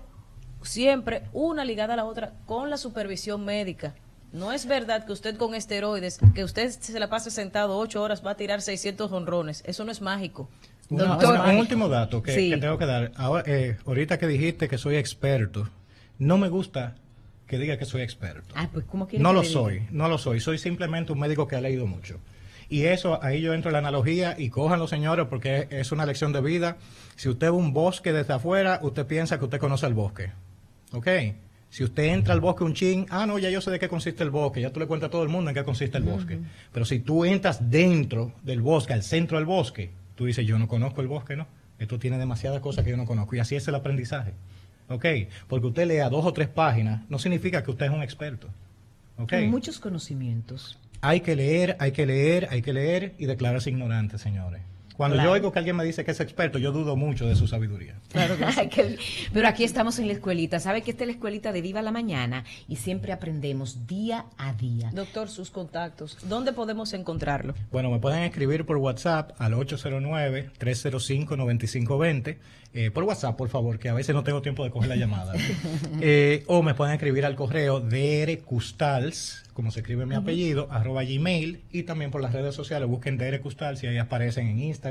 siempre 0.62 1.24
una 1.34 1.66
ligada 1.66 1.96
a 1.96 1.98
la 1.98 2.06
otra 2.06 2.32
con 2.46 2.70
la 2.70 2.78
supervisión 2.78 3.44
médica. 3.44 3.94
No 4.32 4.54
es 4.54 4.68
verdad 4.68 5.06
que 5.06 5.12
usted 5.12 5.36
con 5.36 5.54
esteroides, 5.54 6.20
que 6.34 6.46
usted 6.46 6.70
se 6.70 6.98
la 6.98 7.10
pase 7.10 7.30
sentado 7.30 7.78
ocho 7.78 8.02
horas, 8.02 8.26
va 8.26 8.32
a 8.32 8.38
tirar 8.38 8.62
600 8.62 9.12
honrones. 9.12 9.64
Eso 9.66 9.84
no 9.84 9.92
es 9.92 10.02
mágico. 10.02 10.50
Una- 10.90 11.04
Doctor, 11.06 11.34
una- 11.36 11.50
un 11.50 11.58
último 11.58 11.90
dato 11.90 12.22
que, 12.24 12.34
sí. 12.34 12.50
que 12.50 12.58
tengo 12.58 12.78
que 12.78 12.86
dar. 12.86 13.12
Ahora, 13.16 13.44
eh, 13.46 13.78
ahorita 13.86 14.18
que 14.18 14.28
dijiste 14.28 14.68
que 14.68 14.78
soy 14.78 14.96
experto, 14.96 15.70
no 16.18 16.38
me 16.38 16.50
gusta 16.50 16.96
que 17.46 17.58
diga 17.58 17.78
que 17.78 17.86
soy 17.86 18.02
experto. 18.02 18.54
Ah, 18.56 18.70
pues, 18.72 18.86
¿cómo 18.86 19.08
quiere 19.08 19.24
No 19.24 19.34
lo 19.34 19.44
soy, 19.44 19.84
no 19.92 20.08
lo 20.10 20.18
soy. 20.18 20.40
Soy 20.40 20.58
simplemente 20.58 21.12
un 21.14 21.20
médico 21.20 21.48
que 21.48 21.56
ha 21.56 21.62
leído 21.62 21.88
mucho. 21.88 22.20
Y 22.70 22.84
eso, 22.84 23.24
ahí 23.24 23.42
yo 23.42 23.54
entro 23.54 23.70
en 23.70 23.74
la 23.74 23.80
analogía 23.80 24.36
y 24.38 24.50
cojan 24.50 24.80
los 24.80 24.90
señores 24.90 25.28
porque 25.30 25.68
es 25.72 25.92
una 25.94 26.06
lección 26.06 26.34
de 26.34 26.42
vida. 26.42 26.76
Si 27.16 27.30
usted 27.30 27.48
ve 27.48 27.52
un 27.52 27.72
bosque 27.74 28.12
desde 28.12 28.34
afuera, 28.34 28.80
usted 28.84 29.06
piensa 29.06 29.40
que 29.40 29.46
usted 29.46 29.60
conoce 29.60 29.86
el 29.86 29.94
bosque. 29.94 30.32
¿Ok? 30.92 31.08
Si 31.70 31.84
usted 31.86 32.04
entra 32.06 32.34
al 32.34 32.42
bosque 32.42 32.64
un 32.66 32.74
chin, 32.74 33.06
ah, 33.10 33.26
no, 33.26 33.40
ya 33.40 33.50
yo 33.50 33.62
sé 33.62 33.72
de 33.72 33.80
qué 33.80 33.88
consiste 33.90 34.24
el 34.24 34.30
bosque, 34.30 34.60
ya 34.62 34.72
tú 34.72 34.80
le 34.82 34.88
cuentas 34.88 35.08
a 35.08 35.12
todo 35.12 35.24
el 35.24 35.30
mundo 35.30 35.50
en 35.50 35.56
qué 35.56 35.64
consiste 35.64 35.98
el 35.98 36.04
bosque. 36.04 36.40
Pero 36.74 36.86
si 36.86 37.00
tú 37.00 37.24
entras 37.24 37.70
dentro 37.70 38.34
del 38.44 38.62
bosque, 38.62 38.92
al 38.94 39.04
centro 39.04 39.38
del 39.38 39.46
bosque, 39.46 39.92
tú 40.18 40.26
dices, 40.26 40.46
yo 40.46 40.60
no 40.60 40.68
conozco 40.68 41.00
el 41.00 41.08
bosque, 41.08 41.38
¿no? 41.38 41.48
Esto 41.80 42.00
tiene 42.00 42.18
demasiadas 42.18 42.60
cosas 42.60 42.84
que 42.84 42.90
yo 42.90 42.98
no 42.98 43.06
conozco. 43.06 43.36
Y 43.36 43.40
así 43.40 43.56
es 43.56 43.68
el 43.68 43.76
aprendizaje. 43.76 44.34
¿Ok? 44.90 45.06
Porque 45.48 45.68
usted 45.68 45.86
lea 45.88 46.10
dos 46.10 46.26
o 46.26 46.34
tres 46.34 46.48
páginas, 46.48 47.04
no 47.10 47.20
significa 47.20 47.64
que 47.64 47.72
usted 47.72 47.86
es 47.86 47.92
un 47.92 48.02
experto. 48.02 48.48
¿Ok? 49.18 49.32
Con 49.32 49.50
muchos 49.50 49.80
conocimientos. 49.80 50.78
hay 51.02 51.22
que 51.22 51.36
leer, 51.36 51.78
hay 51.80 51.92
que 51.92 52.06
leer, 52.06 52.48
hay 52.50 52.62
que 52.62 52.74
leer 52.74 53.14
y 53.18 53.26
declararse 53.28 53.70
ignorante, 53.70 54.18
señores. 54.18 54.62
Cuando 54.98 55.16
Claro. 55.16 55.30
yo 55.30 55.34
oigo 55.34 55.52
que 55.52 55.60
alguien 55.60 55.76
me 55.76 55.84
dice 55.86 56.04
que 56.04 56.12
es 56.12 56.20
experto, 56.20 56.58
yo 56.58 56.72
dudo 56.72 56.96
mucho 56.96 57.28
de 57.28 57.36
su 57.36 57.48
sabiduría. 57.48 57.96
Ay, 58.14 58.68
qué- 58.70 58.98
Pero 59.34 59.48
aquí 59.48 59.64
estamos 59.64 60.00
en 60.00 60.08
la 60.08 60.14
escuelita. 60.14 60.60
¿Sabe 60.60 60.82
que 60.82 60.92
esta 60.92 61.04
es 61.04 61.08
la 61.08 61.14
escuelita 61.14 61.52
de 61.52 61.62
Viva 61.62 61.82
la 61.82 61.92
Mañana? 61.92 62.44
Y 62.68 62.78
siempre 62.78 63.12
aprendemos 63.14 63.86
día 63.88 64.26
a 64.38 64.54
día. 64.54 64.90
Doctor, 64.94 65.30
sus 65.30 65.52
contactos, 65.52 66.18
¿dónde 66.28 66.52
podemos 66.52 66.94
encontrarlo? 66.94 67.54
Bueno, 67.72 67.90
me 67.92 68.00
pueden 68.00 68.24
escribir 68.24 68.66
por 68.66 68.78
WhatsApp 68.78 69.32
al 69.40 69.54
809-305-9520. 69.54 72.38
Eh, 72.74 72.92
por 72.92 73.06
WhatsApp, 73.06 73.36
por 73.38 73.50
favor, 73.50 73.80
que 73.80 73.90
a 73.90 73.94
veces 73.94 74.14
no 74.14 74.24
tengo 74.24 74.42
tiempo 74.42 74.64
de 74.64 74.70
coger 74.72 74.90
la 74.90 74.96
llamada. 74.98 75.34
Eh, 76.02 76.44
o 76.48 76.62
me 76.62 76.74
pueden 76.76 76.94
escribir 76.94 77.26
al 77.26 77.36
correo 77.36 77.80
drcustals, 77.80 79.44
como 79.54 79.72
se 79.72 79.80
escribe 79.80 80.06
mi 80.06 80.16
apellido, 80.16 80.68
arroba 80.72 81.04
gmail. 81.04 81.62
Y 81.72 81.84
también 81.84 82.12
por 82.12 82.22
las 82.22 82.34
redes 82.34 82.54
sociales, 82.56 82.88
busquen 82.88 83.18
DR 83.18 83.40
Custals 83.42 83.84
y 83.84 83.88
ahí 83.88 83.98
aparecen 83.98 84.48
en 84.48 84.60
Instagram. 84.60 84.87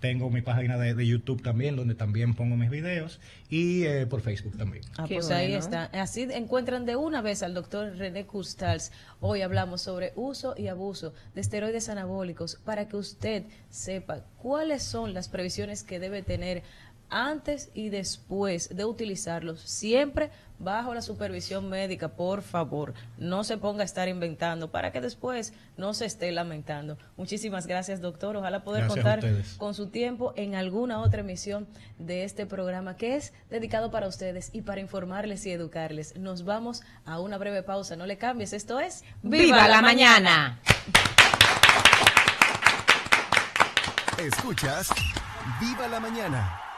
Tengo 0.00 0.30
mi 0.30 0.42
página 0.42 0.78
de, 0.78 0.94
de 0.94 1.06
YouTube 1.06 1.42
también, 1.42 1.76
donde 1.76 1.94
también 1.94 2.34
pongo 2.34 2.56
mis 2.56 2.70
videos. 2.70 3.20
Y 3.48 3.84
eh, 3.84 4.06
por 4.06 4.20
Facebook 4.20 4.56
también. 4.56 4.84
Ah, 4.96 5.04
Qué 5.08 5.14
pues 5.14 5.30
ahí 5.30 5.54
está. 5.54 5.84
Así 5.86 6.26
encuentran 6.30 6.86
de 6.86 6.96
una 6.96 7.20
vez 7.20 7.42
al 7.42 7.54
doctor 7.54 7.96
René 7.96 8.26
Custals. 8.26 8.92
Hoy 9.20 9.42
hablamos 9.42 9.82
sobre 9.82 10.12
uso 10.16 10.54
y 10.56 10.68
abuso 10.68 11.12
de 11.34 11.40
esteroides 11.40 11.88
anabólicos 11.88 12.56
para 12.64 12.88
que 12.88 12.96
usted 12.96 13.44
sepa 13.68 14.24
cuáles 14.38 14.82
son 14.82 15.14
las 15.14 15.28
previsiones 15.28 15.82
que 15.82 15.98
debe 15.98 16.22
tener 16.22 16.62
antes 17.10 17.70
y 17.74 17.90
después 17.90 18.74
de 18.74 18.84
utilizarlos, 18.84 19.60
siempre 19.60 20.30
bajo 20.60 20.94
la 20.94 21.02
supervisión 21.02 21.68
médica, 21.68 22.08
por 22.08 22.42
favor. 22.42 22.94
No 23.18 23.44
se 23.44 23.56
ponga 23.56 23.82
a 23.82 23.84
estar 23.84 24.08
inventando 24.08 24.70
para 24.70 24.92
que 24.92 25.00
después 25.00 25.52
no 25.76 25.94
se 25.94 26.04
esté 26.04 26.30
lamentando. 26.30 26.98
Muchísimas 27.16 27.66
gracias, 27.66 28.00
doctor. 28.00 28.36
Ojalá 28.36 28.62
poder 28.62 28.84
Gracias 28.84 29.04
contar 29.04 29.58
con 29.58 29.74
su 29.74 29.88
tiempo 29.88 30.32
en 30.36 30.54
alguna 30.54 31.00
otra 31.00 31.20
emisión 31.20 31.66
de 31.98 32.24
este 32.24 32.46
programa 32.46 32.96
que 32.96 33.16
es 33.16 33.32
dedicado 33.48 33.90
para 33.90 34.06
ustedes 34.06 34.50
y 34.52 34.62
para 34.62 34.80
informarles 34.80 35.44
y 35.46 35.50
educarles. 35.50 36.16
Nos 36.16 36.44
vamos 36.44 36.82
a 37.04 37.20
una 37.20 37.38
breve 37.38 37.62
pausa. 37.62 37.96
No 37.96 38.06
le 38.06 38.18
cambies. 38.18 38.52
Esto 38.52 38.78
es 38.78 39.02
¡Viva, 39.22 39.66
la 39.66 39.80
mañana! 39.80 40.60
Escuchas 44.18 44.90
Viva 45.58 45.88
la 45.88 45.98
mañana 45.98 46.69